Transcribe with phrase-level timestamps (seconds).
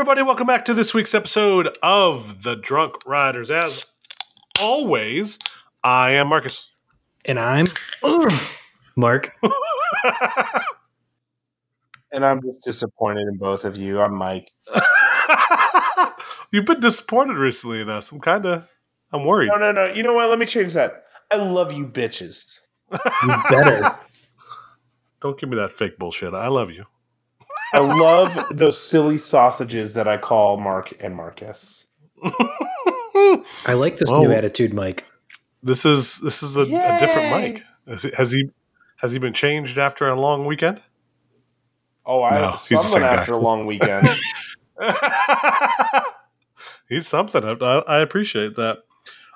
[0.00, 0.22] everybody.
[0.22, 3.50] Welcome back to this week's episode of The Drunk Riders.
[3.50, 3.84] As
[4.58, 5.38] always,
[5.84, 6.72] I am Marcus.
[7.26, 7.66] And I'm
[8.96, 9.36] Mark.
[12.12, 14.00] And I'm just disappointed in both of you.
[14.00, 14.50] I'm Mike.
[16.50, 18.10] You've been disappointed recently in us.
[18.10, 18.66] I'm kind of,
[19.12, 19.48] I'm worried.
[19.48, 19.92] No, no, no.
[19.92, 20.30] You know what?
[20.30, 21.04] Let me change that.
[21.30, 22.58] I love you, bitches.
[22.90, 23.98] You better.
[25.20, 26.32] Don't give me that fake bullshit.
[26.32, 26.86] I love you.
[27.72, 31.86] I love those silly sausages that I call Mark and Marcus.
[32.22, 35.04] I like this Well- new attitude, Mike.
[35.62, 37.62] This is this is a, a different Mike.
[37.86, 38.50] Has he, has he
[38.96, 40.80] has he been changed after a long weekend?
[42.06, 43.24] Oh, I No, he's the something same guy.
[43.26, 44.08] a long weekend.
[46.88, 47.44] He's something.
[47.44, 47.52] I,
[47.86, 48.78] I appreciate that.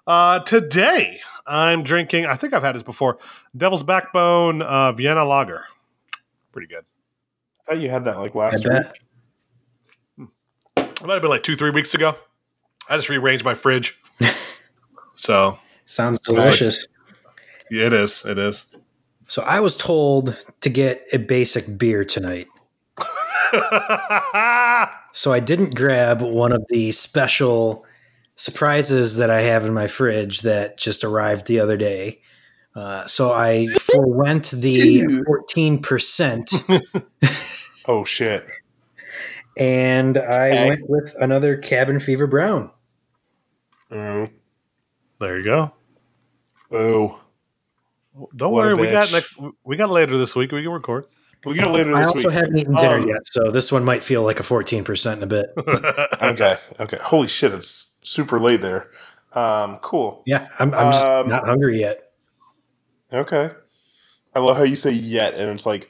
[0.07, 2.27] Uh, today, I'm drinking.
[2.27, 3.19] I think I've had this before.
[3.57, 5.65] Devil's Backbone uh, Vienna Lager.
[6.53, 6.85] Pretty good.
[7.67, 8.67] I thought you had that like I last week.
[8.69, 8.95] bet.
[10.77, 12.15] It might have been like two, three weeks ago.
[12.89, 13.99] I just rearranged my fridge.
[15.15, 16.87] so Sounds delicious.
[17.71, 18.25] yeah, it is.
[18.25, 18.67] It is.
[19.27, 22.47] So I was told to get a basic beer tonight.
[25.17, 27.87] So I didn't grab one of the special
[28.35, 32.21] surprises that I have in my fridge that just arrived the other day.
[32.75, 36.83] Uh, so I forewent the 14%
[37.89, 38.45] Oh shit!
[39.59, 40.69] and I Okay.
[40.69, 42.71] went with another Cabin Fever Brown.
[43.93, 44.27] Oh.
[45.21, 45.73] there you go.
[46.73, 47.21] Oh,
[48.35, 48.75] Don't What worry.
[48.75, 49.37] We got next.
[49.65, 50.51] We got later this week.
[50.51, 51.05] We can record.
[51.45, 52.37] we get it later this I also week.
[52.37, 55.27] haven't eaten dinner Um, yet, so this one might feel like a 14% in a
[55.27, 55.47] bit.
[56.23, 56.99] Okay, okay.
[57.03, 57.53] Holy shit!
[57.53, 58.89] It's super late there.
[59.35, 60.23] Um, cool.
[60.27, 62.04] Yeah, I'm, I'm just Um, not hungry yet.
[63.15, 63.51] Okay.
[64.35, 65.89] I love how you say yet, and it's like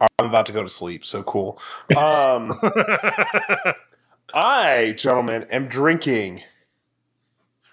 [0.00, 1.06] I'm about to go to sleep.
[1.06, 1.58] So cool.
[1.96, 2.52] Um,
[4.34, 6.42] I, gentlemen, am drinking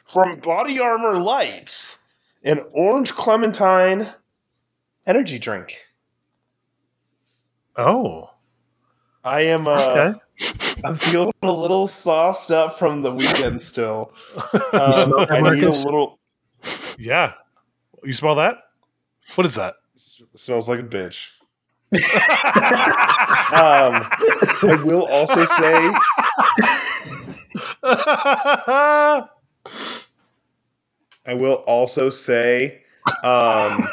[0.06, 1.98] from Body Armor Lights
[2.44, 4.08] an orange clementine
[5.06, 5.78] energy drink.
[7.76, 8.30] oh,
[9.24, 9.68] I am.
[9.68, 10.20] Uh, okay.
[10.86, 14.14] I'm feeling a little sauced up from the weekend still.
[14.74, 16.20] Um, smell I need a little.
[16.98, 17.34] yeah.
[18.04, 18.65] You smell that?
[19.34, 19.76] What is that?
[20.36, 21.30] Smells like a bitch.
[23.56, 24.02] Um,
[24.64, 25.92] I will also say
[31.26, 32.82] I will also say,
[33.24, 33.88] um,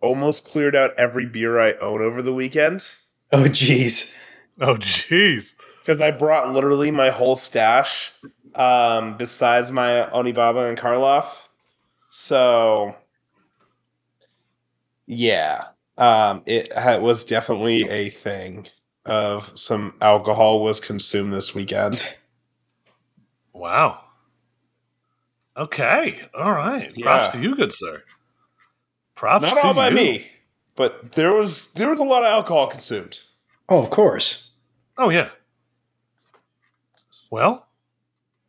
[0.00, 2.88] almost cleared out every beer I own over the weekend
[3.32, 4.14] Oh, jeez.
[4.60, 5.54] oh, jeez.
[5.80, 8.12] because I brought literally my whole stash,
[8.54, 11.26] um, besides my Onibaba and Karloff.
[12.10, 12.94] So,
[15.06, 15.64] yeah,
[15.98, 18.66] um, it ha- was definitely a thing
[19.04, 22.02] of some alcohol was consumed this weekend.
[23.52, 24.00] Wow.
[25.56, 26.20] Okay.
[26.38, 26.92] All right.
[26.94, 27.04] Yeah.
[27.06, 28.02] Props to you, good sir.
[29.14, 29.94] Props Not to all by you.
[29.94, 30.26] me,
[30.74, 33.20] but there was there was a lot of alcohol consumed.
[33.68, 34.50] Oh, of course.
[34.98, 35.30] Oh yeah.
[37.30, 37.66] Well,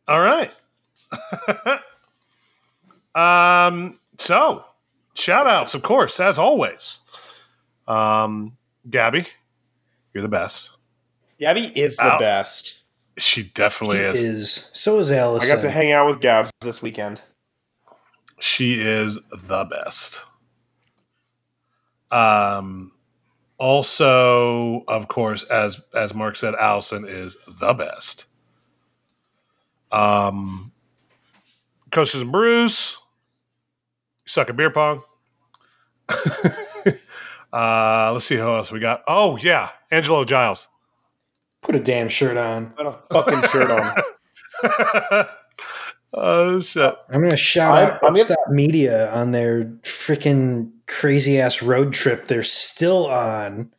[0.06, 0.54] all right.
[3.14, 3.98] um.
[4.18, 4.64] So,
[5.18, 7.00] shout outs, of course, as always.
[7.86, 8.56] Um,
[8.88, 9.26] Gabby,
[10.14, 10.70] you're the best.
[11.40, 12.18] Gabby is the Ow.
[12.18, 12.76] best.
[13.18, 14.22] She definitely He is.
[14.22, 14.70] is.
[14.72, 15.42] So is Alice.
[15.44, 17.20] I got to hang out with Gabs this weekend.
[18.38, 20.24] She is the best.
[22.10, 22.92] Um
[23.58, 28.26] also, of course, as as Mark said, Allison is the best.
[29.90, 30.72] Um
[31.90, 32.96] Coaches and Brews.
[34.24, 35.02] You suck at beer pong.
[37.52, 39.02] uh let's see who else we got.
[39.06, 40.68] Oh yeah, Angelo Giles.
[41.62, 42.70] Put a damn shirt on.
[42.70, 43.94] Put a fucking shirt on.
[46.14, 46.94] oh shit.
[47.10, 51.92] I'm going to shout I'm- out I'm gonna- Media on their freaking crazy ass road
[51.92, 53.70] trip they're still on.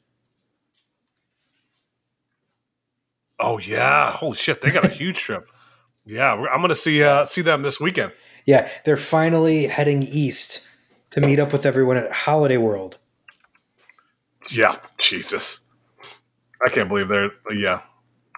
[3.40, 4.11] Oh yeah.
[4.11, 5.43] Holy shit, they got a huge trip.
[6.05, 8.11] Yeah, I'm gonna see uh see them this weekend.
[8.46, 10.67] Yeah, they're finally heading east
[11.11, 12.97] to meet up with everyone at Holiday World.
[14.50, 15.61] Yeah, Jesus.
[16.66, 17.82] I can't believe they're yeah.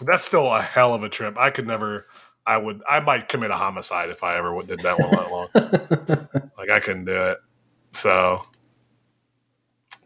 [0.01, 1.37] That's still a hell of a trip.
[1.37, 2.07] I could never
[2.45, 5.47] I would I might commit a homicide if I ever did that one that long.
[6.57, 7.37] like I couldn't do it.
[7.93, 8.41] So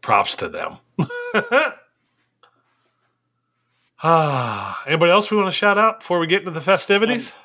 [0.02, 0.78] props to them.
[4.04, 7.36] ah, anybody else we want to shout out before we get into the festivities?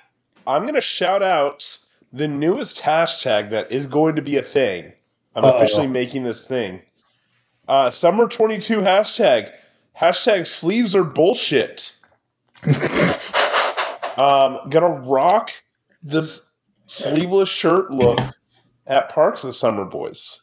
[0.46, 1.78] I'm gonna shout out
[2.12, 4.92] the newest hashtag that is going to be a thing.
[5.34, 5.56] I'm Uh-oh.
[5.56, 6.82] officially making this thing.
[7.68, 9.50] Uh, summer 22 hashtag.
[9.98, 11.92] Hashtag sleeves are bullshit.
[14.16, 15.50] um, gonna rock
[16.02, 16.50] this
[16.86, 18.18] sleeveless shirt look
[18.86, 20.40] at Parks this summer, boys.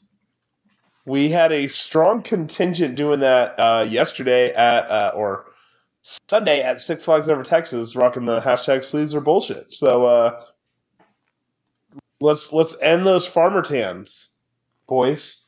[1.05, 5.45] We had a strong contingent doing that uh, yesterday at uh, or
[6.29, 9.71] Sunday at Six Flags Over Texas, rocking the hashtag sleeves are bullshit.
[9.71, 10.41] So uh,
[12.19, 14.29] let's let's end those farmer tans,
[14.87, 15.45] boys.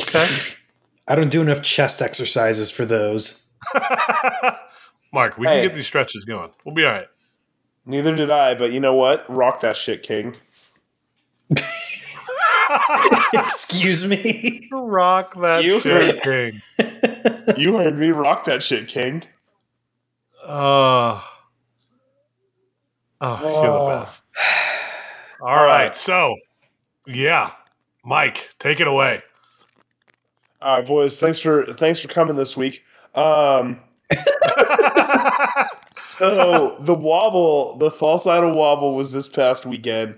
[0.00, 0.26] Okay.
[1.08, 3.48] I don't do enough chest exercises for those.
[5.12, 5.60] Mark, we Hey.
[5.60, 6.50] can get these stretches going.
[6.64, 7.08] We'll be all right.
[7.86, 9.24] Neither did I, but you know what?
[9.28, 10.36] Rock that shit, King.
[13.34, 14.68] Excuse me.
[14.72, 16.52] Rock that You shit, King.
[17.58, 19.24] You heard me rock that shit, King.
[20.46, 21.22] Oh.
[23.20, 24.00] Oh, you're the ah.
[24.00, 24.28] best.
[25.40, 25.94] All right.
[25.94, 26.34] So,
[27.06, 27.50] yeah.
[28.04, 29.22] Mike, take it away.
[30.60, 31.18] All right, boys.
[31.18, 32.82] Thanks for thanks for coming this week.
[33.14, 33.80] Um,
[35.92, 40.16] so the wobble, the false idol wobble, was this past weekend.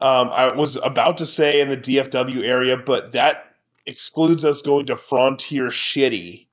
[0.00, 3.54] Um, I was about to say in the DFW area, but that
[3.86, 6.46] excludes us going to Frontier Shitty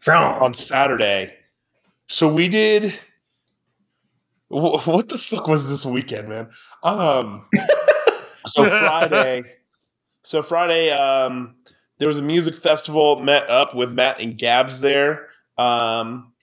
[0.00, 1.34] From on Saturday.
[2.08, 2.92] So we did.
[4.48, 6.48] wh- What the fuck was this weekend, man?
[6.82, 7.46] Um,
[8.46, 9.44] so Friday,
[10.28, 11.54] so Friday, um,
[11.96, 13.18] there was a music festival.
[13.18, 16.34] Met up with Matt and Gabs there, um,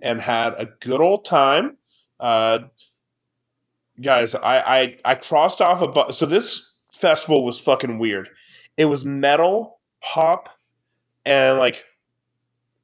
[0.00, 1.76] and had a good old time.
[2.18, 2.60] Uh,
[4.00, 8.30] guys, I I, I crossed off a bu- so this festival was fucking weird.
[8.78, 10.48] It was metal, pop,
[11.26, 11.84] and like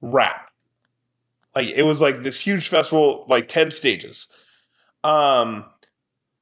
[0.03, 0.51] rap.
[1.57, 4.27] Like it was like this huge festival, like ten stages.
[5.03, 5.65] Um,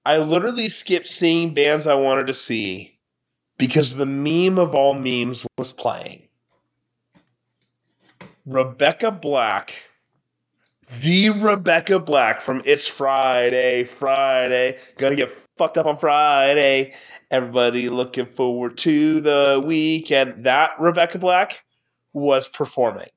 [0.05, 2.97] I literally skipped seeing bands I wanted to see
[3.61, 6.23] because the meme of all memes was playing.
[8.47, 9.75] Rebecca Black,
[11.03, 16.95] the Rebecca Black from It's Friday, Friday, gonna get fucked up on Friday.
[17.31, 20.45] Everybody looking forward to the weekend.
[20.45, 21.63] That Rebecca Black
[22.15, 23.11] was performing.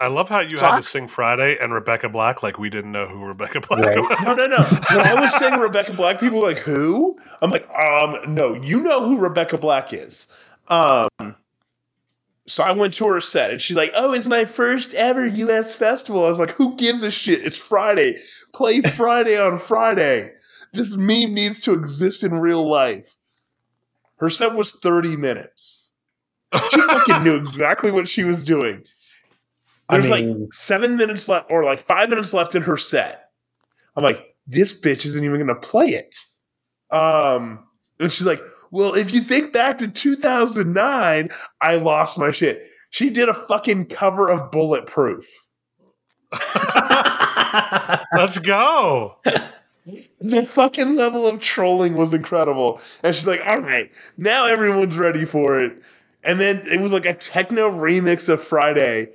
[0.00, 2.90] I love how you So had to sing Friday and Rebecca Black like we didn't
[2.92, 3.98] know who Rebecca Black Right.
[3.98, 4.18] was.
[4.24, 4.56] No, no, no.
[4.96, 7.18] When I was saying Rebecca Black, people were like, who?
[7.42, 10.26] I'm like, um, no, you know who Rebecca Black is.
[10.68, 11.08] Um,
[12.46, 15.74] so I went to her set and she's like, oh, it's my first ever US
[15.74, 16.24] festival.
[16.24, 17.44] I was like, who gives a shit?
[17.44, 18.16] It's Friday.
[18.54, 20.32] Play Friday on Friday.
[20.72, 23.16] This meme needs to exist in real life.
[24.16, 25.92] Her set was 30 minutes.
[26.70, 28.82] She fucking knew exactly what she was doing.
[29.90, 33.30] I There's mean- like seven minutes left, or like five minutes left in her set.
[33.96, 36.16] I'm like, this bitch isn't even gonna play it.
[36.90, 37.60] Um,
[37.98, 38.40] and she's like,
[38.70, 41.28] well, if you think back to 2009,
[41.60, 42.66] I lost my shit.
[42.90, 45.24] She did a fucking cover of Bulletproof.
[48.16, 49.16] Let's go.
[50.20, 52.80] The fucking level of trolling was incredible.
[53.02, 55.72] And she's like, all right, now everyone's ready for it.
[56.24, 59.08] And then it was like a techno remix of Friday.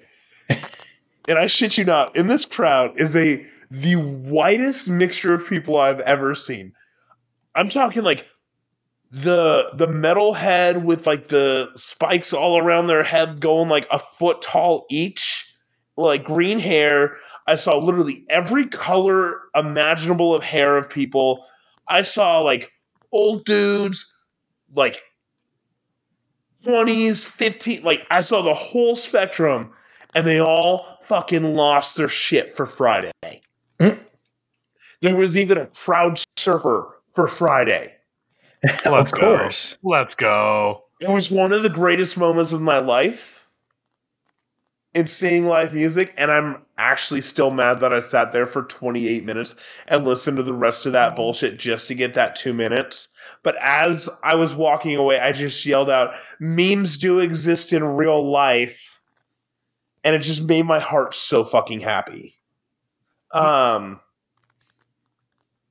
[0.49, 5.77] And I shit you not, in this crowd is a the whitest mixture of people
[5.77, 6.73] I've ever seen.
[7.55, 8.27] I'm talking like
[9.11, 13.99] the the metal head with like the spikes all around their head going like a
[13.99, 15.45] foot tall each,
[15.97, 17.15] like green hair.
[17.47, 21.45] I saw literally every color imaginable of hair of people.
[21.87, 22.71] I saw like
[23.11, 24.11] old dudes,
[24.75, 25.01] like
[26.65, 29.71] 20s, 15, like I saw the whole spectrum,
[30.15, 33.11] and they all fucking lost their shit for Friday.
[33.79, 33.99] Mm.
[35.01, 37.93] There was even a crowd surfer for Friday.
[38.85, 39.37] Let's of go.
[39.37, 39.77] course.
[39.83, 40.85] Let's go.
[41.01, 43.45] It was one of the greatest moments of my life
[44.93, 49.25] in seeing live music, and I'm actually still mad that I sat there for 28
[49.25, 49.55] minutes
[49.87, 53.09] and listened to the rest of that bullshit just to get that two minutes.
[53.43, 58.25] But as I was walking away, I just yelled out, Memes do exist in real
[58.25, 58.94] life.
[60.05, 62.37] And it just made my heart so fucking happy.
[63.31, 63.99] Um,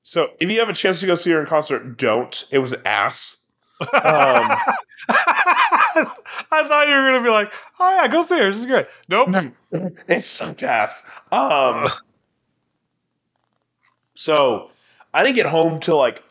[0.02, 2.44] so if you have a chance to go see her in concert, don't.
[2.50, 3.38] It was ass.
[3.80, 3.88] Um,
[5.08, 6.04] I
[6.50, 8.46] thought you were gonna be like, "Oh yeah, go see her.
[8.46, 9.30] This is great." Nope.
[10.08, 11.02] it sucked ass.
[11.32, 11.88] Um,
[14.14, 14.70] so
[15.12, 16.22] I didn't get home till like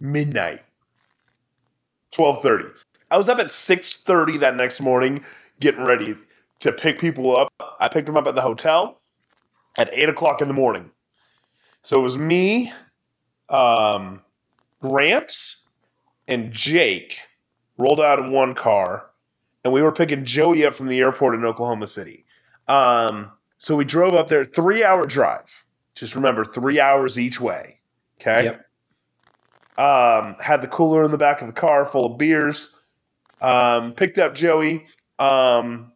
[0.00, 0.62] midnight,
[2.10, 2.68] twelve thirty.
[3.10, 5.24] I was up at six thirty that next morning,
[5.60, 6.16] getting ready
[6.60, 7.52] to pick people up.
[7.80, 9.00] I picked them up at the hotel
[9.76, 10.90] at eight o'clock in the morning.
[11.82, 12.72] So it was me,
[13.48, 14.20] um,
[14.80, 15.56] Grant,
[16.28, 17.20] and Jake
[17.78, 19.06] rolled out in one car
[19.64, 22.24] and we were picking Joey up from the airport in Oklahoma City.
[22.68, 25.64] Um, So we drove up there, three hour drive.
[25.94, 27.78] Just remember, three hours each way.
[28.20, 28.44] Okay.
[28.44, 28.66] Yep.
[29.78, 32.74] Um, had the cooler in the back of the car full of beers.
[33.40, 34.86] Um, picked up Joey.
[35.18, 35.89] Um,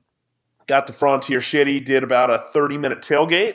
[0.66, 1.85] got the Frontier Shitty.
[1.85, 3.54] Did about a thirty minute tailgate,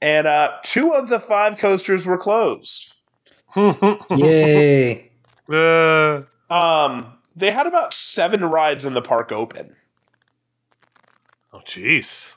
[0.00, 2.92] and uh, two of the five coasters were closed.
[3.56, 5.10] Yay.
[5.48, 9.74] Uh, Um, they had about seven rides in the park open.
[11.52, 12.34] oh, jeez.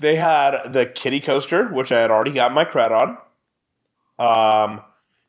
[0.00, 3.18] They had the kitty coaster, which I had already got my cred on.
[4.18, 4.80] Um,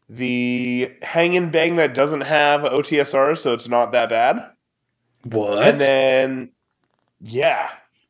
[0.10, 4.44] the hang and bang that doesn't have OTSR, so it's not that bad.
[5.24, 5.68] What?
[5.68, 6.50] And then,
[7.22, 7.70] yeah,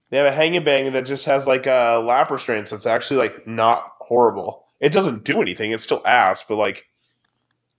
[0.10, 2.86] they have a hang and bang that just has like a lap restraint, so it's
[2.86, 4.66] actually like not horrible.
[4.80, 6.86] It doesn't do anything; it's still ass, but like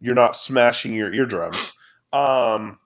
[0.01, 1.75] you're not smashing your eardrums.
[2.13, 2.79] Um,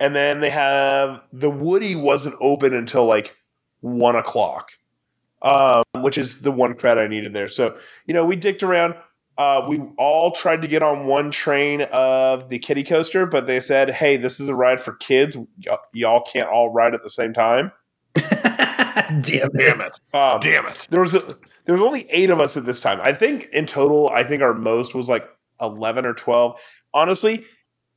[0.00, 3.34] and then they have the Woody wasn't open until like
[3.80, 4.72] one o'clock,
[5.42, 7.48] um, which is the one credit I needed there.
[7.48, 8.94] So you know, we dicked around.
[9.38, 13.60] Uh, we all tried to get on one train of the kiddie coaster, but they
[13.60, 15.36] said, "Hey, this is a ride for kids.
[15.36, 17.70] Y- y'all can't all ride at the same time."
[18.14, 19.52] Damn it.
[19.56, 20.00] Damn it.
[20.12, 20.88] Um, Damn it.
[20.90, 21.20] there was a,
[21.64, 23.00] there was only eight of us at this time.
[23.02, 25.28] I think in total, I think our most was like
[25.60, 26.60] eleven or twelve.
[26.92, 27.44] Honestly,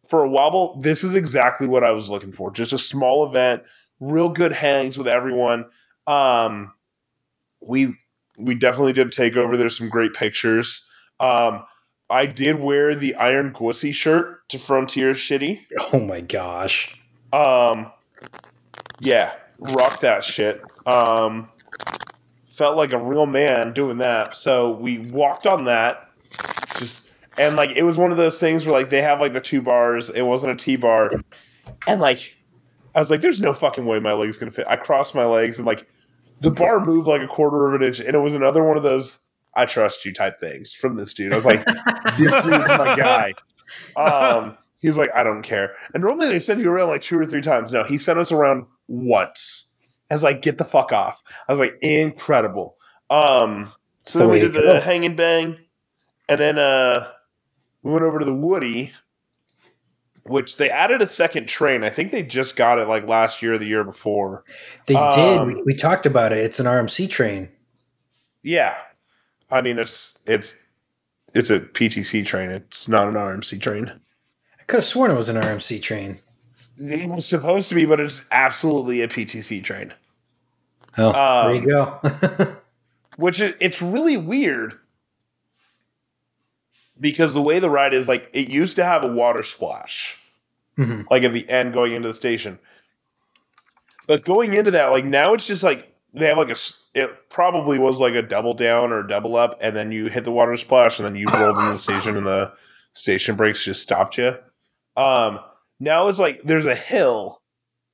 [0.08, 2.52] for a wobble, this is exactly what I was looking for.
[2.52, 3.64] Just a small event,
[4.00, 5.66] real good hangs with everyone.
[6.06, 6.72] Um,
[7.62, 7.96] we
[8.38, 9.58] we definitely did take over.
[9.58, 10.86] There's some great pictures.
[11.22, 11.66] Um,
[12.10, 15.62] I did wear the Iron Gwazi shirt to Frontier Shitty.
[15.94, 17.00] Oh my gosh.
[17.32, 17.92] Um,
[19.00, 20.62] yeah, rock that shit.
[20.86, 21.50] Um,
[22.48, 24.34] felt like a real man doing that.
[24.34, 26.10] So we walked on that,
[26.78, 29.42] just and like it was one of those things where like they have like the
[29.42, 30.10] two bars.
[30.10, 31.12] It wasn't a T bar,
[31.88, 32.36] and like
[32.94, 35.58] I was like, "There's no fucking way my leg's gonna fit." I crossed my legs
[35.58, 35.88] and like
[36.42, 38.84] the bar moved like a quarter of an inch, and it was another one of
[38.84, 39.21] those
[39.56, 41.34] "I trust you" type things from this dude.
[41.34, 41.66] I was like,
[42.18, 43.34] "This dude's my guy."
[43.96, 45.74] Um, he's like, I don't care.
[45.94, 47.72] And normally they send you around like two or three times.
[47.72, 49.74] No, he sent us around once.
[50.10, 51.24] I was like, get the fuck off.
[51.48, 52.76] I was like, incredible.
[53.10, 53.72] Um,
[54.06, 54.80] so then we did the go.
[54.82, 55.58] hang and bang,
[56.28, 57.08] and then uh,
[57.84, 58.92] we went over to the Woody,
[60.24, 61.84] which they added a second train.
[61.84, 64.44] I think they just got it like last year or the year before.
[64.86, 65.12] They Um,
[65.48, 65.56] did.
[65.58, 66.40] We, we talked about it.
[66.40, 67.50] It's an RMC train.
[68.44, 68.76] Yeah,
[69.52, 70.56] I mean it's it's
[71.34, 72.50] it's a PTC train.
[72.50, 73.92] It's not an RMC train.
[74.60, 76.18] I could have sworn it was an RMC train.
[76.78, 79.94] It was supposed to be, but it's absolutely a PTC train.
[80.98, 82.58] Oh, there Um, you go.
[83.18, 84.78] which is, it's really weird
[87.00, 90.18] because the way the ride is like it used to have a water splash
[90.78, 91.06] Mhm.
[91.10, 92.58] like at the end going into the station
[94.08, 96.58] but going into that like now it's just like they have like a
[96.94, 100.32] it probably was like a double down or double up and then you hit the
[100.32, 102.52] water splash and then you rolled into the station and the
[102.94, 104.36] station brakes just stopped you
[104.98, 105.40] um
[105.80, 107.42] now it's like there's a hill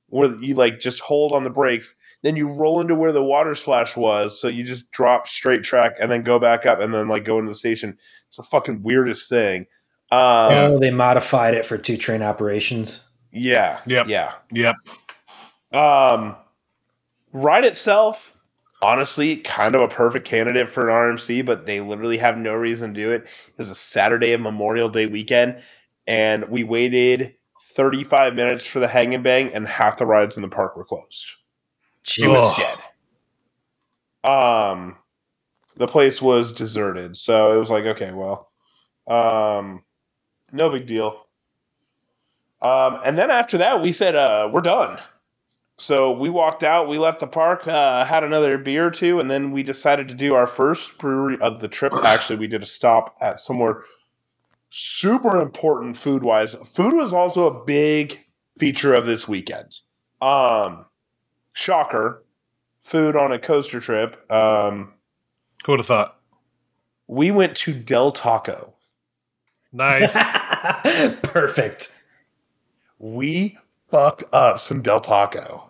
[0.08, 3.54] where you like just hold on the brakes then you roll into where the water
[3.54, 7.06] splash was so you just drop straight track and then go back up and then
[7.06, 7.96] like go into the station
[8.26, 9.60] it's the fucking weirdest thing
[10.10, 13.06] um Oh, they modified it for two train operations.
[13.30, 14.08] yeah Yep.
[14.08, 14.74] yeah Yep.
[15.70, 16.34] Um,
[17.32, 18.40] ride itself,
[18.82, 22.94] honestly, kind of a perfect candidate for an RMC, but they literally have no reason
[22.94, 23.22] to do it.
[23.22, 25.62] It was a Saturday of Memorial Day weekend,
[26.06, 27.34] and we waited
[27.72, 30.84] 35 minutes for the hang and bang, and half the rides in the park were
[30.84, 31.26] closed.
[32.24, 32.78] It was dead.
[34.30, 34.96] Um,
[35.76, 38.50] the place was deserted, so it was like, okay, well,
[39.06, 39.84] um,
[40.52, 41.26] no big deal.
[42.60, 44.98] Um, and then after that, we said, uh, we're done.
[45.78, 49.30] So we walked out, we left the park, uh, had another beer or two, and
[49.30, 51.92] then we decided to do our first brewery of the trip.
[52.04, 53.84] Actually, we did a stop at somewhere
[54.70, 56.56] super important food wise.
[56.74, 58.18] Food was also a big
[58.58, 59.80] feature of this weekend.
[60.20, 60.84] Um,
[61.52, 62.24] shocker,
[62.82, 64.30] food on a coaster trip.
[64.30, 64.92] Um,
[65.64, 66.16] Who would have thought?
[67.06, 68.74] we went to Del Taco.
[69.72, 70.36] Nice.
[71.22, 71.96] Perfect.
[72.98, 73.56] we
[73.90, 75.67] fucked up some Del Taco.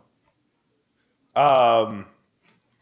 [1.39, 2.07] Um,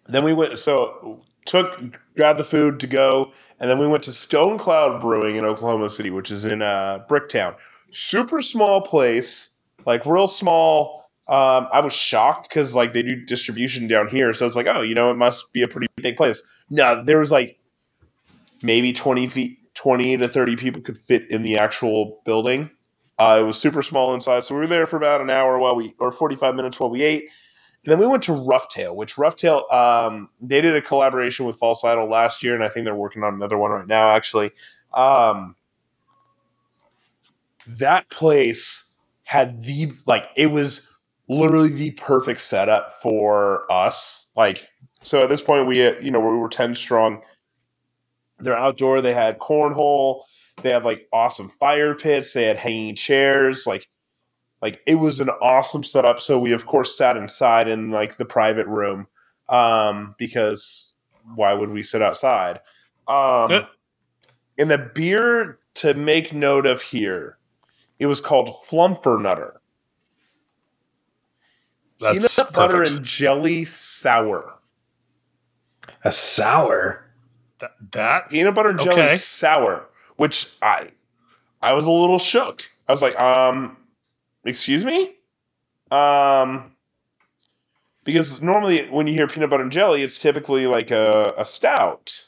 [0.09, 1.79] then we went so took
[2.15, 5.91] grabbed the food to go, and then we went to Stone Cloud Brewing in Oklahoma
[5.91, 7.55] City, which is in uh, Bricktown.
[7.91, 11.05] Super small place, like real small.
[11.29, 14.81] Um, I was shocked because like they do distribution down here, so it's like, oh,
[14.81, 16.41] you know, it must be a pretty big place.
[16.71, 17.59] No, there was like
[18.63, 22.71] maybe twenty feet, twenty to thirty people could fit in the actual building.
[23.19, 25.75] Uh, it was super small inside, so we were there for about an hour while
[25.75, 27.29] we, or forty-five minutes while we ate,
[27.87, 31.85] And then we went to Roughtail, which Roughtail um, they did a collaboration with False
[31.85, 34.11] Idol last year, and I think they're working on another one right now.
[34.11, 34.51] Actually,
[34.93, 35.55] um,
[37.69, 38.91] that place
[39.23, 40.93] had the like it was
[41.29, 44.31] literally the perfect setup for us.
[44.37, 44.69] Like,
[45.03, 47.23] so at this point, we uh, you know we were ten strong.
[48.41, 49.01] They're outdoor.
[49.01, 50.23] They had cornhole.
[50.61, 52.33] They had like awesome fire pits.
[52.33, 53.65] They had hanging chairs.
[53.65, 53.87] Like,
[54.63, 56.21] like it was an awesome setup.
[56.21, 59.07] So we of course sat inside in like the private room,
[59.49, 60.93] um, because
[61.35, 62.61] why would we sit outside?
[63.09, 63.67] Um, Good.
[64.59, 67.39] and the beer to make note of here,
[67.99, 69.55] it was called Flumfernutter.
[72.01, 72.97] That's Peanut butter perfect.
[72.97, 74.55] and jelly sour.
[76.05, 77.05] A sour.
[77.59, 79.15] that, that Peanut butter and jelly Okay.
[79.17, 79.87] sour,
[80.17, 80.91] which I
[81.63, 82.63] I was a little shook.
[82.89, 83.77] I was like, um,
[84.47, 85.15] excuse me?
[85.91, 86.73] Um
[88.05, 92.25] because normally when you hear peanut butter and jelly, it's typically like a, a stout.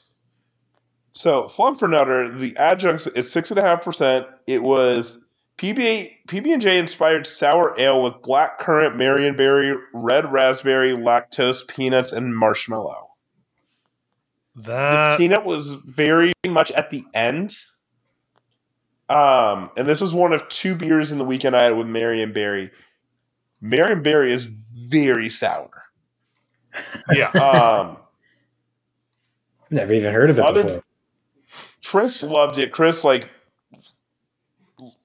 [1.13, 4.27] So Flumfernutter, the adjuncts, it's six and a half percent.
[4.47, 5.19] It was
[5.59, 12.13] PB PB and J inspired sour ale with black currant, Marionberry, red raspberry, lactose, peanuts,
[12.13, 13.09] and marshmallow.
[14.55, 17.57] The that peanut was very much at the end.
[19.09, 22.71] Um, and this is one of two beers in the weekend I had with Marionberry.
[23.61, 25.71] Marion Barry is very sour.
[27.13, 27.31] yeah.
[27.41, 27.97] Um,
[29.71, 30.83] Never even heard of it Other- before.
[31.85, 32.71] Chris loved it.
[32.73, 33.29] Chris like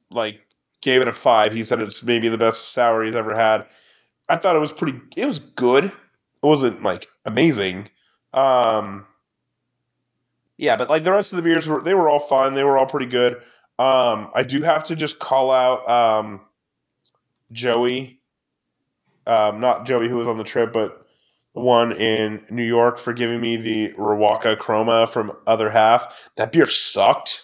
[0.09, 0.39] like
[0.81, 1.53] gave it a five.
[1.53, 3.65] He said it's maybe the best sour he's ever had.
[4.29, 4.99] I thought it was pretty.
[5.15, 5.85] It was good.
[5.85, 5.91] It
[6.45, 7.89] wasn't like amazing.
[8.33, 9.05] Um,
[10.57, 12.53] yeah, but like the rest of the beers were, they were all fine.
[12.53, 13.41] They were all pretty good.
[13.79, 16.41] Um, I do have to just call out um,
[17.51, 18.19] Joey,
[19.25, 21.07] um, not Joey who was on the trip, but
[21.55, 26.29] the one in New York for giving me the Riwaka Chroma from Other Half.
[26.35, 27.43] That beer sucked.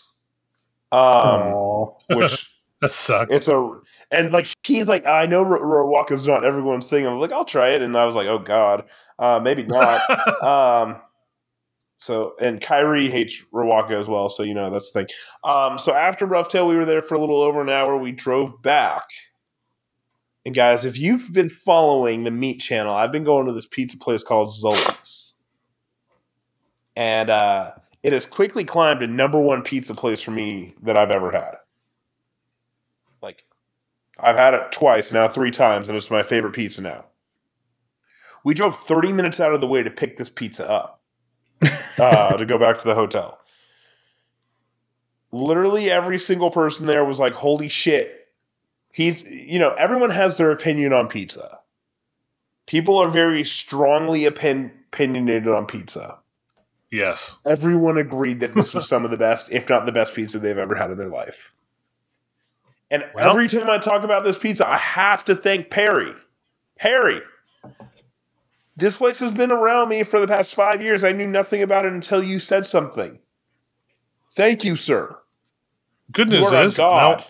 [0.92, 2.50] Um, which
[2.82, 3.36] That sucks.
[3.36, 3.78] it's a
[4.10, 7.06] and like he's like I know Riwaka's not everyone's thing.
[7.06, 8.86] I was like I'll try it, and I was like oh god,
[9.20, 10.00] uh, maybe not.
[10.44, 11.02] um,
[12.00, 15.08] so and Kyrie hates Riwaka as well, so you know that's the thing.
[15.44, 17.98] Um, so after Roughtail, we were there for a little over an hour.
[17.98, 19.04] We drove back,
[20.46, 23.98] and guys, if you've been following the Meat Channel, I've been going to this pizza
[23.98, 25.36] place called Zoli's,
[26.96, 31.12] and uh, it has quickly climbed to number one pizza place for me that I've
[31.12, 31.56] ever had.
[33.22, 33.44] Like,
[34.18, 37.04] I've had it twice now, three times, and it's my favorite pizza now.
[38.46, 40.99] We drove 30 minutes out of the way to pick this pizza up
[42.00, 43.40] uh, to go back to the hotel.
[45.32, 48.28] Literally every single person there was like, holy shit.
[48.92, 51.60] He's, you know, everyone has their opinion on pizza.
[52.66, 56.18] People are very strongly opin- opinionated on pizza.
[56.92, 57.36] yes.
[57.46, 60.58] Everyone agreed that this was some of the best, if not the best pizza they've
[60.58, 61.52] ever had in their life.
[62.90, 66.14] And Well- every time I talk about this pizza, I have to thank Perry.
[66.80, 67.22] Perry.
[68.80, 71.04] This place has been around me for the past five years.
[71.04, 73.20] I knew nothing about it until you said something.
[74.36, 75.18] Thank you, sir.
[76.12, 77.20] Good You news are a is god.
[77.20, 77.26] now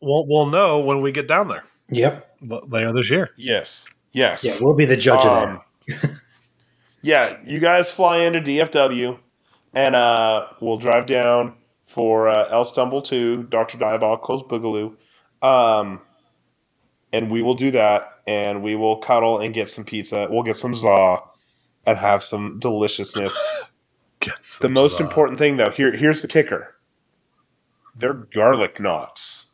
[0.00, 2.36] we'll we'll know when we get down there Yep.
[2.50, 3.30] l- later this year.
[3.36, 3.86] Yes.
[4.12, 4.44] Yes.
[4.44, 6.10] Yeah, we'll be the judge of that.
[7.02, 9.18] yeah, you guys fly into DFW,
[9.74, 11.54] and uh, we'll drive down
[11.86, 13.78] for uh, El Stumble 2, Dr.
[13.78, 14.94] Diabolical's Boogaloo.
[15.46, 16.00] Um,
[17.12, 20.28] and we will do that, and we will cuddle and get some pizza.
[20.30, 21.16] We'll get some za
[21.86, 23.34] and have some deliciousness.
[24.20, 25.04] Get the most za.
[25.04, 26.74] important thing, though, here here's the kicker.
[27.96, 29.46] Their garlic knots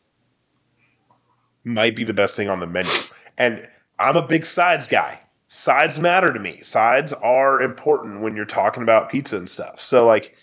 [1.64, 2.90] might be the best thing on the menu.
[3.38, 5.20] And I'm a big sides guy.
[5.48, 6.60] Sides matter to me.
[6.62, 9.80] Sides are important when you're talking about pizza and stuff.
[9.80, 10.34] So like,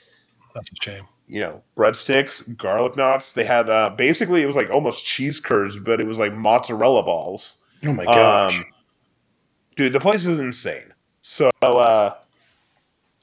[0.54, 1.08] That's a shame.
[1.28, 3.34] you know, breadsticks, garlic knots.
[3.34, 7.04] They had uh, basically it was like almost cheese curds, but it was like mozzarella
[7.04, 7.61] balls.
[7.84, 8.58] Oh my gosh.
[8.58, 8.66] Um,
[9.76, 10.94] dude, the place is insane.
[11.22, 12.16] So uh,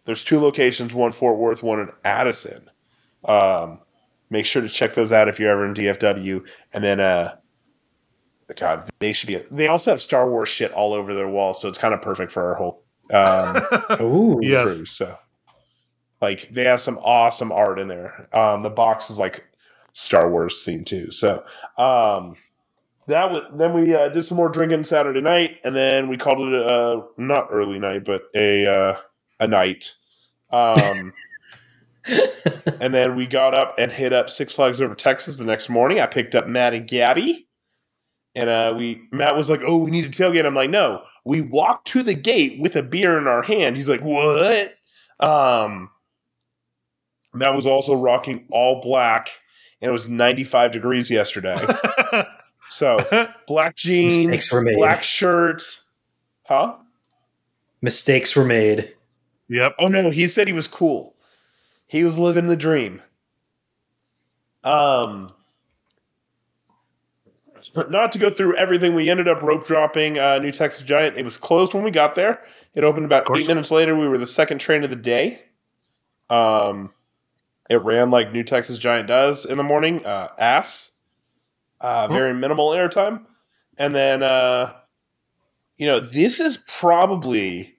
[0.05, 2.69] there's two locations: one Fort Worth, one in Addison.
[3.25, 3.81] Um,
[4.31, 6.47] make sure to check those out if you're ever in DFW.
[6.73, 7.37] And then, uh,
[8.57, 9.37] God, they should be.
[9.51, 12.33] They also have Star Wars shit all over their walls, so it's kind of perfect
[12.33, 14.39] for our whole um, Ooh.
[14.43, 14.77] Yes.
[14.77, 14.87] crew.
[14.87, 15.17] So,
[16.21, 18.29] like, they have some awesome art in there.
[18.33, 19.45] Um, the box is like
[19.93, 21.11] Star Wars theme too.
[21.11, 21.45] So,
[21.77, 22.37] um,
[23.09, 26.41] that was then we uh, did some more drinking Saturday night, and then we called
[26.41, 28.97] it a not early night, but a uh,
[29.41, 29.95] a night.
[30.51, 31.13] Um,
[32.81, 36.01] and then we got up and hit up Six Flags Over Texas the next morning.
[36.01, 37.49] I picked up Matt and Gabby,
[38.35, 41.41] And uh, we Matt was like, "Oh, we need to tailgate." I'm like, "No." We
[41.41, 43.77] walked to the gate with a beer in our hand.
[43.77, 44.75] He's like, "What?"
[45.19, 45.91] Um,
[47.33, 49.31] Matt was also rocking all black,
[49.81, 51.57] and it was 95 degrees yesterday.
[52.71, 52.99] so
[53.47, 54.77] black jeans, Mistakes were made.
[54.77, 55.63] black shirt,
[56.45, 56.77] huh?
[57.83, 58.95] Mistakes were made.
[59.49, 59.75] yep.
[59.79, 61.15] Oh no, he said he was cool.
[61.87, 63.01] He was living the dream.
[64.65, 65.33] Um,
[67.75, 71.17] but not to go through everything, we ended up rope dropping uh, New Texas Giant.
[71.17, 72.43] It was closed when we got there.
[72.75, 73.97] It opened about eight minutes later.
[73.97, 75.41] We were the second train of the day.
[76.31, 76.91] Um,
[77.71, 80.05] it ran like New Texas Giant does in the morning.
[80.05, 80.98] Uh, ass,
[81.81, 83.25] uh, very minimal airtime,
[83.77, 84.73] and then uh,
[85.77, 87.75] you know this is probably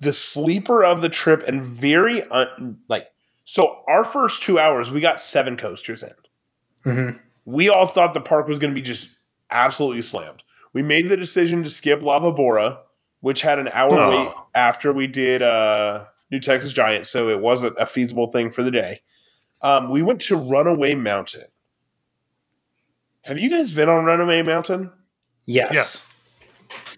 [0.00, 3.08] the sleeper of the trip and very un- like
[3.44, 6.14] so our first two hours we got seven coasters in.
[6.84, 7.10] Hmm
[7.46, 9.16] we all thought the park was going to be just
[9.50, 10.42] absolutely slammed.
[10.72, 12.78] We made the decision to skip La Vibora
[13.20, 14.10] which had an hour Oh.
[14.10, 18.62] wait after we did uh, new texas giant so it wasn't a feasible thing for
[18.62, 19.00] the day.
[19.62, 21.44] Um, we went to runaway mountain
[23.30, 24.90] have you guys been on runaway mountain
[25.46, 25.70] Yes.
[25.74, 26.08] Yes.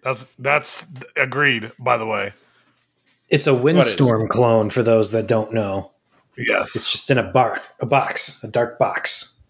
[0.02, 1.70] That's that's agreed.
[1.78, 2.32] By the way,
[3.28, 5.92] It's a windstorm clone for those that don't know.
[6.36, 9.40] Yes, it's just in a bar, a box, a dark box.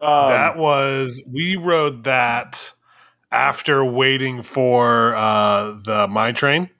[0.00, 2.72] um, that was we rode that
[3.30, 6.70] after waiting for uh, the mine train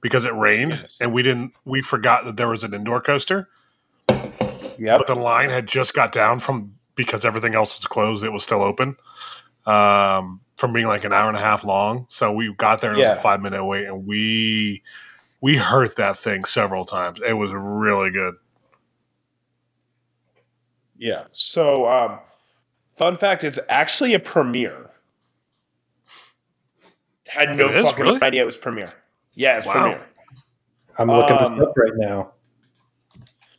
[0.00, 0.98] because it rained Yes.
[1.00, 3.48] and we didn't we forgot that there was an indoor coaster
[4.08, 8.32] Yeah, but the line had just got down from because everything else was closed it
[8.32, 8.96] was still open
[9.66, 12.98] um, from being like an hour and a half long so we got there and
[12.98, 14.82] it was a five minute wait and we
[15.40, 18.34] we hurt that thing several times it was really good
[20.96, 21.24] Yeah.
[21.32, 22.20] So, um,
[22.96, 24.88] fun fact: it's actually a Premier.
[27.26, 27.88] Had no It is?
[27.88, 28.22] fucking Really?
[28.22, 28.92] idea it was Premier.
[29.34, 29.72] Yeah, it's Wow.
[29.72, 30.06] Premier.
[31.00, 32.31] I'm looking Um, this up right now.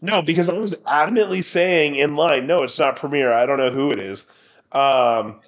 [0.03, 3.31] No, because I was adamantly saying in line, no, it's not Premier.
[3.31, 4.27] I don't know who it is.
[4.73, 5.39] Um,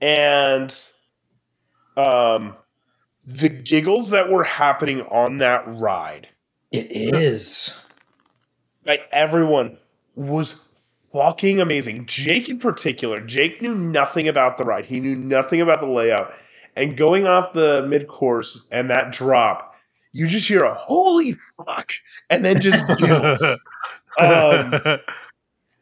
[0.00, 0.72] and
[1.96, 2.54] um,
[3.26, 6.28] the giggles that were happening on that ride,
[6.70, 7.76] It is.
[8.86, 9.78] like everyone
[10.14, 10.64] was
[11.12, 12.06] fucking amazing.
[12.06, 14.84] Jake in particular, Jake knew nothing about the ride.
[14.84, 16.32] He knew nothing about the layout.
[16.76, 19.73] And going off the mid course and that drop,
[20.14, 21.92] you just hear a holy fuck,
[22.30, 22.82] and then just
[24.18, 24.70] um,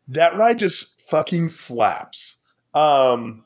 [0.09, 2.39] that ride just fucking slaps.
[2.75, 3.45] Um,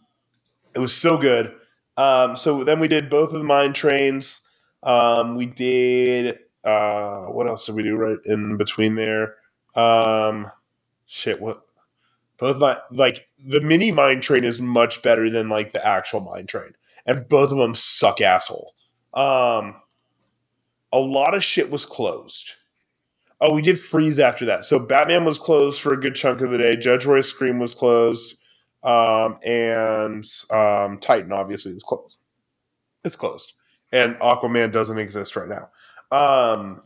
[0.74, 1.52] it was so good.
[1.96, 4.42] Um, so then we did both of the mine trains.
[4.84, 9.34] Um, we did uh, what else did we do right in between there?
[9.74, 10.50] Um,
[11.06, 11.62] shit, what?
[12.38, 16.46] Both my like the mini mine train is much better than like the actual mine
[16.46, 16.74] train,
[17.06, 18.74] and both of them suck asshole.
[19.14, 19.76] Um,
[20.92, 22.52] a lot of shit was closed.
[23.40, 24.64] Oh, we did freeze after that.
[24.64, 26.76] So Batman was closed for a good chunk of the day.
[26.76, 28.34] Judge Roy Scream was closed,
[28.82, 32.16] um, and um, Titan obviously is closed.
[33.04, 33.52] It's closed,
[33.92, 35.68] and Aquaman doesn't exist right now.
[36.10, 36.80] Um,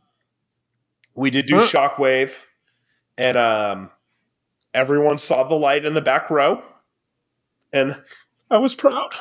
[1.14, 1.66] we did do Huh.
[1.66, 2.32] Shockwave,
[3.16, 3.90] and um,
[4.74, 6.62] everyone saw the light in the back row,
[7.72, 7.96] and
[8.50, 9.14] I was proud.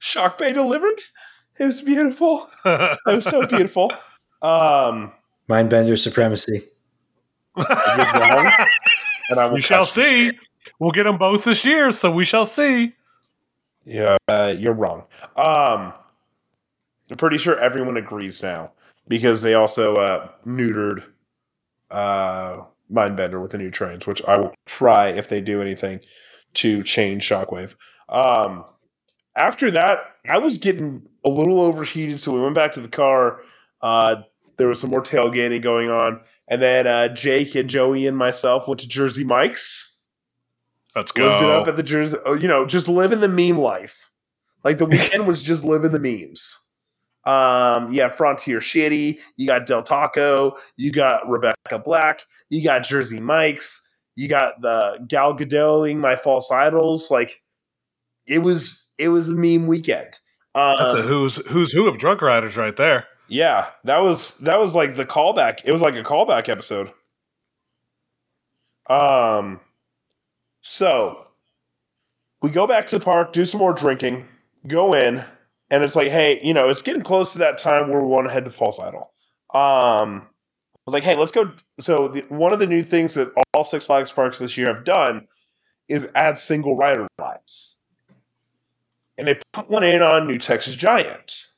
[0.00, 1.00] Shockwave delivered.
[1.58, 2.48] It was beautiful.
[2.64, 3.92] It was so beautiful.
[4.42, 5.12] Um,
[5.48, 6.62] Mindbender supremacy.
[7.56, 7.66] and
[9.40, 10.32] I we shall catch- see.
[10.78, 12.92] We'll get them both this year, so we shall see.
[13.84, 15.04] Yeah, uh, you're wrong.
[15.36, 15.92] Um,
[17.10, 18.72] I'm pretty sure everyone agrees now
[19.08, 21.02] because they also uh, neutered
[21.90, 22.58] uh,
[22.92, 26.00] Mindbender with the new trains, which I will try if they do anything
[26.54, 27.74] to change Shockwave.
[28.10, 28.64] Um,
[29.36, 33.42] after that, I was getting a little overheated, so we went back to the car.
[33.82, 34.22] Uh,
[34.56, 38.66] there was some more tailgating going on, and then uh, Jake and Joey and myself
[38.68, 39.98] went to Jersey Mike's
[40.98, 41.70] Let's lived it up go.
[41.70, 42.16] at the Jersey.
[42.24, 44.10] Oh, you know, just living the meme life.
[44.64, 46.58] Like the weekend was just living the memes.
[47.24, 49.18] Um, yeah, Frontier Shitty.
[49.36, 50.56] You got Del Taco.
[50.76, 52.22] You got Rebecca Black.
[52.50, 53.80] You got Jersey Mike's.
[54.16, 57.10] You got the Gal Gadoting my false idols.
[57.10, 57.42] Like
[58.26, 60.18] it was, it was a meme weekend.
[60.58, 63.06] Um, That's a who's who's who of drunk riders right there.
[63.28, 65.60] yeah, that was that was like the callback.
[65.64, 66.90] It was like a callback episode.
[68.88, 69.60] Um
[70.62, 71.26] so
[72.42, 74.26] we go back to the park, do some more drinking,
[74.66, 75.24] go in,
[75.70, 78.26] and it's like, hey, you know, it's getting close to that time where we want
[78.26, 79.12] to head to False Idol.
[79.54, 80.26] Um
[80.74, 81.52] I was like, hey, let's go.
[81.80, 84.84] So the, one of the new things that all Six Flags parks this year have
[84.84, 85.28] done
[85.86, 87.77] is add single rider rides.
[89.18, 91.48] And they put one in on New Texas Giant.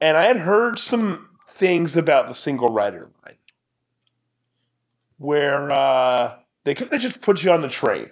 [0.00, 3.36] And I had heard some things about the single rider line
[5.18, 8.10] where uh, they could have just put you on the train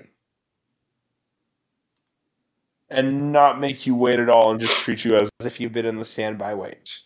[2.88, 5.84] and not make you wait at all and just treat you as if you've been
[5.84, 7.02] in the standby wait.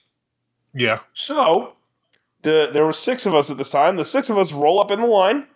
[0.75, 1.01] Yeah.
[1.15, 1.73] So
[2.43, 3.97] the there were six of us at this time.
[3.97, 5.47] The six of us roll up in the line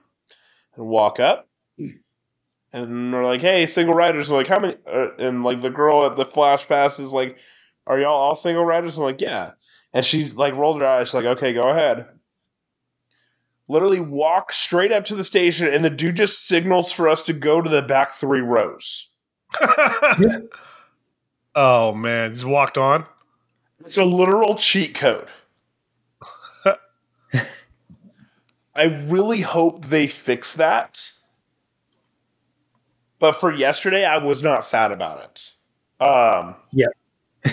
[0.76, 1.49] and walk up.
[2.72, 6.06] And we're like, "Hey, single riders!" We're like, "How many?" Uh, and like the girl
[6.06, 7.36] at the flash pass is like,
[7.86, 9.52] "Are y'all all single riders?" I'm like, "Yeah."
[9.92, 11.08] And she like rolled her eyes.
[11.08, 12.06] She's like, "Okay, go ahead."
[13.66, 17.32] Literally walk straight up to the station, and the dude just signals for us to
[17.32, 19.08] go to the back three rows.
[21.54, 23.04] oh man, just walked on.
[23.84, 25.28] It's a literal cheat code.
[28.74, 31.10] I really hope they fix that.
[33.20, 35.52] But for yesterday, I was not sad about it.
[36.04, 36.86] Um, Yeah.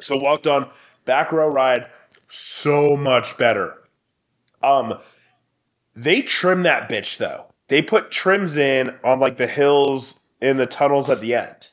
[0.00, 0.68] so walked on
[1.06, 1.86] back row ride,
[2.26, 3.78] so much better.
[4.62, 4.98] Um,
[5.96, 7.46] they trim that bitch though.
[7.68, 11.70] They put trims in on like the hills in the tunnels at the end.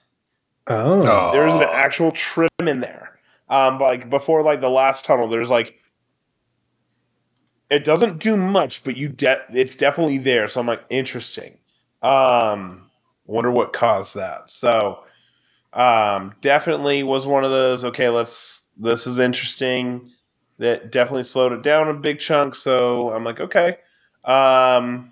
[0.68, 1.06] Oh.
[1.06, 1.32] Oh.
[1.34, 3.20] There's an actual trim in there.
[3.50, 5.76] Um, like before, like the last tunnel, there's like
[7.72, 10.48] it doesn't do much, but you de- it's definitely there.
[10.48, 11.58] So I'm like, interesting.
[12.02, 12.90] Um,
[13.26, 14.50] wonder what caused that.
[14.50, 15.04] So,
[15.74, 17.84] um, definitely was one of those.
[17.84, 18.68] Okay, let's.
[18.78, 20.10] This is interesting.
[20.58, 22.56] That definitely slowed it down a big chunk.
[22.56, 23.78] So I'm like, okay.
[24.26, 25.12] Um,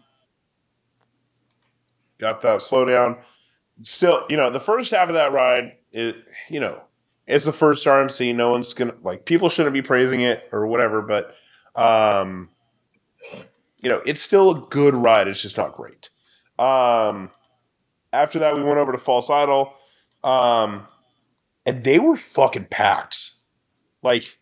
[2.20, 3.18] got that slow down.
[3.82, 6.18] Still, you know, the first half of that ride, it,
[6.50, 6.82] you know,
[7.26, 8.36] it's the first RMC.
[8.36, 9.26] No one's gonna like.
[9.26, 11.36] People shouldn't be praising it or whatever, but
[11.76, 12.50] um,
[13.78, 15.28] you know, it's still a good ride.
[15.28, 16.10] It's just not great.
[16.60, 17.30] Um,
[18.12, 19.74] after that, we went over to False Idol,
[20.24, 20.86] um,
[21.66, 23.32] and they were fucking packed.
[24.04, 24.38] Like,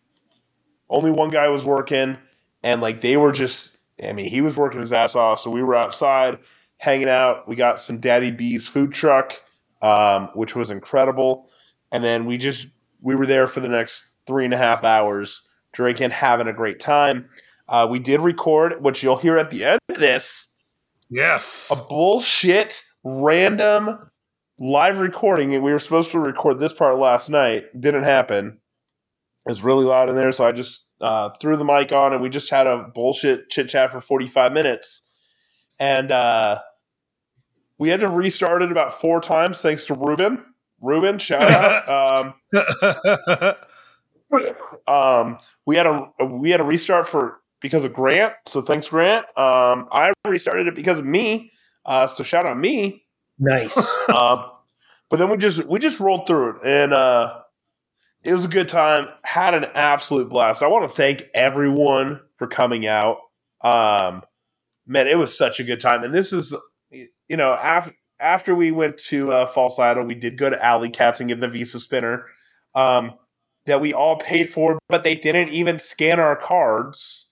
[0.90, 2.16] only one guy was working,
[2.62, 3.76] and like they were just.
[4.02, 6.38] I mean, he was working his ass off, so we were outside
[6.76, 7.48] hanging out.
[7.48, 9.34] We got some Daddy B's food truck,
[9.82, 11.50] um, which was incredible,
[11.90, 12.68] and then we just
[13.00, 16.80] we were there for the next three and a half hours, drinking, having a great
[16.80, 17.28] time.
[17.68, 20.47] Uh, we did record, which you'll hear at the end of this,
[21.10, 21.72] Yes.
[21.72, 24.10] a bullshit random
[24.58, 25.54] live recording.
[25.54, 27.64] And we were supposed to record this part last night.
[27.78, 28.58] Didn't happen.
[29.46, 32.22] It was really loud in there, so I just uh, threw the mic on and
[32.22, 35.08] we just had a bullshit chit chat for 45 minutes.
[35.78, 36.60] And uh,
[37.78, 40.44] we had to restart it about four times thanks to Ruben.
[40.80, 42.34] Ruben, shout out.
[42.50, 43.54] Um,
[44.86, 48.34] um, we had a we had a restart for because of Grant.
[48.46, 49.24] So thanks, Grant.
[49.36, 51.52] Um, I restarted it because of me.
[51.84, 53.04] Uh, so shout out me.
[53.38, 53.76] Nice.
[54.08, 54.50] Um,
[55.10, 57.40] but then we just we just rolled through it, and uh,
[58.24, 59.06] it was a good time.
[59.22, 60.62] Had an absolute blast.
[60.62, 63.18] I want to thank everyone for coming out.
[63.62, 64.22] Um,
[64.86, 66.54] man, it was such a good time, and this is
[66.90, 70.90] you know after after we went to uh, False Idol, we did go to Alley
[70.90, 72.26] Cats and get the Visa spinner.
[72.74, 73.14] Um,
[73.66, 77.27] that we all paid for, but they didn't even scan our cards.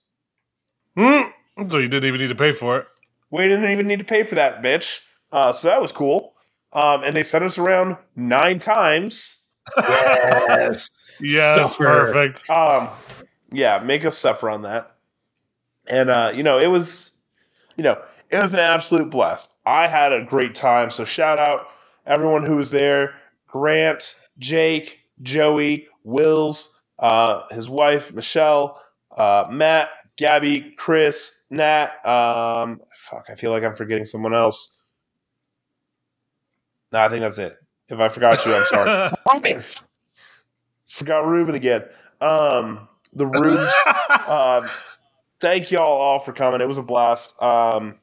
[0.97, 1.67] Hmm.
[1.67, 2.87] So you didn't even need to pay for it.
[3.29, 4.99] We didn't even need to pay for that, bitch.
[5.31, 6.33] Uh, so that was cool.
[6.73, 9.45] Um, and they sent us around nine times.
[9.77, 10.89] yes.
[11.19, 11.83] Yes, Suffer.
[12.13, 12.47] perfect.
[12.47, 12.89] Um,
[13.51, 14.95] yeah, make us suffer on that.
[15.87, 17.13] And uh, you know, it was,
[17.75, 19.49] you know, it was an absolute blast.
[19.65, 20.91] I had a great time.
[20.91, 21.69] So shout out
[22.05, 23.15] everyone who was there:
[23.47, 28.79] Grant, Jake, Joey, Wills, uh, his wife Michelle,
[29.17, 32.05] uh, Matt, Gabby, Chris, Nat.
[32.05, 34.75] Um, fuck, I feel like I'm forgetting someone else.
[36.91, 37.57] No, I think that's it.
[37.89, 39.11] If I forgot you, I'm sorry.
[39.33, 39.63] Ruben.
[40.89, 41.83] Forgot Ruben again.
[42.19, 43.71] Um, the Rubes.
[44.27, 44.67] um,
[45.39, 46.61] thank y'all all for coming.
[46.61, 47.39] It was a blast.
[47.41, 47.95] Um,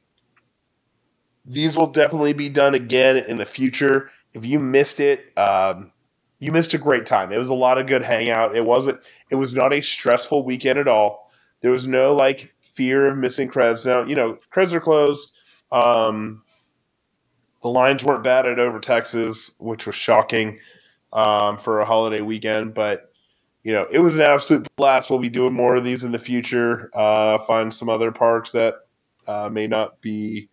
[1.45, 4.09] these will definitely be done again in the future.
[4.33, 5.91] If you missed it, um,
[6.39, 7.31] you missed a great time.
[7.31, 8.55] It was a lot of good hangout.
[8.55, 8.99] It wasn't.
[9.29, 11.24] It was not a stressful weekend at all.
[11.65, 13.87] There was no like fear of missing creds.
[13.87, 15.31] Now you know creds are closed.
[15.71, 16.43] Um,
[17.63, 20.59] the lines weren't bad at Over Texas, which was shocking
[21.11, 22.75] um, for a holiday weekend.
[22.75, 23.11] But
[23.63, 25.09] you know, it was an absolute blast.
[25.09, 26.91] We'll be doing more of these in the future.
[26.93, 28.75] Uh, find some other parks that
[29.25, 30.49] uh, may not be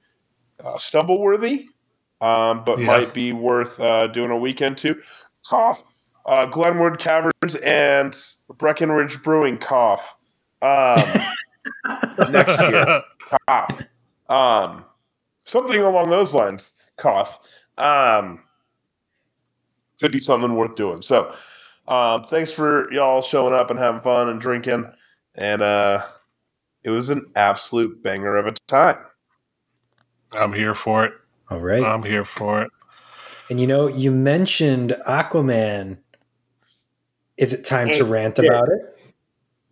[0.65, 1.67] uh, stumble worthy,
[2.23, 2.87] um, but Yeah.
[2.87, 4.99] might be worth uh, doing a weekend too.
[5.47, 5.85] Cough.
[6.25, 8.19] Uh, Glenwood Caverns and
[8.57, 9.59] Breckenridge Brewing.
[9.59, 10.15] Cough.
[10.63, 13.03] Um, next year.
[13.49, 13.83] Cough.
[14.29, 14.85] Um,
[15.45, 16.73] something along those lines.
[16.97, 17.41] Cough.
[17.79, 18.41] Um,
[20.01, 21.03] could be something worth doing.
[21.03, 21.35] So,
[21.89, 24.91] um, thanks for y'all showing up and having fun and drinking.
[25.35, 26.07] And uh,
[26.85, 28.99] it was an absolute banger of a time.
[30.33, 31.13] I'm here for it.
[31.51, 31.83] All right.
[31.83, 32.71] I'm here for it.
[33.51, 35.99] and you know, you mentioned Aquaman.
[37.37, 38.92] Is it time to rant about it?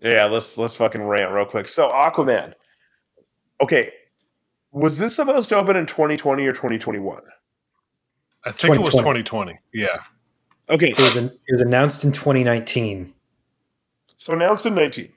[0.00, 1.68] Yeah, let's let's fucking rant real quick.
[1.68, 2.54] So Aquaman.
[3.60, 3.92] Okay.
[4.72, 7.22] Was this supposed to open in 2020 or 2021?
[8.44, 9.22] I think it was 2020.
[9.22, 9.58] 2020.
[9.74, 10.02] Yeah.
[10.70, 10.90] Okay.
[10.90, 13.12] It was, an, it was announced in 2019.
[14.16, 15.12] So announced in 19.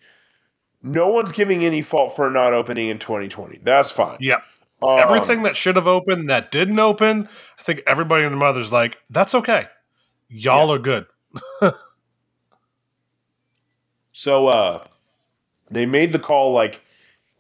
[0.82, 3.60] No one's giving any fault for not opening in 2020.
[3.64, 4.18] That's fine.
[4.20, 4.42] Yeah.
[4.82, 8.74] Um, Everything that should have opened that didn't open, I think everybody and the mother's
[8.74, 9.68] like, that's okay.
[10.28, 11.06] Y'all are good.
[14.14, 14.88] So uh
[15.70, 16.82] they made the call like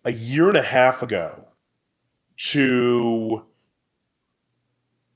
[0.03, 1.47] a year and a half ago
[2.35, 3.43] to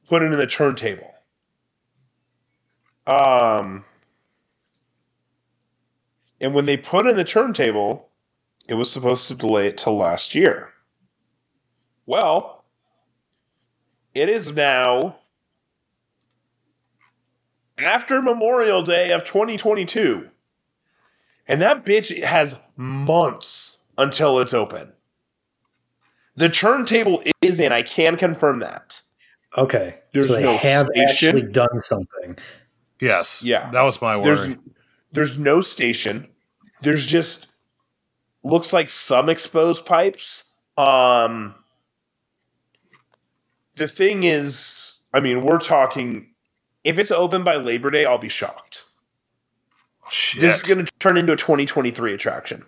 [0.07, 1.13] put it in the turntable.
[3.07, 3.83] Um
[6.39, 8.09] and when they put in the turntable,
[8.67, 10.69] it was supposed to delay it till last year.
[12.05, 12.65] Well,
[14.13, 15.17] it is now
[17.79, 20.29] after Memorial Day of 2022.
[21.47, 24.91] And that bitch has months until it's open.
[26.35, 27.71] The turntable is in.
[27.71, 29.01] I can confirm that.
[29.57, 29.97] Okay.
[30.13, 31.09] There's so they no have station?
[31.09, 32.37] actually done something.
[32.99, 33.43] Yes.
[33.45, 33.71] Yeah.
[33.71, 34.57] That was my There's worry.
[35.13, 36.27] there's no station.
[36.81, 37.47] There's just
[38.43, 40.43] looks like some exposed pipes.
[40.77, 41.55] Um
[43.75, 46.27] the thing is, I mean, we're talking
[46.83, 48.83] if it's open by Labor Day, I'll be shocked.
[50.11, 50.41] Shit.
[50.41, 52.65] This is going to turn into a 2023 attraction.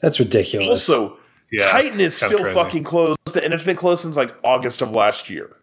[0.00, 0.88] That's ridiculous.
[0.88, 1.18] Also,
[1.50, 1.70] yeah.
[1.70, 2.54] Titan is still crazy.
[2.54, 5.56] fucking closed, and it's been closed since like August of last year.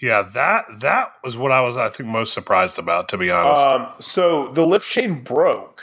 [0.00, 3.66] Yeah, that that was what I was I think most surprised about, to be honest.
[3.66, 5.82] Um, so the lift chain broke,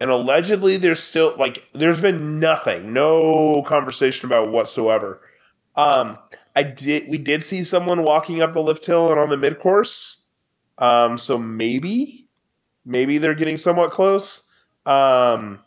[0.00, 5.20] and allegedly there's still like there's been nothing, no conversation about whatsoever.
[5.76, 6.18] Um,
[6.54, 9.58] I did we did see someone walking up the lift hill and on the mid
[9.58, 10.25] course.
[10.78, 12.28] Um, so maybe
[12.84, 14.48] maybe they're getting somewhat close.
[14.84, 15.60] Um,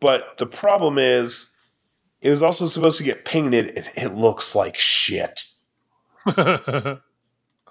[0.00, 1.54] but the problem is,
[2.20, 5.44] it was also supposed to get painted, and it looks like shit.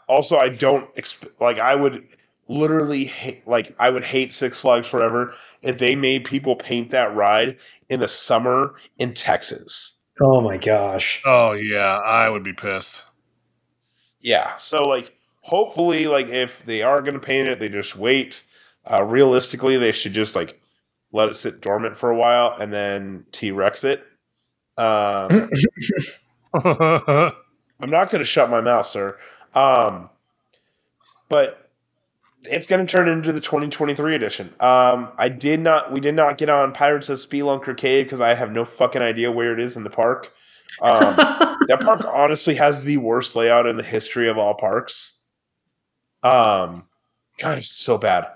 [0.10, 2.06] also i don't exp- like i would
[2.50, 7.16] literally hate like i would hate six flags forever if they made people paint that
[7.16, 7.56] ride
[7.90, 11.22] in the summer in texas oh my gosh.
[11.26, 13.06] oh yeah, I would be pissed.
[14.20, 15.16] yeah so like
[15.50, 18.44] hopefully like if they are going to paint it they just wait
[18.90, 20.60] uh, realistically they should just like
[21.12, 24.06] let it sit dormant for a while and then t-rex it
[24.78, 25.50] um,
[27.80, 29.18] I'm not going to shut my mouth, sir.
[29.54, 30.10] Um,
[31.28, 31.70] but
[32.44, 34.48] it's going to turn into the 2023 edition.
[34.60, 35.92] Um, I did not.
[35.92, 39.32] We did not get on Pirates of Speelunker Cave because I have no fucking idea
[39.32, 40.32] where it is in the park.
[40.82, 41.16] Um,
[41.68, 45.14] that park honestly has the worst layout in the history of all parks.
[46.24, 46.86] Um,
[47.38, 48.28] God, it's so bad.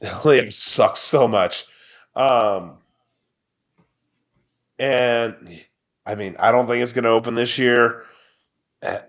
[0.00, 1.66] The layout sucks so much.
[2.16, 2.78] Um,
[4.78, 5.60] and
[6.06, 8.04] I mean, I don't think it's going to open this year.
[8.82, 9.00] Uh,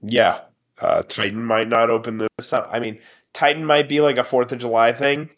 [0.00, 0.42] yeah,
[0.80, 2.52] uh, Titan might not open this.
[2.52, 3.00] I mean,
[3.32, 5.28] Titan might be like a Fourth of July thing,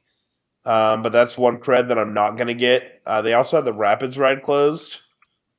[0.64, 3.00] um, but that's one cred that I'm not going to get.
[3.06, 4.98] Uh, they also have the Rapids ride closed,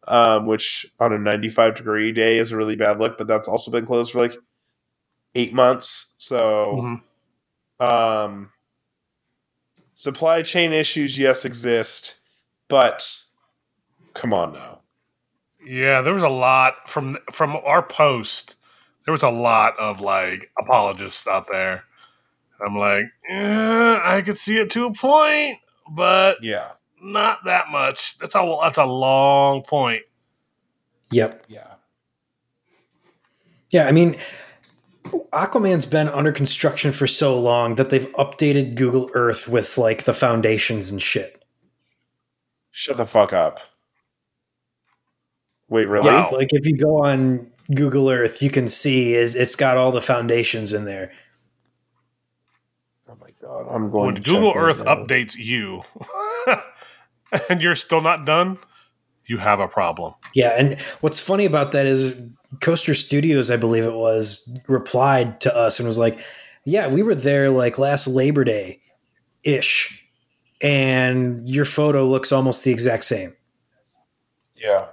[0.08, 3.71] um, which on a 95 degree day is a really bad look, but that's also
[3.71, 4.36] been closed for like
[5.35, 6.13] eight months.
[6.17, 6.99] So,
[7.81, 7.85] Mhm.
[7.85, 8.51] um,
[9.95, 12.15] supply chain issues, yes, exist,
[12.67, 13.07] but
[14.13, 14.81] come on now.
[15.65, 18.57] Yeah, there was a lot from from our post.
[19.05, 21.85] There was a lot of like apologists out there.
[22.65, 28.17] I'm like, yeah, I could see it to a point, but Yeah, not that much.
[28.19, 30.03] That's a that's a long point.
[31.11, 31.45] Yep.
[31.47, 31.75] yeah.
[33.69, 34.17] Yeah, I mean,
[35.34, 40.14] Aquaman's been under construction for so long that they've updated Google Earth with like the
[40.14, 41.43] foundations and shit.
[42.72, 43.60] Shut the fuck up.
[45.70, 46.06] Wait, really?
[46.08, 46.32] Yeah, Wow.
[46.38, 50.01] like if you go on Google Earth, you can see is it's got all the
[50.01, 51.12] foundations in there.
[53.10, 54.06] Oh my god, I'm going.
[54.08, 54.95] When to Google Earth now.
[54.95, 55.84] updates you,
[57.49, 58.58] and you're still not done,
[59.26, 60.14] you have a problem.
[60.34, 62.20] Yeah, and what's funny about that is
[62.62, 66.20] Coaster Studios, I believe it was, replied to us and was like,
[66.66, 68.82] "Yeah, we were there like last Labor Day
[69.43, 70.06] ish,
[70.62, 73.36] and your photo looks almost the exact same."
[74.56, 74.86] Yeah.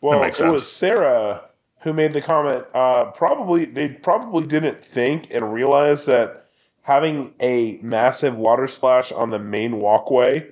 [0.00, 0.70] Well, makes it was.
[0.70, 1.42] Sarah
[1.82, 2.64] who made the comment.
[2.74, 6.46] Uh, probably they probably didn't think and realize that
[6.82, 10.46] having a massive water splash on the main walkway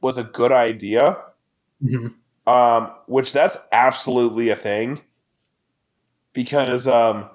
[0.00, 1.16] was a good idea.
[1.84, 2.14] Mhm.
[2.46, 5.00] Um, which that's absolutely a thing
[6.32, 7.28] because um,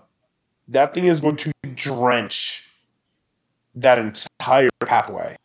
[0.67, 2.63] that thing is going to drench
[3.75, 5.37] that entire pathway.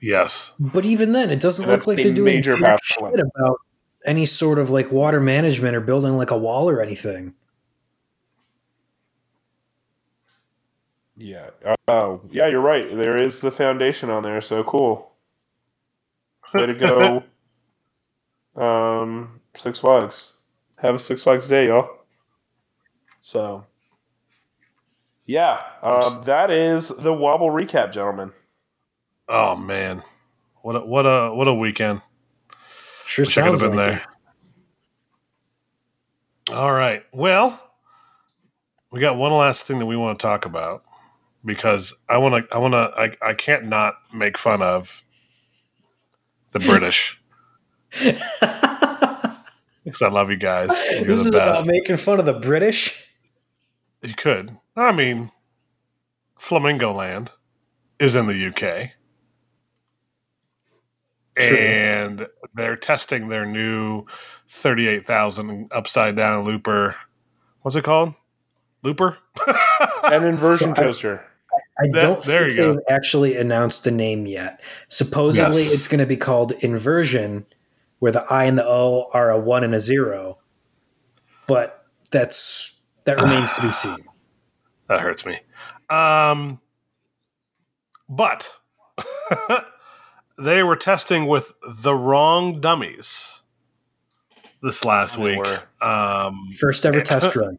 [0.00, 0.52] Yes.
[0.58, 3.10] But even then, it doesn't And look like they're doing major pathway.
[3.10, 3.58] shit about
[4.06, 7.34] any sort of like water management or building like a wall or anything.
[11.16, 11.50] Yeah.
[11.86, 12.88] Oh, yeah, you're right.
[12.96, 14.40] There is the foundation on there.
[14.40, 15.12] So cool.
[16.54, 17.22] Way to go.
[18.62, 20.32] um, Six Flags.
[20.78, 21.99] Have a Six Flags day, y'all.
[23.20, 23.64] So,
[25.26, 28.32] yeah, um, that is the wobble recap, gentlemen.
[29.28, 30.02] Oh man,
[30.62, 32.00] what a what a what a weekend!
[33.04, 34.02] Sure Wish I could have sounds been like
[36.48, 36.56] there.
[36.56, 37.04] All right.
[37.12, 37.60] Well,
[38.90, 40.82] we got one last thing that we want to talk about
[41.44, 42.54] because I want to.
[42.54, 42.92] I want to.
[42.96, 45.04] I, I can't not make fun of
[46.52, 47.20] the British
[48.00, 50.70] because I love you guys.
[50.92, 51.62] You're this the is best.
[51.62, 53.06] about making fun of the British.
[54.02, 54.56] You could.
[54.76, 55.30] I mean,
[56.38, 57.32] Flamingo Land
[57.98, 58.90] is in the UK.
[61.38, 61.56] True.
[61.56, 64.04] And they're testing their new
[64.48, 66.96] 38,000 upside down looper.
[67.62, 68.14] What's it called?
[68.82, 69.18] Looper?
[70.04, 71.24] An inversion So I- coaster.
[71.82, 74.60] I That- don't there think you they've actually announced a name yet.
[74.88, 75.72] Supposedly, Yes.
[75.74, 77.44] it's going to be called Inversion,
[77.98, 80.38] where the I and the O are a one and a zero.
[81.46, 82.72] But that's
[83.04, 83.96] that remains to be seen.
[84.88, 85.38] that hurts me.
[85.88, 86.60] Um,
[88.08, 88.52] but
[90.38, 93.42] they were testing with the wrong dummies
[94.62, 95.46] this last They week.
[95.80, 97.58] Um, First ever test run.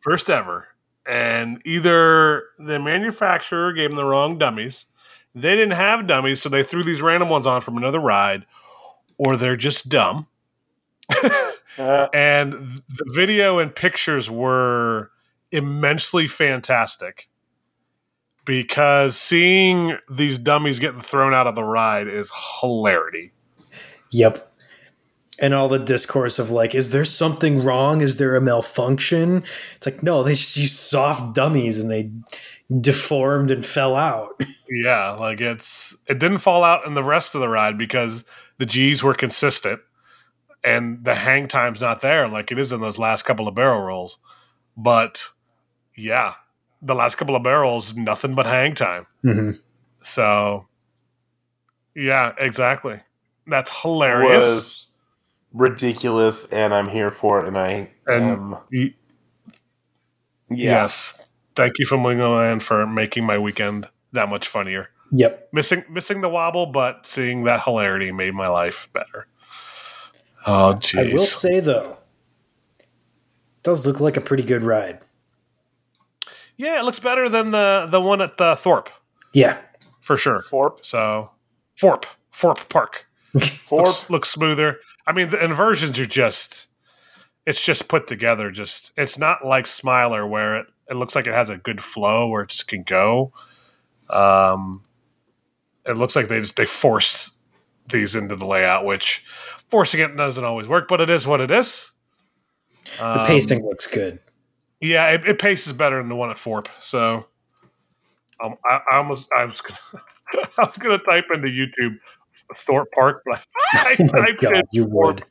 [0.00, 0.68] first ever.
[1.06, 4.86] And either the manufacturer gave them the wrong dummies,
[5.34, 8.46] they didn't have dummies, so they threw these random ones on from another ride,
[9.18, 10.26] or they're just dumb.
[11.78, 15.10] Uh, And the video and pictures were
[15.50, 17.28] immensely fantastic
[18.44, 23.32] because seeing these dummies getting thrown out of the ride is hilarity.
[24.10, 24.50] Yep.
[25.40, 28.00] And all the discourse of like, is there something wrong?
[28.02, 29.42] Is there a malfunction?
[29.76, 32.12] It's like, no, they just use soft dummies and they
[32.80, 34.40] deformed and fell out.
[34.66, 38.24] Yeah, like it's it didn't fall out in the rest of the ride because
[38.58, 39.78] the G's were consistent
[40.64, 43.80] and the hang time's not there like it is in those last couple of barrel
[43.82, 44.18] rolls.
[44.76, 45.28] But
[45.96, 46.34] yeah,
[46.82, 49.06] the last couple of barrels, nothing but hang time.
[49.24, 49.60] Mhm.
[50.02, 50.66] So
[51.94, 53.00] yeah, exactly.
[53.46, 54.44] That's hilarious.
[54.44, 54.86] was
[55.52, 57.48] ridiculous, and I'm here for it.
[57.48, 58.94] And I And am, Y-
[60.50, 61.28] yeah, Yes.
[61.54, 64.90] Thank you, Flamingo Land, for making my weekend that much funnier.
[65.12, 65.50] Yep.
[65.52, 69.28] Missing missing the wobble, but seeing that hilarity made my life better.
[70.46, 71.96] Oh I will say though,
[72.78, 72.86] it
[73.62, 74.98] does look like a pretty good ride.
[76.56, 78.90] Yeah, it looks better than the the one at the Thorpe
[79.32, 79.58] Yeah.
[80.00, 80.42] for sure.
[80.50, 81.30] Forp, So
[81.78, 83.06] Thorpe, Thorpe Park
[83.38, 84.78] Forp, looks, looks smoother.
[85.06, 86.68] I mean, the inversions are just
[87.46, 88.50] it's just put together.
[88.50, 92.28] Just it's not like Smiler where it, it looks like it has a good flow
[92.28, 93.32] where it just can go.
[94.10, 94.82] Um,
[95.86, 97.36] it looks like they just they forced
[97.88, 99.24] these into the layout, which
[99.74, 101.90] forcing it doesn't always work, but it is what it is.
[102.96, 104.20] The Um, pacing looks good.
[104.80, 106.68] Yeah, it, it paces better than the one at Forp.
[106.78, 107.26] So,
[108.40, 109.80] um, I, I almost I was gonna
[110.56, 111.98] I was gonna type into YouTube
[112.54, 115.24] Thorpe Park, but I, Oh typed god, in you would.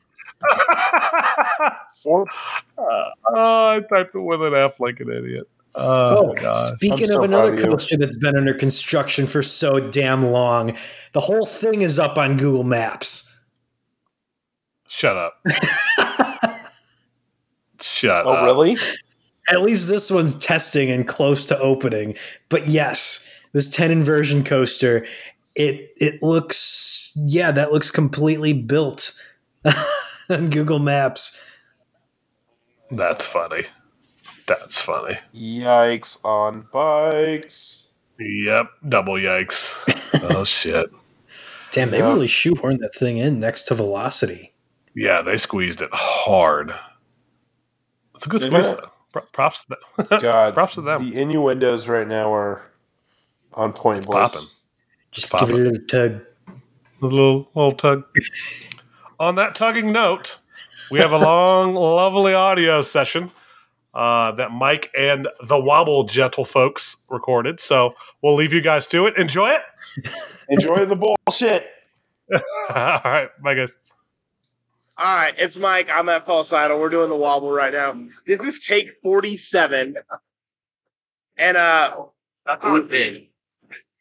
[2.02, 2.28] Forp.
[2.76, 5.48] oh, I typed it with an F like an idiot.
[5.74, 10.76] Oh, Oh, speaking so of another coaster that's been under construction for so damn long,
[11.12, 13.30] the whole thing is up on Google Maps.
[14.94, 15.42] Shut up!
[17.80, 18.26] Shut up.
[18.26, 18.44] Oh, up!
[18.44, 18.76] really?
[19.50, 22.14] At least this one's testing and close to opening.
[22.48, 25.06] But yes, this 10 inversion coaster,
[25.54, 29.12] it it looks yeah, that looks completely built
[30.30, 31.38] on Google Maps.
[32.90, 33.64] That's funny.
[34.46, 35.18] That's funny.
[35.34, 37.88] Yikes on bikes.
[38.18, 39.76] Yep, double yikes.
[40.34, 40.86] oh shit!
[41.72, 42.08] Damn, they Yeah.
[42.08, 44.53] really shoehorned that thing in next to Velocity.
[44.94, 46.72] Yeah, they squeezed it hard.
[48.14, 48.70] It's a good They squeeze.
[48.70, 48.78] did.
[48.78, 48.90] though.
[49.12, 49.76] Pro- Props to
[50.08, 50.18] them.
[50.20, 51.08] God, Props to them.
[51.10, 52.62] The innuendos right now are
[53.52, 54.06] on point.
[54.06, 54.12] boys.
[54.32, 54.48] popping.
[55.12, 56.20] Just Pop give it a little tug.
[57.02, 58.04] A little little tug.
[59.20, 60.38] On that tugging note,
[60.90, 63.30] we have a long, lovely audio session
[63.94, 67.60] uh, that Mike and the Wobble Gentle folks recorded.
[67.60, 69.16] So we'll leave you guys to it.
[69.16, 69.60] Enjoy it.
[70.48, 71.68] Enjoy the bullshit.
[72.32, 73.76] All right, bye guys.
[74.96, 75.88] All right, it's Mike.
[75.90, 76.78] I'm at False Idol.
[76.78, 78.00] We're doing the wobble right now.
[78.26, 79.96] This is take 47.
[81.36, 81.96] And uh
[82.46, 83.30] That's big.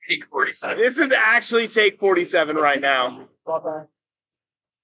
[0.07, 0.77] Take 47.
[0.77, 3.27] this is actually take 47 right now.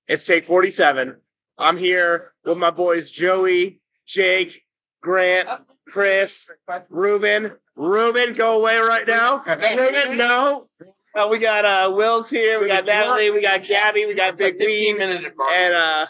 [0.08, 1.16] It's take 47.
[1.60, 4.64] I'm here with my boys Joey, Jake,
[5.02, 5.48] Grant,
[5.88, 6.50] Chris,
[6.90, 7.52] Ruben.
[7.76, 9.44] Ruben, go away right now.
[9.46, 10.68] Ruben, no.
[11.16, 14.58] Uh, we got uh Will's here, we got Natalie, we got Gabby, we got Big
[14.58, 14.98] 15 Bean.
[14.98, 16.06] minute and, uh,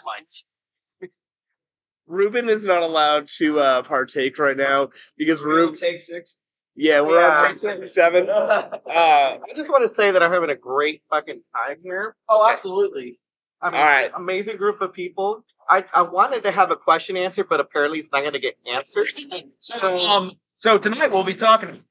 [2.06, 6.38] Ruben is not allowed to uh partake right now because Ruben take six.
[6.76, 7.42] Yeah, we're Yeah.
[7.44, 8.28] on take seven.
[8.30, 12.14] Uh I just want to say that I'm having a great fucking time here.
[12.28, 13.18] Oh, absolutely.
[13.62, 14.10] I mean, All right.
[14.16, 15.44] amazing group of people.
[15.68, 18.56] I, I wanted to have a question answered, but apparently it's not going to get
[18.70, 19.06] answered.
[19.58, 21.84] So, um, so tonight we'll be talking.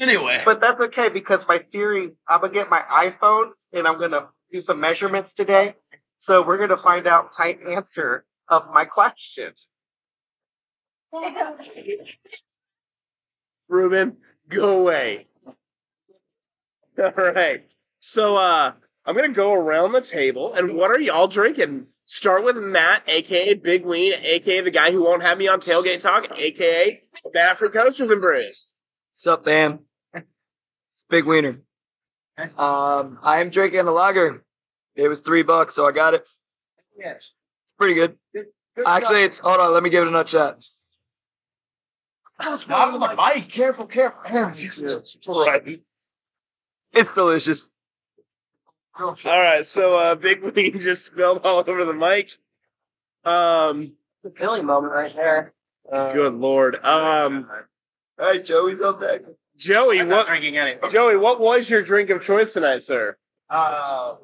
[0.00, 4.28] Anyway, But that's okay because my theory, I'm gonna get my iPhone and I'm gonna
[4.50, 5.74] do some measurements today.
[6.16, 9.52] So we're gonna find out type answer of my question.
[13.68, 14.16] Ruben,
[14.48, 15.26] go away.
[16.98, 17.66] All right.
[17.98, 18.72] So uh
[19.04, 21.86] I'm gonna go around the table and what are y'all drinking?
[22.06, 26.00] Start with Matt, aka Big Ween, aka the guy who won't have me on tailgate
[26.00, 27.02] talk, aka
[27.34, 28.76] Bad for Coasters and Brews.
[29.10, 29.80] Sup, fam?
[31.10, 31.60] It's Big Wiener.
[32.56, 34.44] Um, I'm drinking a lager.
[34.94, 36.28] It was three bucks, so I got it.
[36.96, 37.32] yes.
[37.64, 38.16] It's pretty good.
[38.86, 39.72] Actually, it's hold on.
[39.74, 40.62] Let me give it a nut shot.
[42.40, 43.50] Not on the mic.
[43.50, 44.20] Careful, careful.
[45.26, 45.78] Right.
[46.92, 47.68] It's delicious.
[48.96, 52.36] All right, so uh Big Ween just spilled all over the mic.
[53.24, 55.54] Um The Philly moment right there.
[55.90, 56.76] good lord.
[56.84, 57.48] Um
[58.18, 59.20] Hey, Joey's up there.
[59.60, 60.76] Joey, I'm not what drinking any.
[60.90, 63.16] Joey, what was your drink of choice tonight, sir?
[63.50, 64.14] Uh,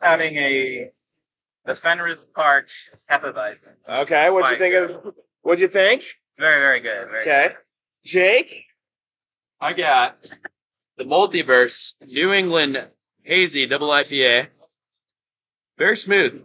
[0.00, 0.90] having a
[1.64, 2.68] the Fenris Park
[3.10, 3.56] Hefeweizen.
[3.88, 6.04] Okay, what'd you think of what'd you think?
[6.38, 7.08] Very, very good.
[7.08, 7.54] Very Okay.
[8.04, 8.64] Jake?
[9.60, 10.18] I got
[10.98, 12.86] the Multiverse New England
[13.22, 14.48] Hazy Double IPA.
[15.78, 16.42] Very smooth.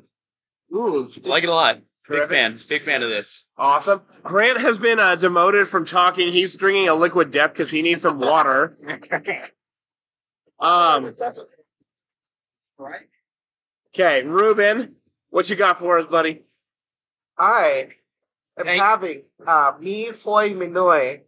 [0.74, 1.80] Ooh, Like it a lot.
[2.10, 2.36] Big Terrific.
[2.36, 2.60] fan.
[2.68, 3.46] Big fan of this.
[3.58, 4.02] awesome.
[4.24, 6.32] Grant has been uh, demoted from talking.
[6.34, 8.78] He's drinking a liquid death because he needs some water.
[10.60, 11.16] um.
[13.96, 14.96] Okay, Ruben,
[15.30, 16.42] what you got for us, buddy?
[17.38, 17.90] I
[18.60, 18.78] am Hey.
[18.78, 21.22] having uh, Mi Hoi Minoi.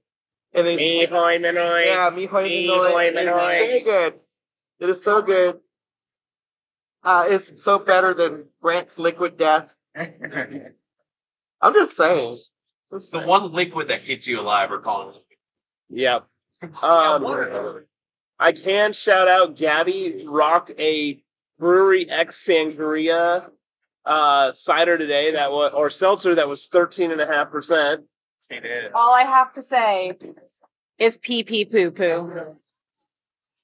[0.53, 1.85] And it's, Me, hoi, minoi.
[1.85, 2.91] yeah, Mi Hoi Mi Minoi.
[2.91, 3.79] Hoi It is Minoi.
[3.79, 4.13] so good.
[4.79, 5.59] It is so good.
[7.03, 9.67] Uh, it's so better than Grant's Liquid Death.
[9.95, 12.35] I'm just saying.
[12.35, 12.51] Just
[12.91, 13.27] The saying.
[13.27, 15.23] one liquid that keeps you alive, we're calling it.
[15.89, 16.25] Yep.
[16.81, 17.83] Um,
[18.39, 21.21] I can shout out Gabby rocked a
[21.59, 23.49] Brewery X Sangria
[24.05, 28.05] uh, cider today that was or seltzer that was 13 and a half percent.
[28.95, 30.17] All I have to say
[30.97, 32.55] is pee pee poo poo.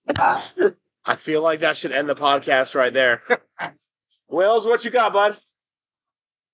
[0.15, 3.23] I feel like that should end the podcast right there.
[4.29, 5.39] Wills, what you got, bud?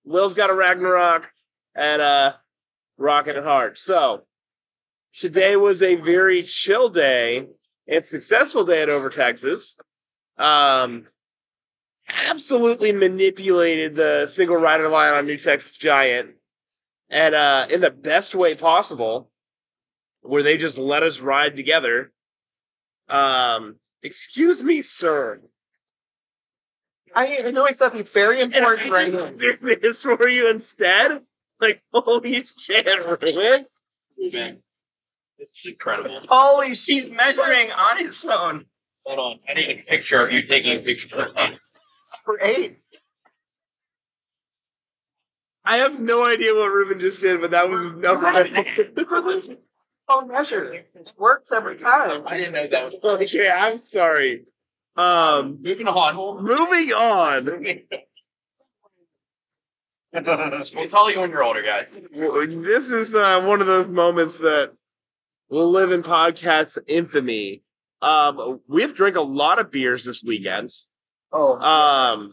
[0.08, 1.30] Will's got a Ragnarok
[1.76, 2.34] and uh
[2.98, 3.78] rocking it hard.
[3.78, 4.24] So
[5.14, 7.46] today was a very chill day
[7.88, 9.78] and successful day at Over Texas.
[10.38, 11.08] Um
[12.08, 16.36] absolutely manipulated the single rider line on New Texas Giant
[17.10, 19.30] and uh in the best way possible
[20.22, 22.14] where they just let us ride together.
[23.10, 25.42] Um excuse me, sir.
[27.16, 29.30] I I know it's something very important right now.
[29.30, 31.22] do this for you instead?
[31.60, 33.66] Like, holy shit, Ruben.
[34.18, 34.58] Man,
[35.40, 36.22] this is incredible.
[36.28, 37.12] Holy He's shit.
[37.12, 38.66] measuring on his phone.
[39.06, 39.40] Hold on.
[39.50, 41.58] I need a picture of you taking a picture of me.
[42.26, 42.80] For eight.
[45.64, 48.18] I have no idea what Ruben just did, but that was no.
[50.08, 50.74] Phone measure.
[50.74, 52.24] It works every time.
[52.26, 52.96] I didn't know that was.
[53.04, 54.46] okay, I'm sorry.
[54.98, 56.44] Um, Moving on.
[56.44, 57.46] moving on.
[60.76, 61.86] we'll tell you when you're older, guys.
[62.12, 64.72] This is uh, one of those moments that
[65.50, 67.62] will live in podcast infamy.
[68.02, 70.72] Um, we've drank a lot of beers this weekend.
[71.32, 71.60] Oh.
[71.60, 72.30] Um,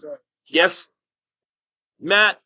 [0.47, 0.91] yes,
[2.01, 2.41] Matt.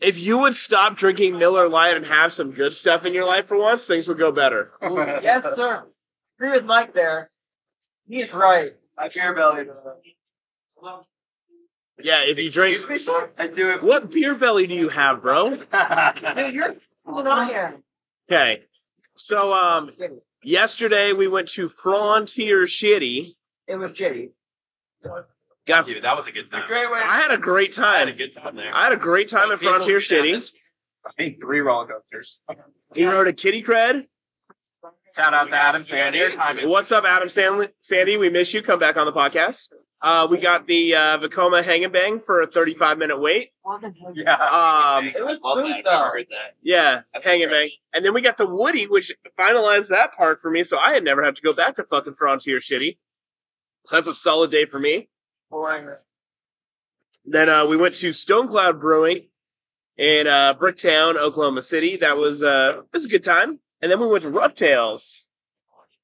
[0.00, 3.46] If you would stop drinking Miller Lite and have some good stuff in your life
[3.46, 4.72] for once, things would go better.
[4.82, 5.84] yes, sir.
[6.38, 7.30] Agree with Mike there.
[8.06, 8.74] He's right.
[8.98, 9.68] I care about it.
[12.02, 12.76] Yeah, if you drink.
[12.76, 13.30] Excuse me, sir?
[13.38, 13.82] I do it.
[13.82, 15.50] What beer belly do you have, bro?
[15.56, 16.74] Dude, you're
[17.06, 17.76] on here.
[18.30, 18.62] Okay.
[19.16, 19.90] So um
[20.42, 23.34] yesterday we went to Frontier Shitty.
[23.66, 24.30] It was shitty.
[25.66, 26.64] Got Dude, that was a good time.
[26.66, 26.98] Great way.
[26.98, 28.18] I had a great I had a time.
[28.18, 28.70] good time there.
[28.74, 30.52] I had a great time at Frontier Shitty.
[31.06, 32.40] I think three roller coasters.
[32.94, 34.06] You rode a kitty cred.
[35.16, 36.20] Shout out to Adam Sandy.
[36.66, 37.68] What's up, Adam Stanley?
[37.78, 38.62] Sandy, we miss you.
[38.62, 39.68] Come back on the podcast.
[40.02, 43.52] Uh, we got the uh, Vekoma Hang and Bang for a 35 minute wait.
[44.14, 44.34] Yeah.
[44.34, 45.84] Um, It was Love smooth, that.
[45.84, 45.90] though.
[45.90, 46.54] I heard that.
[46.62, 47.50] yeah, That's Hang and.
[47.50, 47.70] Bang.
[47.94, 51.04] And then we got the Woody, which finalized that part for me, so I had
[51.04, 52.98] never had to go back to fucking Frontier Shitty.
[53.86, 55.08] So that's a solid day for me.
[57.24, 59.28] Then uh, we went to Stone Cloud Brewing
[59.96, 61.96] in uh, Bricktown, Oklahoma City.
[61.98, 63.60] That was uh, it was a good time.
[63.84, 65.26] And then we went to Roughtails,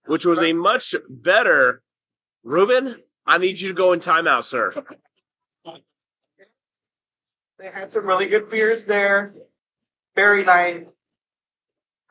[0.05, 1.81] which was a much better.
[2.45, 4.75] Ruben, I need you to go in timeout, sir.
[7.59, 9.33] They had some really good beers there.
[10.15, 10.85] Very nice.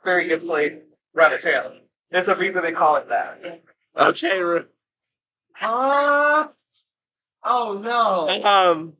[0.03, 0.73] Very good place.
[1.15, 1.81] Rattatail.
[2.09, 3.61] There's a reason they call it that.
[3.95, 4.39] Okay.
[4.41, 4.65] Ru-
[5.61, 6.47] Uh,
[7.43, 8.27] oh no.
[8.43, 8.93] Um,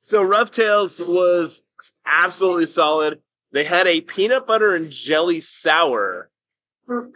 [0.00, 1.62] so Roughtails was
[2.06, 3.20] absolutely solid.
[3.52, 6.30] They had a peanut butter and jelly sour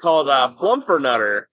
[0.01, 1.45] called uh, Flumfernutter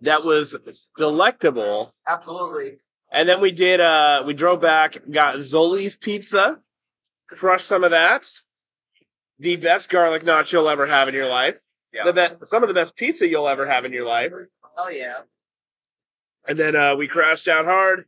[0.00, 0.56] that was
[0.96, 1.92] delectable.
[2.06, 2.78] Absolutely.
[3.10, 6.58] And then we did uh we drove back, got Zoli's pizza,
[7.28, 8.28] crushed some of that.
[9.38, 11.56] The best garlic knots you'll ever have in your life.
[11.92, 12.04] Yeah.
[12.04, 14.32] The best some of the best pizza you'll ever have in your life.
[14.76, 15.20] Oh yeah.
[16.46, 18.06] And then uh we crashed out hard,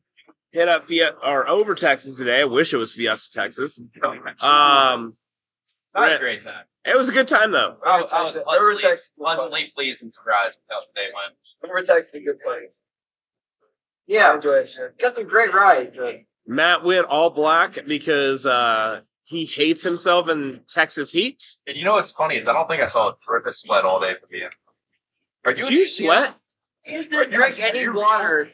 [0.51, 2.41] hit up Fiat or over Texas today.
[2.41, 3.81] I wish it was Fiesta, Texas.
[4.41, 5.13] Um
[5.97, 6.65] That was a great time.
[6.85, 7.77] it was a good time though.
[7.85, 9.73] I was, I was Over pleasantly, Texas.
[9.75, 11.37] pleased and surprised with how the day went.
[11.63, 12.71] Remember Texas a good place.
[14.07, 14.99] Yeah, I enjoyed it.
[15.01, 15.97] Got some great rides.
[16.47, 21.43] Matt went all black because uh he hates himself in Texas heat.
[21.67, 23.85] And you know what's funny is I don't think I saw a drip of sweat
[23.85, 24.49] all day from you.
[25.45, 26.35] Are Did you sweat?
[26.83, 28.51] He just didn't drink any water.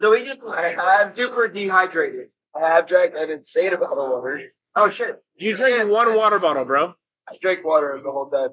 [0.00, 2.28] So he just I, I'm super dehydrated.
[2.60, 4.40] I have drank an insane amount of water.
[4.76, 5.16] Oh shit.
[5.36, 6.94] You drank one water bottle, bro.
[7.28, 8.50] I drank water the whole time.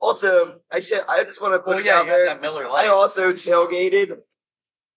[0.00, 2.26] Also, I should I just want to put Oh it yeah, out there.
[2.26, 2.88] that Miller I Lite.
[2.88, 4.16] also tailgated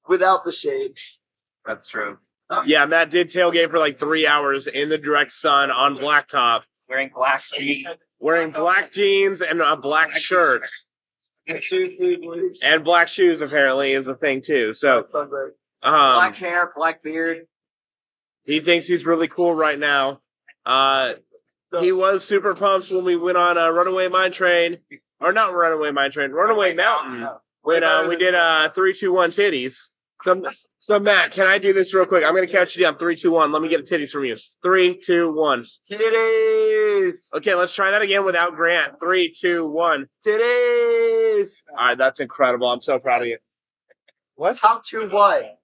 [0.07, 1.19] without the shades.
[1.65, 2.17] That's true.
[2.65, 7.09] Yeah, Matt did tailgate for like three hours in the direct sun on blacktop, Wearing
[7.09, 7.87] glass jeans.
[8.19, 10.69] wearing black jeans and a black shirt.
[11.61, 12.23] Shoes, dude.
[12.63, 14.73] And black shoes apparently is a thing too.
[14.73, 15.51] So Black
[15.81, 17.47] um hair, black beard.
[18.43, 20.21] he thinks he's really cool right now.
[20.65, 21.13] Uh
[21.79, 24.77] he was super pumped when we went on a runaway mine train.
[25.19, 27.27] Or not runaway mine train, runaway mountain.
[27.61, 29.91] When uh we did uh three two one titties.
[30.23, 30.41] So,
[30.79, 32.23] so Matt, can I do this real quick?
[32.23, 32.97] I'm gonna count you down.
[32.97, 33.51] Three, two, one.
[33.51, 34.37] Let me get the titties from you.
[34.61, 35.65] Three, two, one.
[35.91, 37.33] Titties.
[37.33, 39.01] Okay, let's try that again without Grant.
[39.01, 40.07] Three, two, one.
[40.25, 41.65] Titties.
[41.69, 42.67] All right, that's incredible.
[42.67, 43.37] I'm so proud of you.
[44.35, 44.57] What?
[44.57, 45.59] Top two what?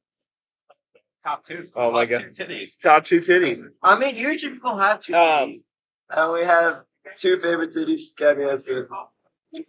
[1.23, 1.67] Top two.
[1.75, 2.25] Oh my God.
[2.33, 2.79] two Titties.
[2.81, 3.61] Top two titties.
[3.83, 5.61] I mean, usually people have two Um, titties.
[6.09, 6.83] I only have
[7.17, 8.15] two favorite titties.
[8.17, 8.87] Gabby has food.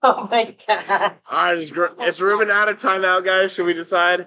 [0.00, 1.14] Oh my god.
[1.28, 1.72] All right, is,
[2.06, 3.52] is Ruben out of timeout, guys?
[3.52, 4.26] Should we decide?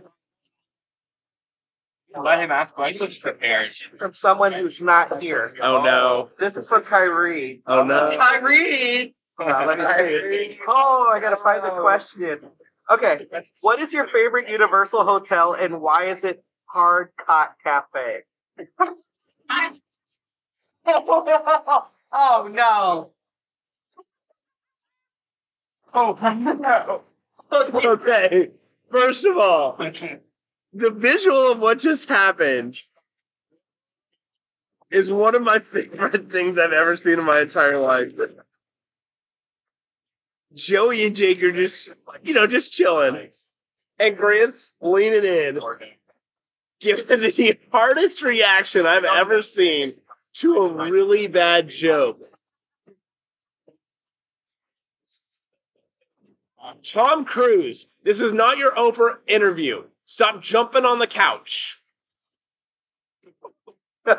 [2.21, 3.71] Let him ask questions prepared.
[3.97, 5.49] From someone who's not here.
[5.61, 6.29] Oh no.
[6.37, 7.61] This is for Kyrie.
[7.67, 8.11] Oh no.
[8.17, 9.15] Kyrie.
[9.39, 9.85] Let me
[10.49, 10.59] see.
[10.67, 12.39] Oh, I gotta find the question.
[12.89, 13.27] Okay.
[13.61, 18.21] What is your favorite Universal hotel and why is it Hard Cot Cafe?
[20.87, 23.11] oh no.
[25.93, 27.01] Oh no.
[27.51, 28.49] Okay.
[28.89, 29.77] First of all,
[30.73, 32.79] the visual of what just happened
[34.89, 38.11] is one of my favorite things I've ever seen in my entire life.
[40.53, 41.93] Joey and Jake are just,
[42.23, 43.29] you know, just chilling.
[43.99, 45.59] And Grant's leaning in,
[46.79, 49.93] giving the hardest reaction I've ever seen
[50.35, 52.19] to a really bad joke.
[56.83, 59.83] Tom Cruise, this is not your Oprah interview.
[60.05, 61.81] Stop jumping on the couch.
[64.05, 64.15] Did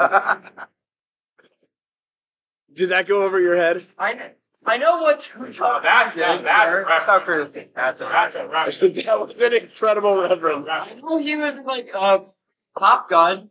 [2.91, 3.85] that go over your head?
[3.99, 4.31] I know,
[4.65, 6.45] I know what you're talking That's about.
[6.45, 6.87] that's sir.
[7.05, 7.57] Tom Cruise.
[7.75, 9.05] That's a that's a reference.
[9.05, 10.67] that was an incredible reference.
[10.71, 12.21] I know he was like uh,
[12.79, 13.49] Top Gun.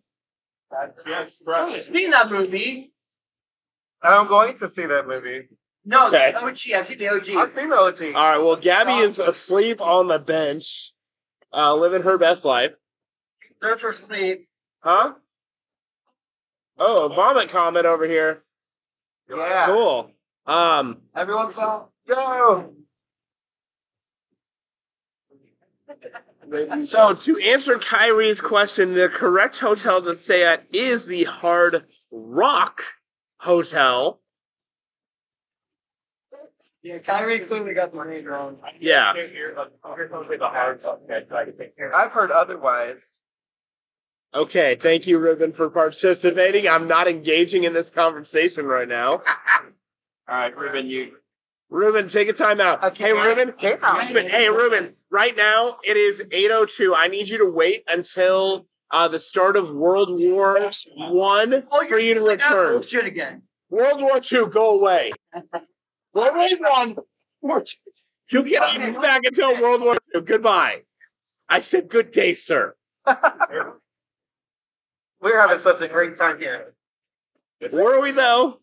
[1.05, 2.93] Yes, I've seen that movie.
[4.01, 5.49] I'm going to see that movie.
[5.83, 6.31] No, Okay.
[6.31, 6.57] the OG.
[6.75, 7.29] I've seen the OG.
[7.31, 8.01] I've seen the OG.
[8.01, 10.93] All right, well, Gabby is asleep on the bench,
[11.51, 12.71] uh, living her best life.
[13.61, 14.47] Search for sleep.
[14.79, 15.13] Huh?
[16.77, 18.43] Oh, a vomit comment over here.
[19.29, 19.65] Yeah.
[19.67, 20.11] Cool.
[20.45, 21.83] Um, Everyone's going.
[22.07, 22.73] Go.
[26.81, 32.83] so to answer Kyrie's question, the correct hotel to stay at is the Hard Rock
[33.37, 34.19] Hotel.
[36.83, 38.57] Yeah, Kyrie clearly got the name wrong.
[38.79, 39.13] Yeah.
[41.93, 43.21] I've heard otherwise.
[44.33, 46.67] Okay, thank you, Ruben, for participating.
[46.67, 49.21] I'm not engaging in this conversation right now.
[50.31, 51.17] All right, Ruben, you.
[51.69, 52.81] Ruben, take a time out.
[52.85, 53.03] Okay.
[53.07, 53.49] Hey, Ruben.
[53.51, 53.75] Okay.
[54.07, 54.29] Ruben.
[54.29, 54.93] Hey, Ruben.
[55.09, 56.93] Right now it is 8:02.
[56.95, 61.99] I need you to wait until uh, the start of World War One Oh, for
[61.99, 62.71] you to return.
[62.75, 63.41] bullshit again.
[63.69, 65.11] World War Two, go away.
[66.13, 66.95] World War One,
[67.41, 67.75] War Two.
[68.29, 70.21] You can't come back until World War Two.
[70.21, 70.83] Goodbye.
[71.49, 72.73] I said good day, sir.
[75.19, 76.73] We're having such a great time here.
[77.73, 78.60] Were we though?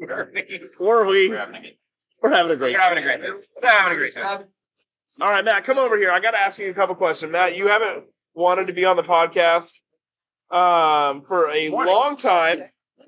[0.00, 1.28] Were we?
[1.28, 1.78] We're having a.
[2.22, 2.74] We're having a great.
[2.74, 3.40] We're having a great time.
[3.62, 4.44] We're having a great time.
[5.20, 6.10] All right, Matt, come over here.
[6.10, 7.32] I got to ask you a couple questions.
[7.32, 9.72] Matt, you haven't wanted to be on the podcast
[10.50, 12.60] um, for a long time,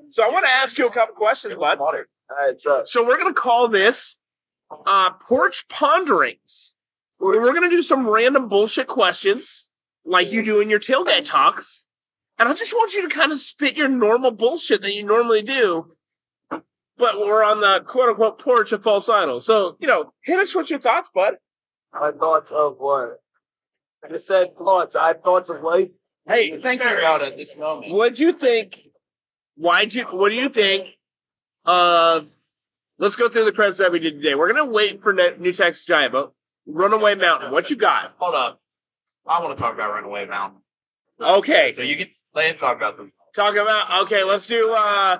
[0.08, 1.78] so I want to ask you a couple questions, bud.
[2.86, 4.18] So we're gonna call this
[4.86, 6.76] uh, porch ponderings.
[7.18, 9.70] We're we're gonna do some random bullshit questions
[10.04, 11.86] like you do in your tailgate talks,
[12.38, 15.42] and I just want you to kind of spit your normal bullshit that you normally
[15.42, 15.92] do.
[17.00, 19.46] But we're on the quote unquote porch of false idols.
[19.46, 21.34] So, you know, hit us with your thoughts, bud.
[21.92, 23.20] my thoughts of what?
[24.04, 24.94] I just said thoughts.
[24.94, 25.88] I have thoughts of life.
[26.28, 27.92] Hey, Thinking about it at this moment.
[27.92, 28.80] What'd you think?
[29.56, 30.04] Why'd you?
[30.04, 30.96] What do you think
[31.64, 32.26] of?
[32.98, 34.34] Let's go through the credits that we did today.
[34.34, 36.32] We're gonna wait for Ne- New Texas Giant, but
[36.66, 37.50] Runaway Mountain.
[37.50, 38.12] What you got?
[38.18, 38.60] Hold up.
[39.26, 40.60] I want to talk about Runaway Mountain.
[41.20, 43.12] Okay, So you can let him talk about them.
[43.34, 44.02] talk about.
[44.04, 45.18] Okay, let's do uh,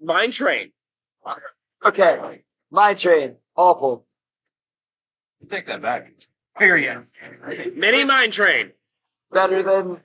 [0.00, 0.72] Mine Train.
[1.84, 4.04] Okay, my train, awful.
[5.50, 6.12] Take that back.
[6.58, 7.04] Period.
[7.76, 8.72] Mini Mine Train.
[9.30, 10.00] Better than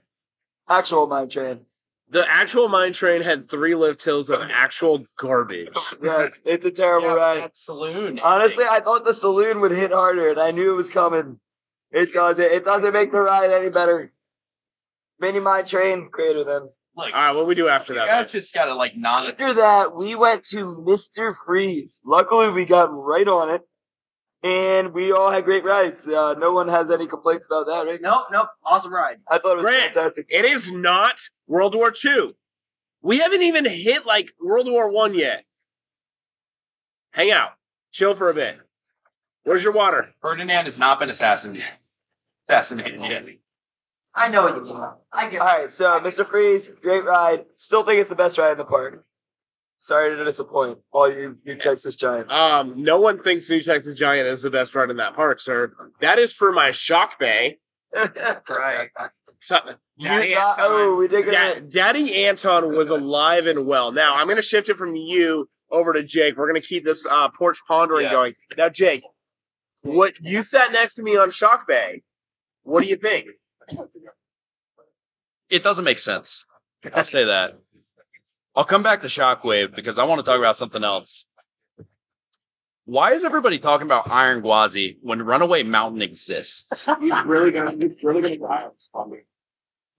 [0.69, 1.61] actual mine train.
[2.09, 5.75] The actual Mine Train had three lift hills of actual garbage.
[6.01, 7.41] Yeah, it's, it's a terrible ride.
[7.41, 8.19] That saloon.
[8.19, 8.21] Eh?
[8.23, 11.39] Honestly, I thought the saloon would hit harder, and I knew it was coming.
[11.91, 12.43] It doesn't.
[12.43, 14.11] It doesn't make the ride any better.
[15.19, 16.69] Mini mine train, greater than.
[16.95, 18.07] Look, All right, what we do after that?
[18.07, 18.41] guys then?
[18.41, 19.27] just gotta like not.
[19.27, 21.33] After that, we went to Mr.
[21.45, 22.01] Freeze.
[22.05, 23.61] Luckily, we got right on it,
[24.43, 26.07] and we all had great rides.
[26.07, 27.99] Uh, no one has any complaints about that, right?
[28.01, 28.49] Nope, nope.
[28.63, 29.17] Awesome ride.
[29.27, 30.27] I thought it was Grant, fantastic.
[30.29, 32.33] It is not World War II.
[33.01, 35.45] We haven't even hit like World War One yet.
[37.11, 37.51] Hang out,
[37.91, 38.57] chill for a bit.
[39.45, 40.09] Where's your water?
[40.21, 41.65] Ferdinand has not been assassinated.
[42.47, 43.25] Assassinated yet.
[44.15, 44.83] I know what you mean.
[45.11, 46.27] I get All right, so Mr.
[46.27, 47.45] Freeze, great ride.
[47.55, 49.03] Still think it's the best ride in the park.
[49.79, 52.31] Sorry to disappoint all you, you Texas Giant.
[52.31, 55.73] Um, no one thinks New Texas Giant is the best ride in that park, sir.
[55.99, 57.57] That is for my Shockwave.
[57.93, 58.89] right.
[59.41, 59.57] So,
[59.99, 63.91] Daddy you- Uh, oh, we did Da- Daddy Anton was alive and well.
[63.91, 66.37] Now I'm going to shift it from you over to Jake.
[66.37, 68.11] We're going to keep this uh, porch pondering Yeah.
[68.11, 68.33] going.
[68.57, 69.03] Now, Jake,
[69.81, 72.03] what you sat next to me on Shockwave?
[72.61, 73.25] What do you think?
[75.49, 76.45] It doesn't make sense.
[76.93, 77.59] I'll say that.
[78.55, 81.25] I'll come back to Shockwave because I want to talk about something else.
[82.85, 86.85] Why is everybody talking about Iron Gwazi when Runaway Mountain exists?
[86.99, 89.19] He's really going to he's really going to die on me.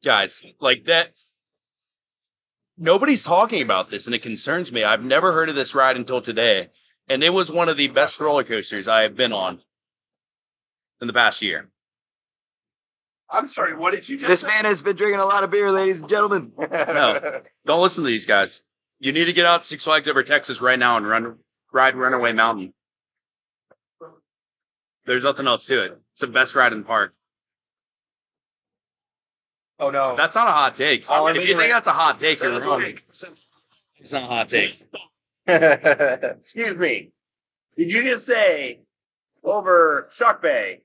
[0.05, 1.13] Guys, like that.
[2.77, 4.83] Nobody's talking about this, and it concerns me.
[4.83, 6.69] I've never heard of this ride until today,
[7.09, 9.61] and it was one of the best roller coasters I have been on
[11.01, 11.71] in the past year.
[13.35, 13.75] I'm sorry.
[13.77, 14.29] What did you just?
[14.29, 16.53] This man has been drinking a lot of beer, ladies and gentlemen.
[16.59, 17.41] No.
[17.67, 18.63] Don't listen to these guys.
[19.01, 21.39] You need to get out to Six Flags Over Texas right now and run
[21.73, 22.73] ride Runaway Mountain.
[25.07, 25.99] There's nothing else to it.
[26.13, 27.15] It's the best ride in the park.
[29.79, 30.17] Oh no.
[30.17, 31.05] That's not a hot take.
[31.09, 32.95] Oh, if you think that's a hot take, you're wrong.
[33.99, 34.83] It's not a hot take.
[35.47, 37.11] Excuse me.
[37.77, 38.81] Did you just say
[39.43, 40.81] over Shockwave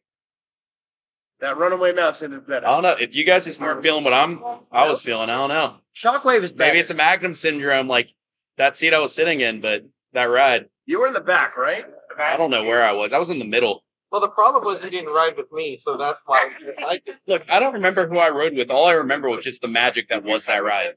[1.42, 2.68] that Runaway Mountain is better?
[2.68, 2.96] I don't know.
[3.00, 5.76] If you guys just weren't feeling what I'm I was feeling, I don't know.
[5.96, 6.70] Shockwave is better.
[6.72, 8.10] Maybe it's a Magnum syndrome like
[8.58, 9.84] that seat I was sitting in, but
[10.14, 10.66] that ride.
[10.86, 11.86] You were in the back, right?
[12.20, 13.12] I don't know where I was.
[13.14, 13.84] I was in the middle.
[14.12, 16.50] Well, the problem was you didn't ride with me, so that's why.
[16.80, 18.72] I, Look, I don't remember who I rode with.
[18.72, 20.96] All I remember was just the magic that was that ride.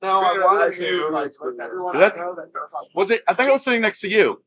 [0.00, 1.10] no, I wanted to.
[1.98, 2.14] That-
[2.94, 3.22] Was it?
[3.26, 4.42] I think I was sitting next to you.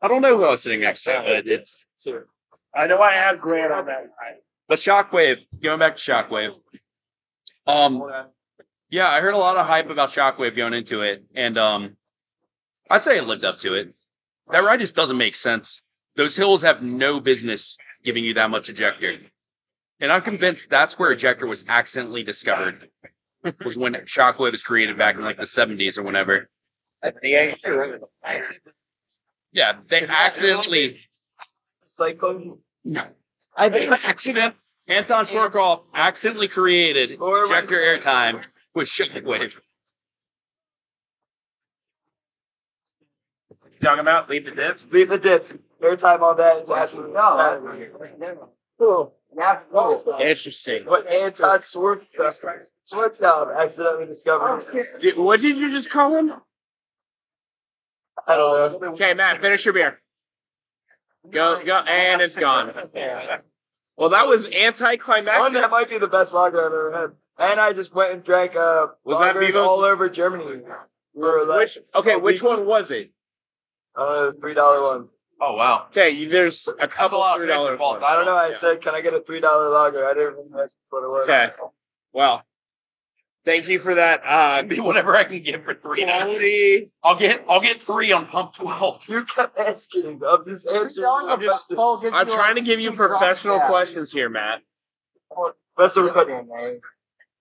[0.00, 1.84] I don't know who I was sitting next to, but it's
[2.74, 4.10] I know I had Grant on that.
[4.68, 5.38] but Shockwave.
[5.62, 6.54] Going back to Shockwave.
[7.66, 8.02] Um,
[8.90, 11.96] yeah, I heard a lot of hype about Shockwave going into it, and um,
[12.90, 13.94] I'd say it lived up to it.
[14.50, 15.82] That ride just doesn't make sense.
[16.16, 19.16] Those hills have no business giving you that much ejector,
[20.00, 22.88] and I'm convinced that's where ejector was accidentally discovered.
[23.64, 26.48] Was when Shockwave was created back in like the 70s or whenever.
[29.52, 31.00] Yeah, they accidentally.
[31.92, 32.58] Cyclone.
[32.84, 33.04] No.
[33.54, 34.54] I accident.
[34.88, 38.42] Anton Schwarzkopf accidentally created ejector airtime
[38.74, 39.58] with Shockwave.
[43.82, 44.86] Talking about leave the dips.
[44.90, 45.52] Leave the dips.
[45.82, 48.48] Airtime on that is absolutely no.
[48.78, 49.14] Cool.
[49.36, 50.16] That's cool.
[50.18, 50.86] Interesting.
[50.86, 52.14] What Anton Swartz
[52.90, 54.64] Swartzdown accidentally discovered.
[54.98, 56.32] Did- what did you just call him?
[58.26, 58.92] I don't know.
[58.92, 60.01] Okay, Matt, finish your beer.
[61.30, 62.72] Go, go, and it's gone.
[63.98, 65.38] Well, that was anticlimactic.
[65.38, 66.92] One that might be the best lager I've ever
[67.38, 67.50] had.
[67.50, 70.62] And I just went and drank uh Was that lagers all over Germany.
[71.14, 72.50] For like, Which okay, which week.
[72.50, 73.12] one was it?
[73.94, 75.08] Uh, three dollar one.
[75.42, 75.86] Oh wow.
[75.90, 78.02] Okay, there's a couple lot of three dollar ones.
[78.04, 78.34] I don't know.
[78.34, 78.56] I Yeah.
[78.58, 80.06] said, can I get a three dollar lager?
[80.06, 81.24] I didn't realize what it was.
[81.28, 81.50] Okay.
[82.14, 82.42] Well,
[83.44, 84.22] thank you for that.
[84.24, 86.90] Uh, Be whatever I can get for three quality.
[87.02, 89.04] I'll get I'll get three on pump twelve.
[89.08, 90.20] You kept asking.
[90.26, 91.06] I'm just answering.
[91.08, 94.60] I'm just- I'm trying to give you professional questions here, Matt.
[95.76, 96.48] Best of question.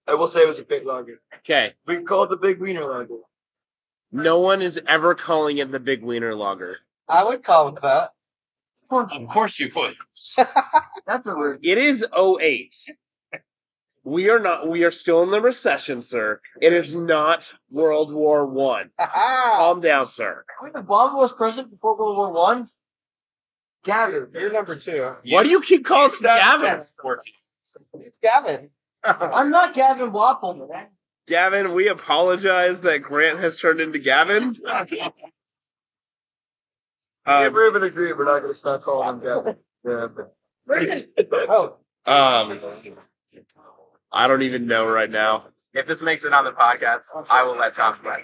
[0.07, 1.21] I will say it was a big lager.
[1.37, 3.15] Okay, We can call it the big wiener lager.
[4.11, 6.77] no one is ever calling it the Big Wiener Lager.
[7.07, 8.11] I would call it that.
[8.89, 9.95] Of course you would.
[10.37, 11.59] That's a word.
[11.63, 12.75] It is 08.
[14.03, 14.67] We are not.
[14.67, 16.41] We are still in the recession, sir.
[16.59, 18.89] It is not World War One.
[18.99, 20.43] Calm down, sir.
[20.61, 22.67] Wait, the bomb was present before World War One.
[23.83, 25.13] Gavin, You're number two.
[25.25, 26.85] Why do you keep calling Gavin?
[27.95, 28.69] It's Gavin.
[29.03, 30.87] I'm not Gavin Wappel, man.
[31.27, 34.51] Gavin, we apologize that Grant has turned into Gavin.
[34.51, 35.13] Me and
[37.25, 39.55] Um, Ruben agree we're not going to start calling him Gavin.
[39.83, 40.07] Yeah,
[41.17, 42.59] but Oh, um,
[44.11, 45.45] I don't even know right now.
[45.73, 48.23] If this makes it on the podcast, I will let Tom play.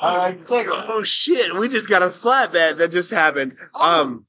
[0.00, 0.66] uh, it.
[0.88, 1.54] Oh shit!
[1.54, 3.56] We just got a slap bet that just happened.
[3.74, 4.24] Um,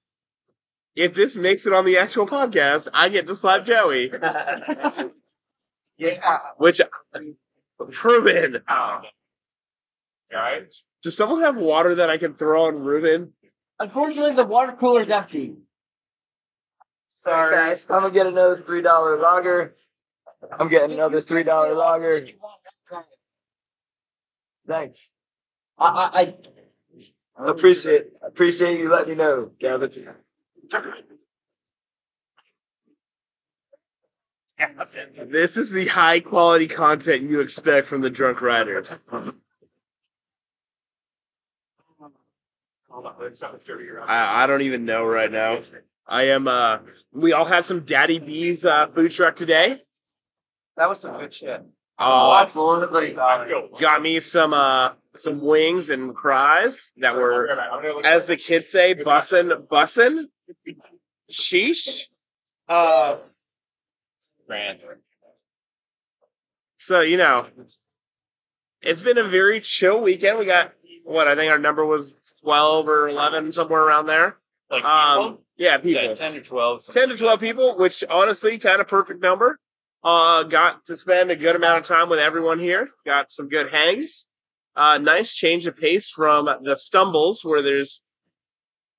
[0.95, 4.11] if this makes it on the actual podcast, I get to slap Joey,
[5.97, 6.39] yeah.
[6.57, 6.81] which
[8.03, 8.61] Ruben.
[8.67, 9.01] Oh.
[10.33, 10.75] Alright.
[11.01, 13.33] Does someone have water that I can throw on Ruben?
[13.79, 15.55] Unfortunately, the water cooler is empty.
[17.05, 17.87] Sorry, guys.
[17.89, 19.75] I'm gonna get another three dollar lager.
[20.59, 22.25] I'm getting another three dollar lager.
[24.67, 25.11] Thanks.
[25.77, 26.35] I I,
[27.43, 29.91] I appreciate appreciate you letting me know, Gavin.
[35.27, 38.99] This is the high quality content you expect from the drunk riders.
[42.91, 45.61] I, I don't even know right now.
[46.07, 46.47] I am.
[46.47, 46.79] uh
[47.13, 49.81] We all had some Daddy B's uh, food truck today.
[50.79, 51.61] That was some good shit.
[51.99, 53.11] Uh, Absolutely.
[53.81, 57.49] got me some uh some wings and fries that were,
[58.05, 60.27] as the kids say, bussin' bussin'.
[61.29, 62.03] Sheesh.
[62.69, 63.17] Uh,
[64.47, 64.79] Grant.
[66.77, 67.47] so you know,
[68.81, 70.39] it's been a very chill weekend.
[70.39, 70.71] We got
[71.03, 74.37] what I think our number was twelve or eleven, somewhere around there.
[74.71, 76.03] Like Um, yeah, people.
[76.03, 76.85] yeah, ten or twelve.
[76.85, 79.59] 10 to 12 people, which honestly, kind of perfect number.
[80.03, 82.87] Uh, got to spend a good amount of time with everyone here.
[83.05, 84.29] Got some good hangs.
[84.75, 88.01] Uh, nice change of pace from the stumbles where there's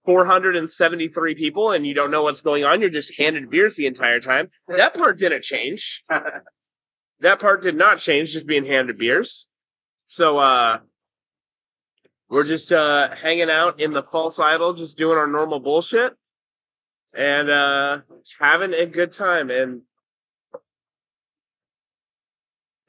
[0.05, 2.81] 473 people and you don't know what's going on.
[2.81, 4.51] You're just handed beers the entire time.
[4.69, 6.05] That part didn't change.
[7.21, 9.49] that part did not change, just being handed beers.
[10.05, 10.79] So, uh,
[12.29, 16.15] we're just, uh, hanging out in the false idol, just doing our normal bullshit
[17.15, 17.99] and uh
[18.39, 19.83] having a good time and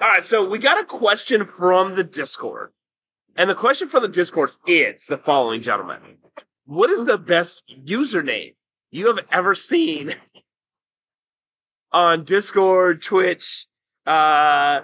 [0.02, 2.72] all right so we got a question from the discord.
[3.38, 6.18] And the question from the discord is the following gentlemen.
[6.66, 8.56] What is the best username
[8.90, 10.16] you have ever seen
[11.92, 13.68] on discord twitch
[14.06, 14.82] uh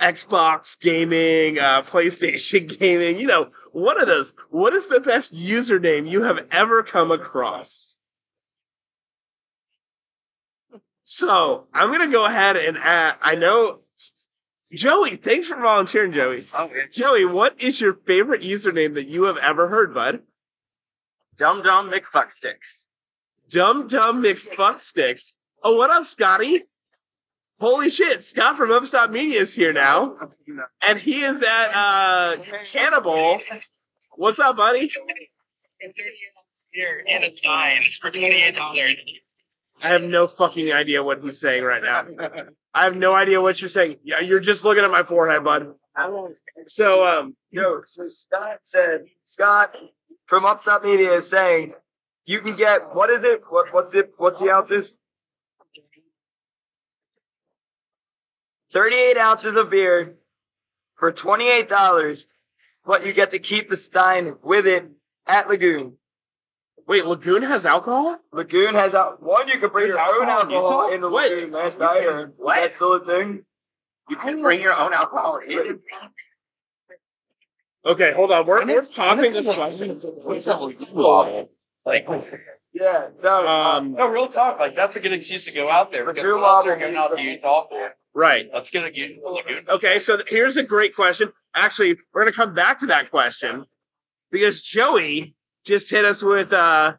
[0.00, 3.18] xbox gaming uh playstation gaming?
[3.18, 4.32] You know one of those.
[4.50, 7.96] What is the best username you have ever come across?
[11.04, 13.16] So I'm gonna go ahead and add.
[13.22, 13.80] I know,
[14.72, 15.16] Joey.
[15.16, 16.46] Thanks for volunteering, Joey.
[16.54, 16.70] Oh.
[16.92, 20.20] Joey, what is your favorite username that you have ever heard, bud?
[21.36, 22.88] Dum Dum McFucksticks.
[23.48, 25.34] Dum Dum McFucksticks.
[25.62, 26.64] Oh, what up, Scotty?
[27.60, 28.22] Holy shit!
[28.22, 30.16] Scott from Upstop Media is here now,
[30.86, 33.40] and he is at uh, Cannibal.
[34.12, 34.88] What's up, buddy?
[36.70, 38.94] Here and a sign for twenty eight dollars.
[39.82, 42.06] I have no fucking idea what he's saying right now.
[42.74, 43.96] I have no idea what you're saying.
[44.04, 45.74] Yeah, you're just looking at my forehead, bud.
[46.66, 49.76] So, um, Yo, so Scott said, Scott
[50.26, 51.72] from Upstop Media is saying
[52.26, 53.42] you can get what is it?
[53.48, 54.12] What what's it?
[54.18, 54.94] what's the ounces?
[58.70, 60.16] Thirty-eight ounces of beer
[60.94, 62.28] for twenty-eight dollars,
[62.84, 64.86] but you get to keep the stein with it
[65.26, 65.94] at Lagoon.
[66.88, 68.18] Wait, Lagoon has alcohol?
[68.32, 69.46] Lagoon has out one.
[69.48, 71.30] You can bring There's your own alcohol in alcohol in the What?
[71.30, 71.52] Lagoon.
[71.52, 72.32] Last I heard.
[72.36, 72.56] What?
[72.56, 73.44] That's still a thing.
[74.10, 75.78] You can bring your own alcohol in.
[77.86, 78.46] Okay, hold on.
[78.46, 80.00] We're, we're popping this question.
[81.86, 82.08] Like,
[82.74, 83.08] Yeah.
[83.22, 83.46] No.
[83.46, 84.58] Um, no, real talk.
[84.58, 86.80] Like, that's a good excuse to go out there because Drew what else are Lobb
[86.80, 87.90] you going out to Utah for?
[88.14, 88.46] right.
[88.52, 89.64] Let's get a good lagoon.
[89.68, 91.32] Okay, so th- here's a great question.
[91.54, 93.64] Actually, we're gonna come back to that question
[94.30, 95.34] because Joey
[95.68, 96.94] just hit us with uh,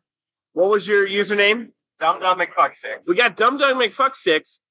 [0.53, 1.69] what was your username?
[1.99, 3.07] Dumb Dumb McFucksticks.
[3.07, 4.61] We got Dum Dum McFucksticks.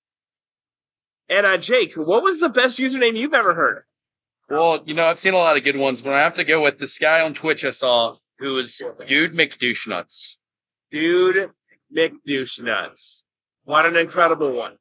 [1.28, 3.82] And uh, Jake, what was the best username you've ever heard?
[4.48, 6.62] Well, you know, I've seen a lot of good ones, but I have to go
[6.62, 10.40] with this guy on Twitch I saw who was Dude McDouche Nuts.
[10.90, 11.50] Dude
[11.94, 13.26] McDouche Nuts.
[13.64, 14.76] What an incredible one.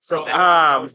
[0.00, 0.86] So, Um,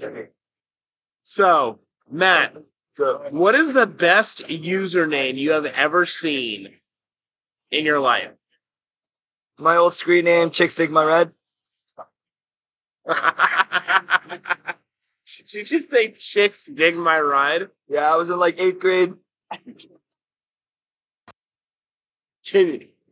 [1.24, 1.80] so,
[2.10, 2.56] Matt,
[2.94, 6.70] So what is the best username you have ever seen
[7.72, 8.32] in your life?
[9.60, 11.32] my old screen name, Chicks Dig My Red.
[15.38, 17.70] Did you just say chicks dig my ride?
[17.90, 19.14] Yeah, I was in like eighth grade.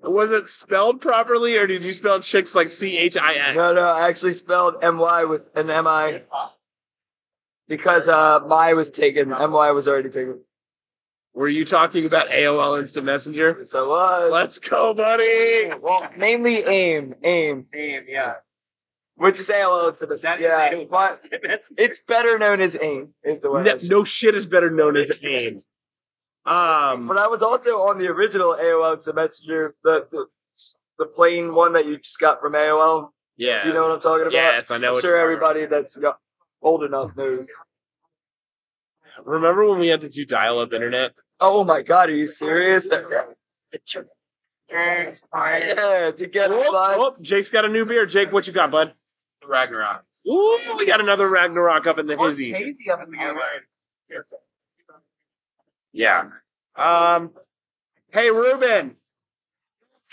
[0.01, 3.55] Was it spelled properly or did you spell chicks like C H I N?
[3.55, 6.21] No, no, I actually spelled M Y with an M I
[7.67, 9.33] because uh my was taken.
[9.33, 10.39] M Y was already taken.
[11.33, 13.63] Were you talking about AOL Instant Messenger?
[13.65, 14.31] So was.
[14.31, 15.71] Let's go, buddy.
[15.81, 18.33] Well, mainly AIM, AIM, AIM, yeah.
[19.15, 19.87] which is AOL.
[19.89, 20.89] It's the That is yeah, AOL.
[20.89, 21.25] but
[21.77, 23.13] it's better known as AIM.
[23.23, 23.63] Is the way.
[23.63, 25.63] No, no shit is better known as AIM.
[26.45, 30.25] Um, But I was also on the original AOL Instant Messenger, the, the
[30.99, 33.09] the plain one that you just got from AOL.
[33.37, 33.61] yeah.
[33.61, 34.33] Do you know what I'm talking about?
[34.33, 34.89] Yes, I know.
[34.89, 36.19] I'm what sure you're talking everybody that's got
[36.61, 37.49] old enough knows.
[39.15, 39.25] about.
[39.25, 41.15] Remember when we had to do dial-up internet?
[41.39, 42.85] Oh my god, are you serious?
[42.87, 43.05] That-
[44.69, 46.97] Yeah, to get Oh, live.
[46.99, 48.05] oh, Jake's got a new beer.
[48.05, 48.93] Jake, what you got, bud?
[49.45, 50.05] Ragnarok.
[50.27, 52.53] Ooh, we got another Ragnarok up in the What's hizzy.
[52.53, 54.25] hazy up in the other?
[55.93, 56.29] Yeah.
[56.75, 57.31] Um.
[58.13, 58.95] Hey, Ruben.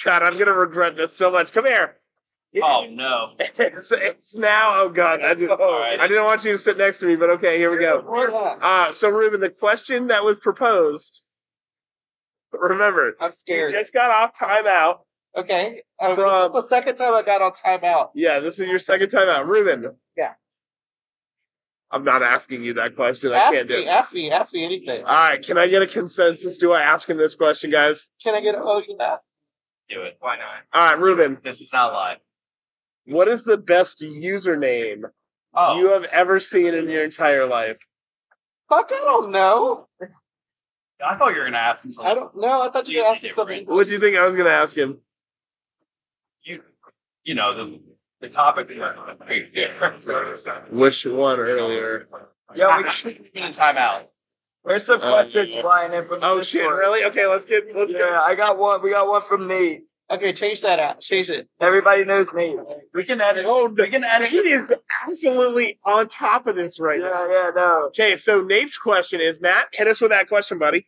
[0.02, 1.52] God, I'm gonna regret this so much.
[1.52, 1.97] Come here.
[2.62, 3.32] Oh no.
[3.58, 4.82] It's, it's now.
[4.82, 6.00] Oh God, I, just, Alright.
[6.00, 8.00] I didn't want you to sit next to me, but okay, here we go.
[8.62, 11.24] Uh, so Ruben, the question that was proposed.
[12.52, 13.72] Remember, I'm scared.
[13.72, 15.00] you just got off timeout.
[15.36, 15.82] Okay.
[16.00, 18.10] Uh, From- this is the second time I got on timeout.
[18.14, 19.94] Yeah, this is your second time out, Ruben.
[20.16, 20.32] Yeah.
[21.90, 23.32] I'm not asking you that question.
[23.32, 23.88] I can't do me, it.
[23.88, 25.04] ask me, ask me anything.
[25.04, 26.58] All right, can I get a consensus?
[26.58, 28.10] Do I ask him this question, guys?
[28.22, 29.20] Can I get a oh, you that?
[29.88, 30.16] Do it.
[30.20, 30.46] Why not?
[30.72, 31.38] All right, Ruben.
[31.42, 32.18] This is not live.
[33.08, 35.02] What is the best username
[35.54, 37.78] Oh, you have ever seen in your entire life?
[38.68, 39.88] Fuck, I don't know.
[41.04, 42.10] I thought you were gonna ask him something.
[42.10, 42.60] I don't know.
[42.62, 43.64] I thought you were asking something.
[43.66, 44.98] What do you think I was going to ask him?
[46.42, 46.62] You,
[47.24, 47.80] you know the
[48.20, 48.68] the topic.
[50.70, 52.08] Which one earlier?
[52.54, 54.10] Yeah, we, time out.
[54.64, 55.60] there's some Oh, questions yeah.
[55.62, 56.62] flying in from the Oh shit!
[56.62, 56.78] Discord.
[56.78, 57.04] Really?
[57.04, 58.12] Okay, let's get let's Yeah, get.
[58.12, 58.82] I got one.
[58.82, 59.84] We got one from Nate.
[60.10, 61.00] Okay, change that out.
[61.00, 61.48] Change it.
[61.60, 62.56] Everybody knows Nate.
[62.94, 63.44] We can edit.
[63.46, 64.30] Oh, we can edit.
[64.30, 64.72] He is
[65.06, 67.26] absolutely on top of this right now.
[67.26, 67.84] Yeah, yeah, no.
[67.88, 69.66] Okay, so Nate's question is Matt.
[69.72, 70.86] Hit us with that question, buddy.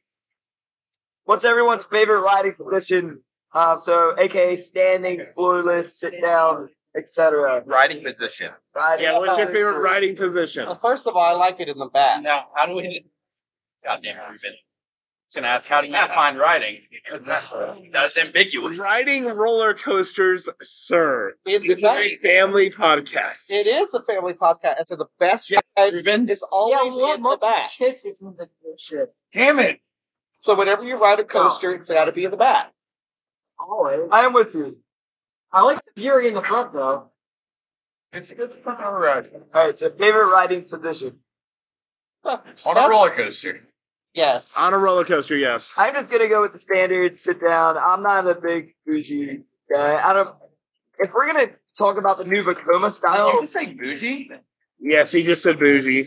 [1.24, 3.20] What's everyone's favorite riding position?
[3.52, 7.62] Uh, so, AKA standing, floorless, sit down, etc.
[7.66, 8.50] Riding position.
[8.74, 9.04] Riding.
[9.04, 10.64] Yeah, what's your favorite riding position?
[10.66, 12.22] Well, first of all, I like it in the back.
[12.22, 13.02] Now, how do we?
[13.84, 14.56] Goddamn, Ruben.
[15.30, 16.78] Just gonna ask, how do you define riding?
[16.90, 17.44] Because that,
[17.92, 18.80] that's ambiguous.
[18.80, 21.34] Riding roller coasters, sir.
[21.46, 23.52] In the This a family podcast.
[23.52, 24.80] It is a family podcast.
[24.80, 25.94] I said the best ride
[26.28, 27.70] is always in the back.
[29.32, 29.78] Damn it!
[30.40, 31.26] So whenever you ride a oh.
[31.26, 32.72] coaster, it's got to be in the back.
[33.56, 34.08] Always.
[34.10, 34.78] I am with you.
[35.52, 37.04] I like the Fury in the front, though.
[38.12, 39.28] It's a good fucking ride.
[39.54, 41.20] All right, so favorite riding position.
[42.24, 43.60] On a roller coaster.
[44.14, 44.54] Yes.
[44.56, 45.72] On a roller coaster, yes.
[45.76, 47.78] I'm just gonna go with the standard sit down.
[47.78, 50.00] I'm not a big Fuji guy.
[50.02, 50.34] I don't.
[50.98, 54.30] if we're gonna talk about the new Vekoma style, You can say bougie.
[54.80, 56.06] Yes, he just said bougie.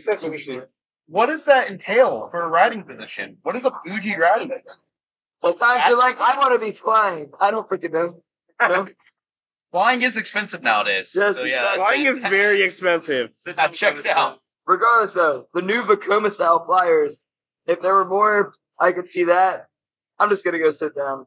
[1.06, 3.38] What does that entail for a riding position?
[3.42, 4.80] What is a bougie riding position?
[5.38, 7.30] sometimes you're like, I want to be flying.
[7.40, 8.22] I don't freaking know.
[8.62, 8.88] You know?
[9.72, 11.12] Flying is expensive nowadays.
[11.16, 13.30] Yes, so yeah, Flying is very expensive.
[13.44, 14.38] that checks out.
[14.66, 17.24] Regardless, though, the new Vekoma style flyers.
[17.66, 19.68] If there were more, I could see that.
[20.18, 21.26] I'm just gonna go sit down.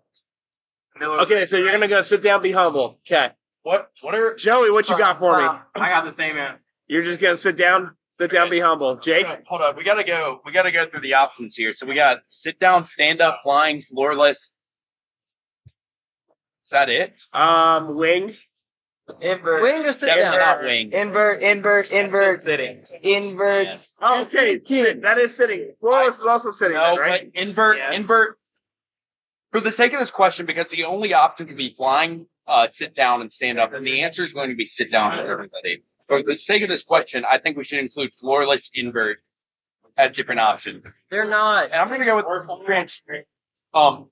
[1.01, 2.99] Okay, so you're gonna go sit down, be humble.
[3.05, 3.29] Okay,
[3.63, 3.91] What?
[4.01, 4.33] What are?
[4.35, 5.47] Joey, what you got for me?
[5.75, 6.63] I got the same answer.
[6.87, 8.95] You're just gonna sit down, sit down, be humble.
[8.95, 10.41] Jake, Hold on, we gotta go.
[10.45, 11.71] We gotta go through the options here.
[11.73, 14.55] So we got sit down, stand up, flying, floorless.
[16.63, 17.13] Is that it?
[17.33, 18.35] um, wing.
[19.21, 19.61] Invert.
[19.61, 20.39] Wing or sit Definitely down?
[20.39, 20.91] not wing.
[20.91, 22.83] Invert, invert, invert, Sitting.
[23.03, 23.67] invert.
[24.01, 25.73] Oh, okay, sit- that is sitting.
[25.79, 27.31] Flawless is also sitting, No, then, right?
[27.33, 27.93] but invert, Yeah.
[27.93, 28.37] invert.
[29.51, 32.93] For the sake of this question, because the only option can be flying, uh, sit
[32.95, 35.83] down and stand up, and the answer is going to be sit down for everybody.
[36.07, 39.19] For the sake of this question, I think we should include floorless, invert
[39.97, 40.85] as different options.
[41.09, 41.65] They're not.
[41.65, 43.01] And I'm going to go with Grant.
[43.73, 44.09] Um,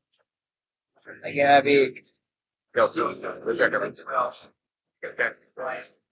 [1.25, 2.01] Yeah, be.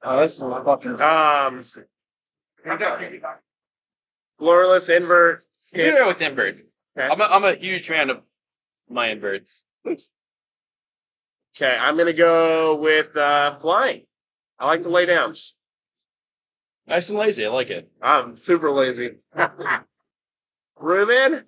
[0.04, 1.02] Oh, this is fucking.
[1.02, 1.64] Um,
[4.40, 5.40] floorless invert.
[5.40, 5.82] I'm skip.
[5.82, 6.56] going to go with invert.
[6.98, 7.08] Okay.
[7.08, 8.22] I'm a, I'm a huge fan of
[8.90, 9.66] my inverts.
[11.56, 14.06] Okay, I'm gonna go with uh, flying.
[14.58, 15.36] I like to lay down.
[16.88, 17.46] Nice and lazy.
[17.46, 17.92] I like it.
[18.02, 19.18] I'm super lazy.
[20.80, 21.44] Ruben,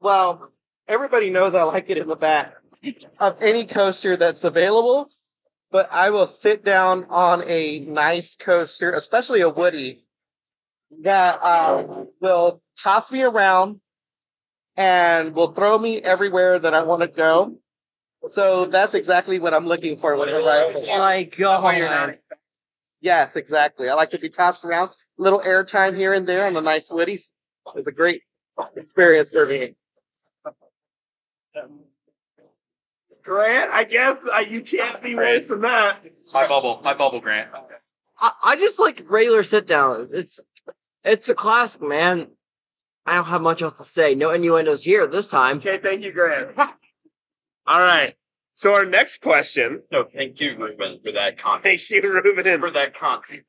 [0.00, 0.50] Well,
[0.88, 2.54] everybody knows I like it in the back
[3.20, 5.08] of any coaster that's available,
[5.76, 10.06] but I will sit down on a nice coaster, especially a Woody,
[11.02, 13.82] that uh, will toss me around
[14.78, 17.58] and will throw me everywhere that I want to go.
[18.26, 20.72] So that's exactly what I'm looking for whenever I.
[21.02, 22.18] My God.
[23.02, 23.90] Yes, exactly.
[23.90, 24.88] I like to be tossed around.
[25.18, 27.32] A Little airtime here and there on the nice Woodies.
[27.74, 28.22] It's a great
[28.76, 29.74] experience for me.
[33.26, 35.98] Grant, I guess uh, you can't be worse than that.
[36.32, 36.80] My bubble.
[36.84, 37.50] My bubble, Grant.
[38.20, 40.10] I, I just like regular sit down.
[40.12, 40.40] It's
[41.04, 42.28] it's a classic, man.
[43.04, 44.14] I don't have much else to say.
[44.14, 45.58] No innuendos here this time.
[45.58, 46.50] Okay, thank you, Grant.
[47.66, 48.14] All right.
[48.54, 49.82] So our next question.
[49.90, 51.64] No, thank you, Ruben, for that content.
[51.64, 52.60] Thank you, Ruben.
[52.60, 53.44] For that content.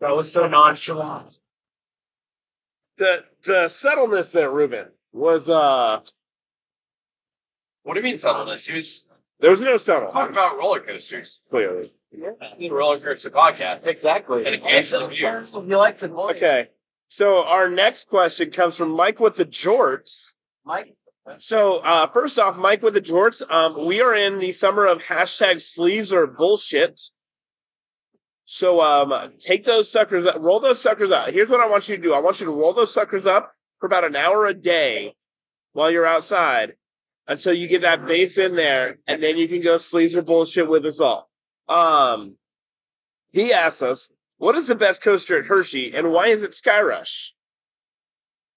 [0.00, 1.40] That was so nonchalant.
[2.98, 6.00] The the subtleness there, Ruben, was uh
[7.88, 8.66] What do you mean subtleness?
[8.66, 9.06] He was
[9.40, 10.12] there was no subtle.
[10.12, 11.40] talking about roller coasters.
[11.48, 11.90] Clearly.
[12.12, 13.86] This is the roller coaster podcast.
[13.86, 14.44] Exactly.
[14.44, 15.46] And it canceled here.
[15.54, 16.36] You like the voice.
[16.36, 16.68] Okay.
[17.08, 20.34] So our next question comes from Mike with the jorts.
[20.66, 20.96] Mike.
[21.38, 23.40] So uh, first off, Mike with the jorts.
[23.50, 27.00] Um, we are in the summer of hashtag sleeves or bullshit.
[28.44, 31.30] So um, take those suckers, up, roll those suckers up.
[31.30, 32.12] Here's what I want you to do.
[32.12, 35.14] I want you to roll those suckers up for about an hour a day
[35.72, 36.74] while you're outside
[37.28, 40.68] until you get that base in there, and then you can go sleeves or bullshit
[40.68, 41.30] with us all.
[41.68, 42.36] Um,
[43.30, 46.80] he asks us, "What is the best coaster at Hershey, and why is it Sky
[46.80, 47.34] Rush?"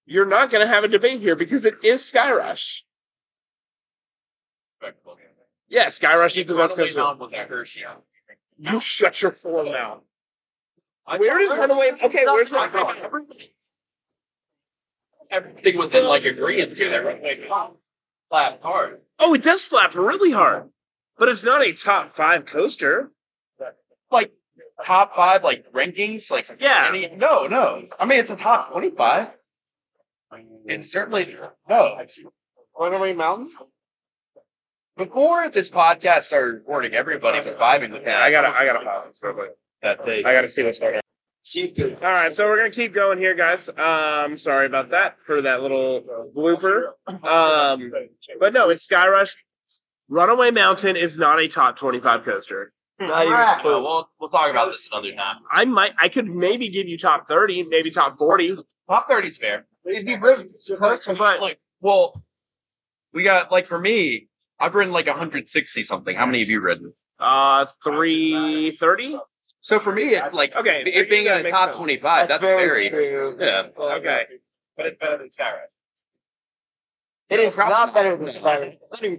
[0.06, 2.84] You're not going to have a debate here because it is Sky Rush.
[5.68, 7.00] Yeah, Sky Rush is the best coaster.
[7.48, 7.84] Hershey.
[8.58, 10.02] You shut your full mouth.
[11.04, 11.92] Where does Runaway?
[12.02, 13.00] Okay, where's Runaway?
[15.30, 16.90] Everything within like agreement here.
[16.90, 17.46] That Runaway
[18.32, 19.00] Slapped hard.
[19.18, 20.70] Oh, it does slap really hard,
[21.18, 23.10] but it's not a top five coaster.
[24.10, 24.32] Like
[24.86, 26.86] top five, like rankings, like Yeah.
[26.88, 27.88] Any, no, no.
[28.00, 29.28] I mean, it's a top twenty-five.
[30.66, 31.36] And certainly
[31.68, 31.98] no.
[32.80, 33.50] Runaway Mountain.
[34.96, 38.22] Before this podcast started recording, everybody was vibing with that.
[38.22, 39.50] I gotta, I gotta real quick.
[39.82, 40.24] that thing.
[40.24, 41.01] I gotta see what's going on.
[42.02, 43.68] All right, so we're gonna keep going here, guys.
[43.68, 46.02] Um, sorry about that for that little
[46.36, 46.92] blooper.
[47.24, 47.92] Um,
[48.38, 49.34] but no, it's Sky Rush.
[50.08, 52.72] Runaway Mountain is not a top twenty-five coaster.
[53.00, 53.82] Not even close.
[53.82, 55.36] We'll, we'll talk about this another time.
[55.50, 58.56] I might, I could maybe give you top thirty, maybe top forty.
[58.88, 59.66] Top 30's fair.
[59.86, 60.48] It'd be really
[61.16, 62.22] but like, well,
[63.14, 64.28] we got like for me,
[64.60, 66.14] I've ridden like 160 something.
[66.14, 66.92] How many have you ridden?
[67.18, 69.18] Uh, three thirty.
[69.62, 71.78] So for me, it's like Okay, it being in the top sense.
[71.78, 72.28] 25.
[72.28, 73.36] That's, very, true.
[73.40, 73.68] yeah.
[73.78, 74.26] Okay.
[74.76, 75.66] But it's better than Skyrim.
[77.30, 78.72] It is not better than Spider.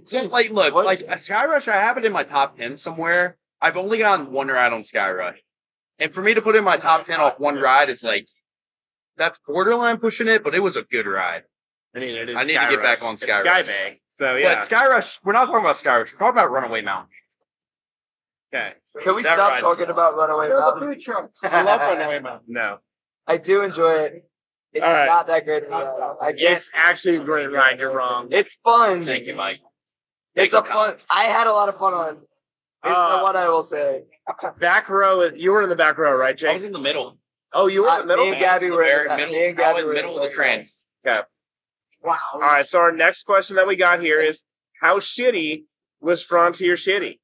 [0.03, 3.37] So, like, look, like a Skyrush, I have it in my top 10 somewhere.
[3.59, 5.37] I've only gone one ride on Skyrush.
[5.97, 8.27] And for me to put in my top 10 off one ride is like,
[9.15, 11.43] that's borderline pushing it, but it was a good ride.
[11.95, 12.83] I mean, it is I need to get Rush.
[12.99, 13.97] back on It's Sky Sky Rush.
[14.09, 14.55] So yeah.
[14.55, 16.13] But Skyrush, we're not talking about Skyrush.
[16.13, 17.09] We're talking about Runaway Mountain.
[18.53, 18.73] Okay.
[19.01, 19.89] Can we That stop talking sucks.
[19.91, 20.95] about Runaway Mountain?
[21.43, 22.45] I love Runaway Mountain.
[22.47, 22.77] No.
[23.25, 24.29] I do enjoy it.
[24.73, 25.05] It's All right.
[25.05, 26.15] not that great of a ride.
[26.21, 27.79] I It's actually a great ride.
[27.79, 28.27] You're wrong.
[28.31, 29.05] It's fun.
[29.05, 29.59] Thank you, Mike.
[30.35, 30.95] It's a fun.
[31.09, 32.09] I had a lot of fun on.
[32.15, 32.17] it.
[32.85, 34.03] Is Uh, what I will say.
[34.59, 35.23] Back row.
[35.23, 36.49] You were in the back row, right, Jake?
[36.51, 37.17] I was in the middle.
[37.53, 38.25] Oh, you were in the middle.
[38.25, 39.33] Me and Gabby were in the, middle.
[39.33, 40.69] me and I was Gabby in the were middle of the train.
[41.05, 41.21] Yeah.
[42.03, 42.17] Wow.
[42.33, 42.65] All right.
[42.67, 44.45] So our next question that we got here is,
[44.81, 45.63] how shitty
[46.01, 47.19] was Frontier shitty?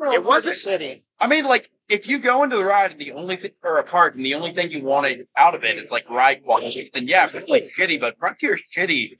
[0.00, 1.02] It wasn't shitty.
[1.18, 3.84] I mean, like, if you go into the ride and the only thing, or a
[3.84, 7.08] park, and the only thing you wanted out of it is like ride quality, then
[7.08, 9.12] yeah, it's like shitty, but Frontier's shitty.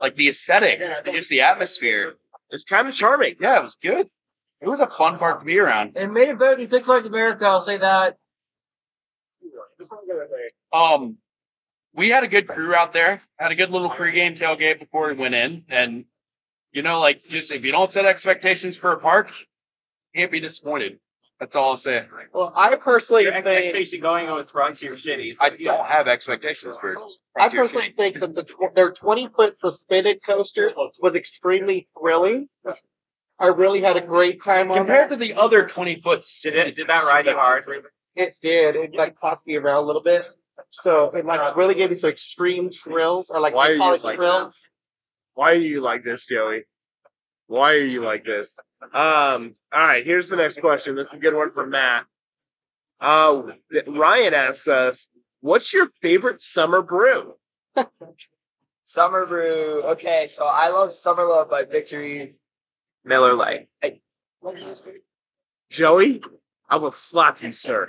[0.00, 2.14] Like the aesthetics, and just the atmosphere.
[2.48, 3.36] It's kind of charming.
[3.38, 4.08] Yeah, it was good.
[4.62, 5.96] It was a fun park to be around.
[5.96, 7.44] It made it better than Six Flags America.
[7.46, 8.16] I'll say that.
[10.72, 11.18] Um,
[11.94, 13.20] we had a good crew out there.
[13.38, 16.06] Had a good little pregame tailgate before we went in, and
[16.72, 19.44] you know, like just if you don't set expectations for a park, you
[20.14, 20.98] can't be disappointed.
[21.38, 22.04] That's all I'll say.
[22.34, 25.36] Well, I personally Your think expectation going on with Frontier shitty.
[25.40, 26.98] I don't have expectations for.
[26.98, 27.96] I Frontier personally City.
[27.96, 30.70] think that the tw- their 20 foot suspended coaster
[31.00, 32.48] was extremely thrilling.
[33.38, 35.18] I really had a great time on compared that.
[35.18, 36.22] to the other twenty foot.
[36.42, 36.76] Did it?
[36.76, 37.64] Did that ride you hard?
[38.14, 38.76] It did.
[38.76, 40.28] It like tossed me around a little bit.
[40.72, 43.78] So it like uh, really gave me some extreme thrills, or like Why they are
[43.78, 44.68] call you it like thrills.
[45.32, 46.64] Why are you like this, Joey?
[47.46, 48.58] Why are you like this?
[48.82, 49.54] Um.
[49.72, 50.04] All right.
[50.04, 50.94] Here's the next question.
[50.94, 52.06] This is a good one for Matt.
[53.00, 53.42] Uh,
[53.86, 55.08] Ryan asks us,
[55.40, 57.34] "What's your favorite summer brew?"
[58.82, 59.82] Summer Brew.
[59.92, 62.34] Okay, so I love Summer Love by Victory
[63.04, 63.68] Miller Lite.
[63.80, 64.00] Hey.
[65.70, 66.22] Joey,
[66.68, 67.88] I will slap you, sir.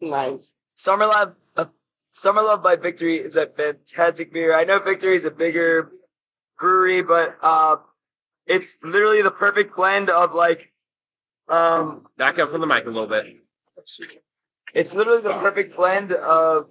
[0.00, 0.52] Nice.
[0.74, 1.34] Summer Love.
[1.56, 1.66] Uh,
[2.14, 4.56] Summer Love by Victory is a fantastic beer.
[4.56, 5.92] I know Victory is a bigger
[6.58, 7.76] brewery, but uh,
[8.46, 10.72] it's literally the perfect blend of like,
[11.48, 13.26] um, Back up from the mic a little bit.
[14.74, 16.68] it's literally the perfect blend of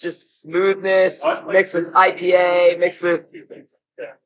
[0.00, 3.24] just smoothness mixed with IPA, mixed with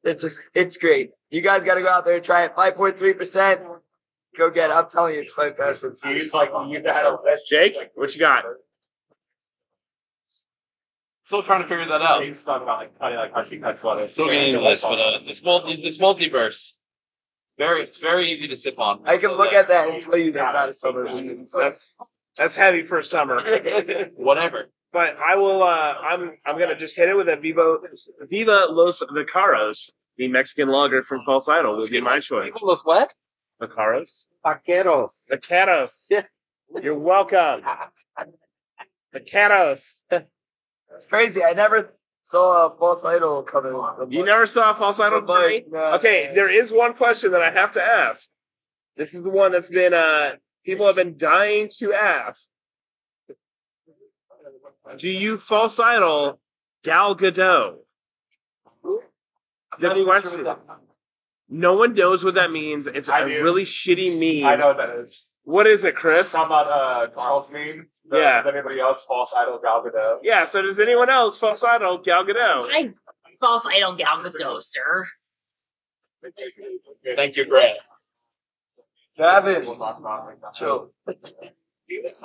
[0.04, 1.10] it's just it's great.
[1.30, 2.54] You guys got to go out there and try it.
[2.54, 3.60] Five point three percent.
[4.38, 4.72] Go get it.
[4.72, 5.92] I'm telling you, it's fantastic.
[6.04, 7.76] He's like, you got That's Jake.
[7.94, 8.44] What you got?
[11.26, 12.22] Still trying to figure that out.
[12.24, 14.12] He's talking about like cutting like how she cuts lettuce.
[14.12, 16.76] Still getting into this, but uh, this multi this multiverse,
[17.58, 19.00] very it's very easy to sip on.
[19.06, 21.44] I can So look that- at that and tell you that's not a summer.
[21.52, 21.98] That's
[22.36, 23.40] that's heavy for summer.
[24.14, 24.66] whatever.
[24.92, 25.64] But I will.
[25.64, 26.38] Uh, I'm.
[26.46, 27.80] I'm gonna just hit it with a Vivo
[28.30, 32.54] Viva Los Vacaros, the Mexican lager from False Idol, would be my choice.
[32.62, 33.12] Los what?
[33.60, 34.28] Vacaros.
[34.44, 35.28] Vaqueros.
[35.28, 36.24] Vacaros.
[36.84, 37.62] You're welcome.
[39.12, 40.02] Vacaros.
[40.96, 41.44] It's crazy.
[41.44, 43.72] I never saw a false idol coming.
[44.12, 45.64] You never saw a False Idol coming?
[45.68, 45.78] three?
[45.78, 48.28] uh, Okay, there is one question that I have to ask.
[48.96, 50.32] This is the one that's been uh
[50.64, 52.48] people have been dying to ask.
[54.98, 56.40] Do you false idol
[56.82, 57.76] Gal Gadot?
[59.78, 60.46] The question.
[61.48, 62.86] No one knows what that means.
[62.86, 63.42] It's I a do.
[63.42, 64.48] really shitty meme.
[64.48, 65.24] I know what that is.
[65.44, 66.32] What is it, Chris?
[66.32, 67.88] Talking about uh Carl's meme.
[68.10, 68.42] The- Yeah.
[68.42, 70.18] Does anybody else false idol Gal Gadot?
[70.22, 70.44] Yeah.
[70.44, 72.68] So does anyone else false idol Gal Gadot?
[72.70, 72.92] I
[73.40, 75.06] false idol Gal Gadot, sir.
[77.16, 77.78] Thank you, Grant.
[79.16, 80.38] Gavin, We'll talk about it.
[80.54, 80.92] chill.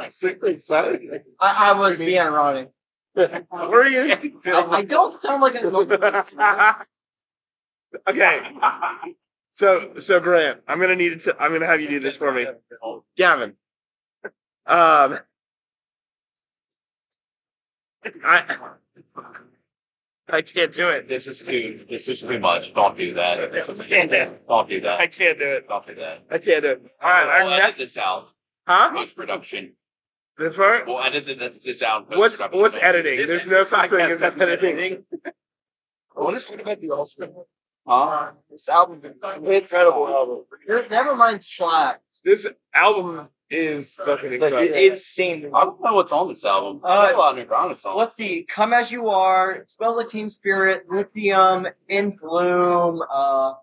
[0.09, 1.23] Super excited.
[1.39, 2.69] I, I was being ironic.
[3.13, 4.33] Where are you?
[4.45, 6.85] I, I don't sound like a.
[8.07, 8.41] okay.
[9.51, 11.35] So so Grant, I'm gonna need to.
[11.41, 12.47] I'm gonna have you do this for me,
[13.17, 13.53] Gavin.
[14.65, 15.17] Um,
[18.23, 18.57] I
[20.29, 21.09] I can't do it.
[21.09, 22.73] This is too this is too much.
[22.73, 23.51] Don't do that.
[24.47, 24.99] Don't do that.
[24.99, 25.11] I that.
[25.11, 25.67] can't do it.
[25.67, 26.23] Don't do that.
[26.31, 26.81] I can't do it.
[27.01, 28.29] All right, We'll our edit next, this out.
[28.67, 28.91] huh?
[28.91, 29.73] Post production.
[30.37, 30.87] This part?
[30.87, 32.09] We'll edit this, this out.
[32.09, 32.59] What's post-production.
[32.61, 33.27] what's editing?
[33.27, 35.03] There's no such thing as editing.
[36.13, 37.29] What is it about the Ulster?
[37.87, 38.31] Huh?
[38.49, 39.13] This album, is
[39.71, 40.45] incredible album.
[40.89, 42.01] Never mind Slack.
[42.23, 44.59] This album is fucking Like, incredible.
[44.61, 45.51] it, it's seen.
[45.53, 46.81] I don't know what's on this album.
[46.83, 47.97] Uh, a lot of Nirvana songs.
[47.97, 48.43] Let's see.
[48.43, 49.63] Come as you are.
[49.67, 50.83] Smells like Teen Spirit.
[50.89, 51.67] Lithium.
[51.89, 53.01] In Bloom.
[53.11, 53.53] Uh,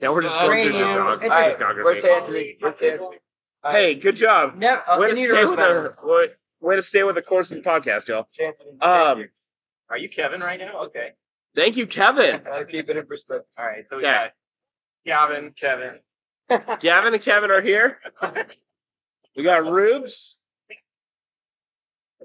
[0.00, 1.20] yeah, we're just uh, going through Uranium.
[1.20, 1.76] this All discography.
[1.76, 2.56] right, Where's Anthony?
[2.60, 3.16] Where's Anthony?
[3.66, 4.56] Hey, good job.
[4.56, 5.94] Ne- uh, Way to stay with better.
[6.02, 6.26] the way,
[6.60, 8.28] way to stay with the course of the podcast, y'all.
[8.38, 8.70] Anthony.
[8.82, 9.28] Um,
[9.88, 10.82] Are you Kevin right now?
[10.86, 11.12] Okay.
[11.56, 12.42] thank you, Kevin.
[12.52, 13.46] I keep it in perspective.
[13.56, 13.84] All right.
[13.88, 14.24] So we Yeah.
[14.26, 14.32] got
[15.30, 15.98] Gavin, Kevin.
[16.80, 17.98] Gavin and Kevin are here.
[19.36, 20.40] We got Rubes.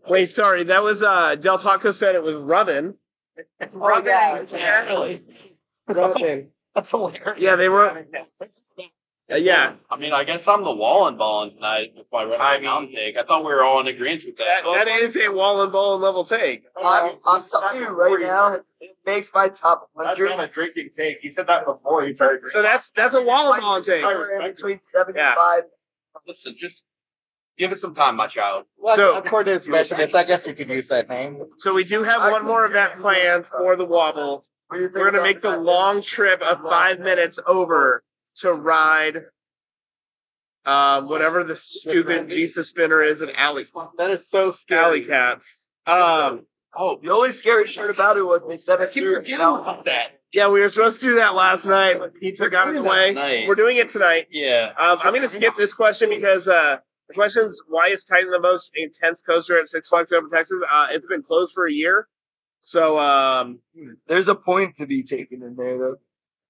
[0.07, 2.95] Wait, sorry, that was uh Del Taco said it was Rubbin.
[3.73, 4.43] Oh, yeah.
[4.51, 5.23] Yeah, really.
[5.87, 6.47] Robin.
[6.75, 7.37] That's hilarious.
[7.37, 8.05] Yeah, they were
[9.31, 9.73] Uh, yeah.
[9.91, 13.15] I mean, I guess I'm the Wallen balling tonight with my running mountain take.
[13.15, 14.63] I thought we were all in agreement with that.
[14.63, 16.63] That, that is a wall and ball level take.
[16.81, 20.31] I'm, I'm telling you right now, it makes my top 100.
[20.39, 21.19] a drinking take.
[21.21, 22.49] He said that before he started.
[22.49, 24.01] So that's that's a wall and ball and take.
[24.01, 25.63] Between 75.
[26.27, 26.85] Listen, just
[27.59, 28.65] give it some time, my child.
[28.77, 31.43] Well, So- according to his measurements, I guess you could use that name.
[31.57, 34.45] So we do have one more event planned for the wobble.
[34.71, 38.03] We're gonna make the long trip of five minutes over
[38.37, 39.25] to ride
[40.65, 43.65] um whatever the stupid Visa spinner is in Alley.
[43.97, 44.81] That is so scary.
[44.83, 45.69] Alley cats.
[45.85, 46.45] Um
[46.75, 50.19] Oh, the only scary part about it was they said if you about that.
[50.31, 53.45] yeah, we were supposed to do that last night, but pizza got in the way.
[53.47, 54.27] We're doing it tonight.
[54.29, 54.73] Yeah.
[54.77, 56.77] Um, I'm going to skip this question because uh,
[57.09, 60.59] the question is why is Titan the most intense coaster at Six Flags Over Texas?
[60.71, 62.07] Uh, it's been closed for a year,
[62.61, 63.59] so um,
[64.07, 65.95] There's a point to be taken in there, though.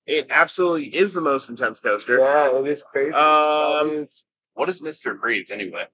[0.06, 2.20] it absolutely is the most intense coaster.
[2.20, 3.14] Yeah, it is crazy.
[3.14, 4.06] Um,
[4.54, 5.18] What is Mr.
[5.20, 5.86] Freeze anyway?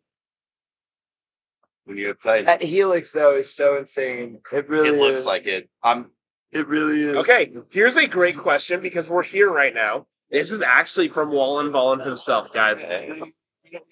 [1.85, 4.39] When you play, that Helix, though, is so insane.
[4.51, 5.25] It really it looks is.
[5.27, 5.69] like it.
[5.83, 6.09] I'm
[6.51, 7.17] It really is.
[7.17, 10.07] okay, here's a great question because we're here right now.
[10.31, 12.81] This is actually from Wallen Wallen himself, guys.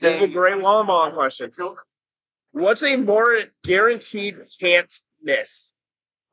[0.01, 1.51] This is a great Wallen Ballen question.
[2.51, 5.73] What's a more guaranteed can't miss?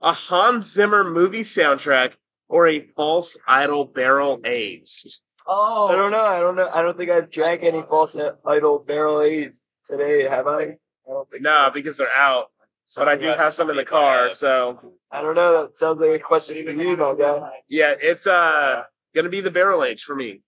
[0.02, 2.12] A Hans Zimmer movie soundtrack
[2.48, 5.20] or a false idol barrel aged?
[5.46, 5.88] Oh.
[5.88, 6.20] I don't know.
[6.22, 6.68] I don't know.
[6.72, 10.62] I don't think I've drank any false idol barrel aged today, have I?
[10.62, 10.76] I
[11.08, 12.46] don't think No, because they're out.
[12.96, 15.62] But I do have some in the car, so I don't know.
[15.62, 17.50] That sounds like a question for you, my guy.
[17.68, 18.82] yeah, it's uh
[19.14, 20.42] gonna be the barrel age for me.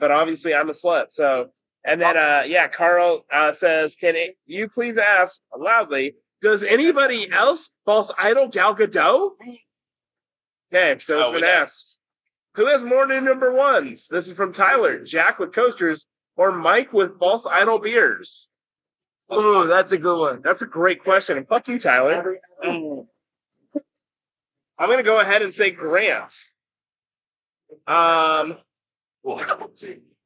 [0.00, 1.50] But obviously I'm a slut, so
[1.84, 7.30] and then uh yeah, Carl uh says, Can it, you please ask loudly, does anybody
[7.30, 9.30] else false idol Gal Gadot?
[10.72, 11.46] Okay, so Oh, it's been we know.
[11.48, 12.00] asked.
[12.54, 14.08] Who has more new number ones?
[14.08, 15.02] This is from Tyler.
[15.04, 16.06] Jack with coasters
[16.36, 18.50] or Mike with false idol beers?
[19.30, 20.42] Oh, that's a good one.
[20.42, 21.38] That's a great question.
[21.38, 22.38] And fuck you, Tyler.
[22.62, 23.06] I'm
[24.78, 26.52] gonna go ahead and say Gramps.
[27.86, 28.58] Um,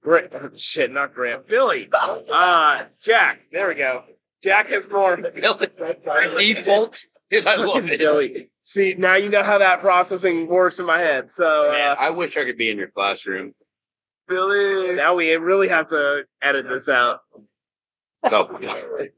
[0.07, 1.49] Gra- shit, not Grant.
[1.49, 1.89] Billy.
[1.93, 3.41] Uh, Jack.
[3.51, 4.05] There we go.
[4.41, 5.17] Jack has more.
[5.35, 6.55] Billy.
[6.55, 7.05] default.
[7.29, 7.99] Dude, I love it.
[7.99, 8.51] Billy.
[8.63, 11.29] See, now you know how that processing works in my head.
[11.29, 13.53] So Man, uh, I wish I could be in your classroom.
[14.29, 14.95] Billy.
[14.95, 17.21] now we really have to edit this out.
[18.25, 18.59] Oh,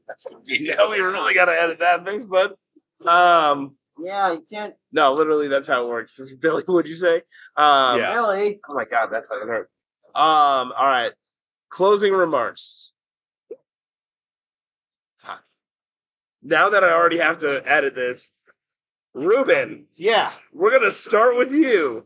[0.45, 2.55] You know, we really got to edit that thing, but
[3.07, 6.19] um, Yeah, you can't no, literally, that's how it works.
[6.39, 6.63] Billy.
[6.65, 7.17] What'd you say?
[7.55, 8.13] Um, Yeah.
[8.15, 8.59] really.
[8.67, 9.69] Oh my god, that fucking hurt.
[10.19, 11.13] Um, all right.
[11.69, 12.91] Closing remarks.
[15.19, 15.41] Fuck.
[16.43, 18.29] Now that I already have to edit this,
[19.13, 20.33] Ruben, Yeah.
[20.51, 22.05] we're gonna start with you.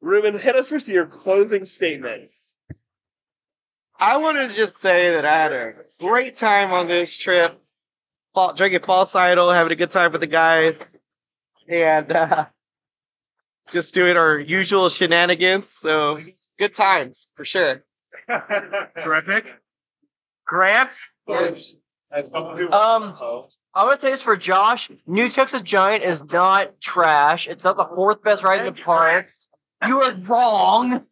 [0.00, 2.56] Ruben, hit us with your closing statements.
[3.98, 7.60] I wanted to just say that I had a great time on this trip.
[8.34, 10.78] Fall, drinking false idol, having a good time with the guys,
[11.68, 12.46] and uh,
[13.70, 15.68] just doing our usual shenanigans.
[15.68, 16.20] So
[16.58, 17.84] good times for sure.
[19.02, 19.44] Terrific.
[20.46, 20.92] Grant,
[22.72, 23.14] Um,
[23.74, 24.90] I'm gonna say this for Josh.
[25.06, 27.46] New Texas Giant is not trash.
[27.48, 29.30] It's not the fourth best ride in the park.
[29.86, 31.04] You are wrong.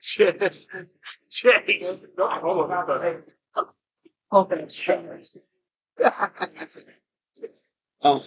[0.00, 0.50] Jay.
[1.30, 1.98] Jay.
[8.02, 8.22] Oh.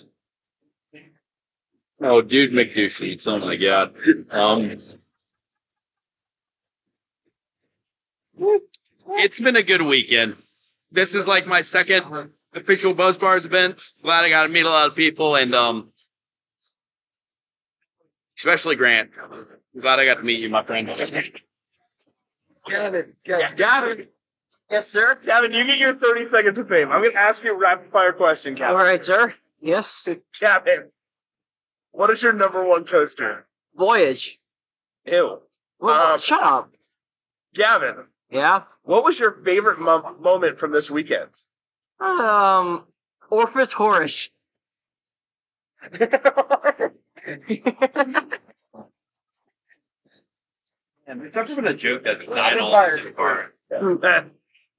[2.01, 3.27] Oh, dude, McDouchees.
[3.27, 3.95] Oh my god.
[4.31, 4.77] Um,
[9.17, 10.35] it's been a good weekend.
[10.91, 12.05] This is like my second
[12.53, 13.81] official Buzzed Bars event.
[14.03, 15.89] Glad I got to meet a lot of people and um,
[18.38, 19.11] especially Grant.
[19.22, 20.88] I'm glad I got to meet you, my friend.
[22.67, 23.13] Gavin.
[23.26, 24.07] Yeah, Gavin.
[24.69, 25.19] Yes, sir.
[25.23, 26.91] Gavin, you get your 30 seconds of fame.
[26.91, 28.76] I'm going to ask you a rapid fire question, All Gavin.
[28.77, 29.34] right, sir.
[29.59, 30.07] Yes.
[30.39, 30.89] Gavin,
[31.95, 33.47] what is your number one coaster?
[33.76, 34.39] Voyage.
[35.05, 35.39] Ew.
[35.80, 36.72] Well, Um, shut up.
[37.53, 38.63] Gavin, Yeah.
[38.84, 41.31] what was your favorite mo- moment from this weekend?
[41.99, 42.85] Um,
[43.30, 44.30] Orpheus Chorus.
[51.07, 53.53] And there's never been a joke that died on so far.
[53.69, 54.26] that,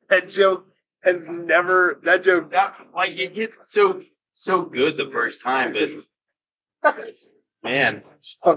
[0.09, 0.67] that joke
[1.03, 4.03] has never, that joke, That like it gets so
[4.33, 5.89] so good the first time, but
[7.63, 8.03] man,
[8.45, 8.57] all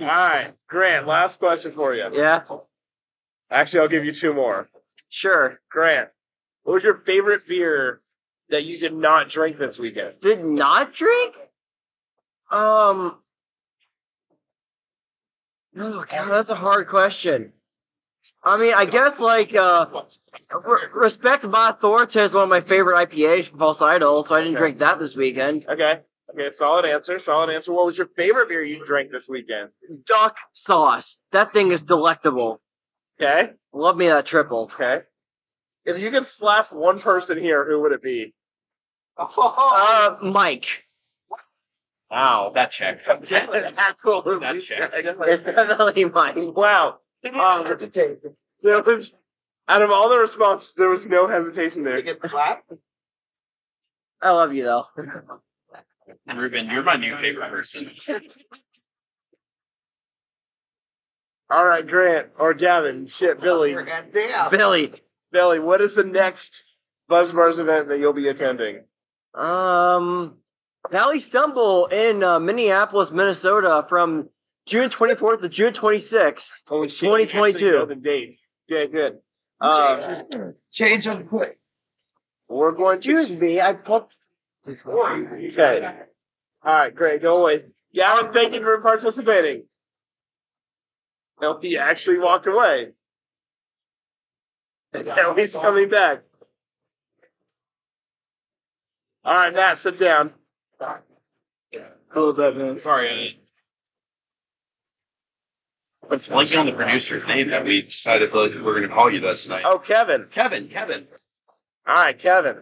[0.00, 2.08] right, Grant, last question for you.
[2.12, 2.42] Yeah.
[3.50, 4.68] Actually, I'll give you two more.
[5.08, 5.60] Sure.
[5.70, 6.08] Grant,
[6.62, 8.00] what was your favorite beer
[8.48, 10.20] that you did not drink this weekend?
[10.20, 11.34] Did not drink?
[12.50, 13.18] Um,
[15.78, 17.52] Oh god, that's a hard question.
[18.44, 19.86] I mean, I guess like uh,
[20.66, 24.40] re- respect my Thorta is one of my favorite IPAs from False Idol, so I
[24.40, 24.60] didn't Okay.
[24.60, 25.66] drink that this weekend.
[25.68, 26.00] Okay.
[26.32, 27.18] Okay, solid answer.
[27.18, 27.72] Solid answer.
[27.72, 29.70] What was your favorite beer you drank this weekend?
[30.06, 31.20] Duck sauce.
[31.32, 32.60] That thing is delectable.
[33.20, 33.50] Okay.
[33.72, 34.70] Love me that triple.
[34.72, 35.02] Okay.
[35.84, 38.34] If you could slap one person here, who would it be?
[39.18, 40.84] Uh, Mike.
[42.10, 42.52] Wow.
[42.54, 43.00] That check.
[43.08, 43.60] Absolutely.
[44.40, 44.90] That check.
[44.94, 46.36] It's definitely Mike.
[46.36, 46.98] Wow.
[47.24, 47.64] Um,
[48.62, 49.14] there was,
[49.68, 51.98] out of all the responses, there was no hesitation there.
[51.98, 52.64] You get the slap?
[54.20, 54.86] I love you though.
[56.34, 57.90] Ruben, you're my new favorite person.
[61.50, 63.76] All right, Grant or Gavin, shit, Billy,
[64.50, 64.94] Billy.
[65.30, 65.58] Billy.
[65.58, 66.64] What is the next
[67.08, 68.84] Buzz Buzzbars event that you'll be attending?
[69.34, 70.38] Um,
[70.90, 74.30] Valley Stumble in uh, Minneapolis, Minnesota, from
[74.66, 77.02] June 24th to June 26th, Holy shit!
[77.02, 77.70] you actually 2022.
[77.72, 78.48] know The dates.
[78.68, 79.18] Good, good.
[79.60, 81.58] Um, Change them quick.
[82.48, 83.18] we're going to.
[83.20, 84.16] Excuse me, I fucked.
[84.68, 85.98] Okay.
[86.64, 87.22] All right, great.
[87.22, 87.64] Go away.
[87.94, 89.64] Gavin, thank you for participating.
[91.42, 92.92] LP actually walked away.
[94.94, 96.22] And now he's coming back.
[99.24, 100.32] All right, Matt, sit down.
[102.08, 102.78] Who was that, man?
[102.78, 103.42] Sorry, I
[106.08, 109.10] What's blanking on the producer's name that we decided that we were going to call
[109.10, 109.62] you this night?
[109.64, 110.26] Oh, Kevin.
[110.30, 111.06] Kevin, Kevin.
[111.86, 112.56] All right, Kevin.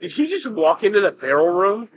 [0.00, 1.88] Did he just walk into the barrel room?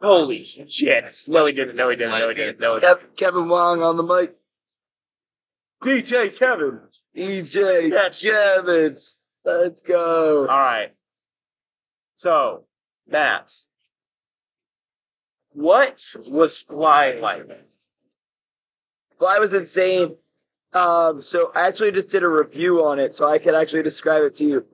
[0.00, 1.24] Holy shit.
[1.28, 1.76] No, he didn't.
[1.76, 2.18] No, he didn't.
[2.18, 2.58] No, he didn't.
[2.60, 2.98] No, he didn't.
[2.98, 4.34] Kev- Kevin Wong on the mic.
[5.82, 6.80] DJ Kevin.
[7.16, 8.98] EJ That's- Kevin.
[9.44, 10.40] Let's go.
[10.40, 10.92] All right.
[12.14, 12.64] So,
[13.08, 13.52] Matt,
[15.52, 17.48] what was flying like?
[19.26, 20.16] I was insane.
[20.72, 24.22] Um, so I actually just did a review on it, so I could actually describe
[24.24, 24.66] it to you.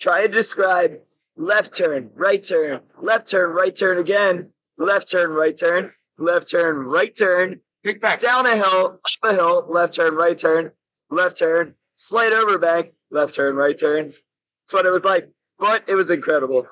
[0.00, 0.98] Try to describe
[1.36, 6.78] left turn, right turn, left turn, right turn again, left turn, right turn, left turn,
[6.78, 8.20] right turn, Kick back.
[8.20, 10.70] down a hill, up a hill, left turn, right turn,
[11.10, 14.08] left turn, slide over bank, left turn, right turn.
[14.08, 16.66] That's what it was like, but it was incredible.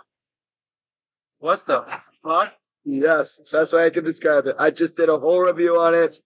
[1.39, 1.85] What the
[2.23, 2.53] fuck?
[2.85, 4.57] Yes, that's way I can describe it.
[4.59, 6.21] I just did a whole review on it.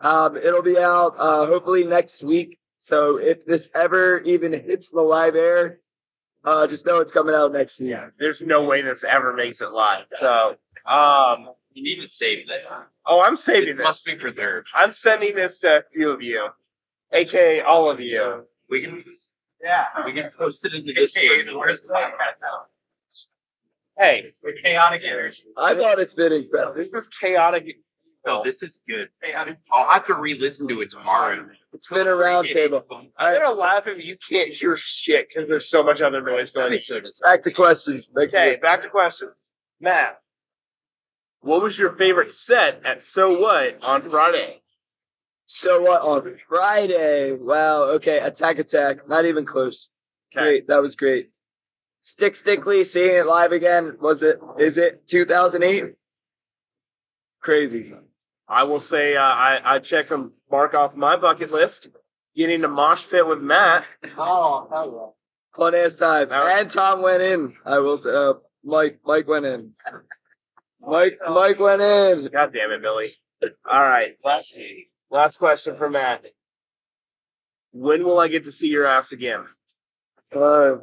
[0.00, 2.58] Um, it'll be out uh, hopefully next week.
[2.78, 5.80] So if this ever even hits the live air,
[6.46, 7.90] uh, just know it's coming out next year.
[7.90, 10.04] Yeah, there's no way this ever makes it live.
[10.20, 10.56] So,
[10.90, 12.62] um, You need to save that.
[13.06, 13.84] oh, I'm saving It this.
[13.84, 14.68] must be preserved.
[14.74, 16.48] I'm sending this to a few of you,
[17.12, 18.44] aka all of you.
[18.70, 19.04] We can,
[19.62, 21.46] yeah, we can post it in the Discord.
[21.54, 22.62] Where's the podcast now?
[23.98, 25.42] Hey, The chaotic energy.
[25.56, 26.74] I thought it's been incredible.
[26.76, 27.76] this is chaotic.
[28.26, 29.08] No, this is good.
[29.72, 31.46] I'll have to re-listen to it tomorrow.
[31.72, 32.82] It's been a round table.
[33.16, 36.72] I'm gonna laugh if you can't hear shit because there's so much other noise going
[36.72, 37.02] on.
[37.22, 38.08] Back to questions.
[38.14, 38.38] Thank you.
[38.38, 39.44] Okay, back to questions.
[39.80, 40.18] Matt,
[41.40, 44.60] what was your favorite set at So What on Friday?
[45.46, 47.32] So what on Friday?
[47.32, 47.84] Wow.
[47.94, 48.18] Okay.
[48.18, 49.08] Attack, attack.
[49.08, 49.88] Not even close.
[50.34, 50.66] Great.
[50.66, 51.30] That was great.
[52.00, 53.96] Stick Stickly seeing it live again.
[54.00, 54.40] Was it?
[54.58, 55.94] Is it 2008?
[57.40, 57.94] Crazy.
[58.48, 61.88] I will say uh, I I checked and mark off my bucket list.
[62.36, 63.86] Getting to mosh pit with Matt.
[64.18, 65.58] Oh, hell yeah.
[65.64, 66.32] Fun ass times.
[66.32, 67.54] Was- And Tom went in.
[67.64, 69.72] I will say, uh, Mike, Mike went in.
[70.80, 72.28] Mike, Mike went in.
[72.32, 73.12] God damn it, Billy.
[73.70, 74.54] All right, last
[75.10, 76.24] last question for Matt.
[77.72, 79.44] When will I get to see your ass again?
[80.34, 80.76] Uh,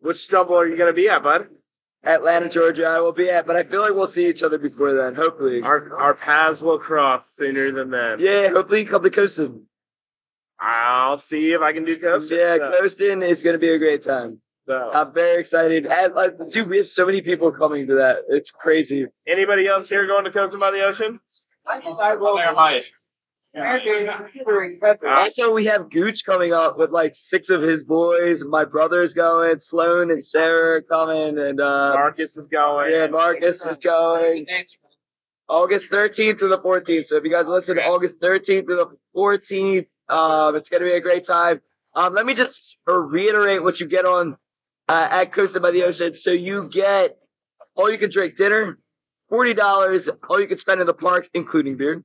[0.00, 1.48] Which stumble are you gonna be at, bud?
[2.04, 4.94] Atlanta, Georgia, I will be at, but I feel like we'll see each other before
[4.94, 5.60] then, hopefully.
[5.62, 8.20] Our our paths will cross sooner than then.
[8.20, 9.62] Yeah, hopefully you come to Coastin.
[10.60, 12.30] I'll see if I can do coast.
[12.30, 14.40] Yeah, Coastin is going to be a great time.
[14.66, 15.86] So, I'm very excited.
[15.86, 18.18] And, like, dude, we have so many people coming to that.
[18.28, 19.06] It's crazy.
[19.26, 21.18] anybody else here going to Coastin by the Ocean?
[21.66, 22.36] I think I will.
[22.36, 22.84] There, Mike.
[25.08, 28.44] Also, we have Gooch coming up with like six of his boys.
[28.44, 32.92] My brother's going, Sloan and Sarah are coming, and uh, Marcus is going.
[32.92, 34.46] yeah, Marcus is going.
[35.48, 37.06] August 13th to the 14th.
[37.06, 38.86] So if you guys listen to August 13th to the
[39.16, 41.60] 14th, um, it's going to be a great time.
[41.94, 44.36] Um, let me just uh, reiterate what you get on
[44.88, 46.14] uh, at Coastin by the Ocean.
[46.14, 47.16] So you get
[47.74, 48.78] all you can drink dinner,
[49.32, 52.04] $40, all you can spend in the park, including beer.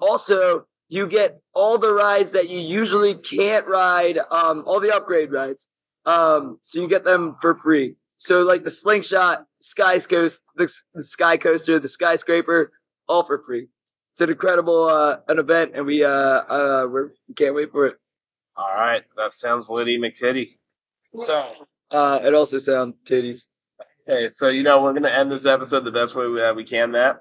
[0.00, 5.30] Also, you get all the rides that you usually can't ride, um, all the upgrade
[5.30, 5.68] rides.
[6.06, 7.96] Um, so you get them for free.
[8.16, 12.72] So like the slingshot, sky coast, the, the sky coaster, the skyscraper,
[13.08, 13.68] all for free.
[14.12, 17.86] It's an incredible uh, an event, and we uh uh we're, we can't wait for
[17.86, 17.96] it.
[18.56, 20.50] All right, that sounds Liddy McTitty.
[21.14, 21.54] So,
[21.90, 23.46] Uh, it also sounds titties.
[24.08, 26.64] okay, so you know we're gonna end this episode the best way we, uh, we
[26.64, 26.90] can.
[26.90, 27.20] Matt,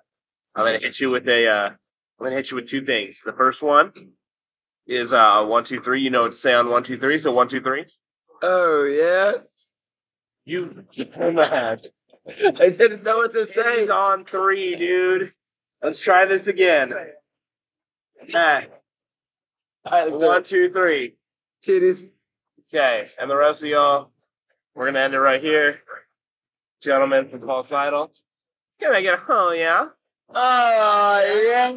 [0.56, 1.48] I'm gonna hit you with a.
[1.48, 1.70] Uh,
[2.20, 3.22] I'm gonna hit you with two things.
[3.26, 3.94] The first one
[4.86, 6.02] is uh one two three.
[6.02, 7.18] You know what to say on one two three.
[7.18, 7.86] So one two three.
[8.42, 9.34] Oh yeah,
[10.46, 11.82] You head.
[12.28, 13.88] I didn't know what to say.
[13.88, 15.34] On three, dude.
[15.82, 16.94] Let's try this again.
[18.34, 18.70] Matt,
[19.84, 21.16] one two three.
[21.66, 22.08] Titties.
[22.74, 24.12] Okay, and the rest of y'all,
[24.76, 25.80] we're gonna end it right here.
[26.82, 28.12] Gentlemen from False Idol.
[28.80, 29.88] Can I get a oh yeah?
[30.34, 31.76] Oh yeah.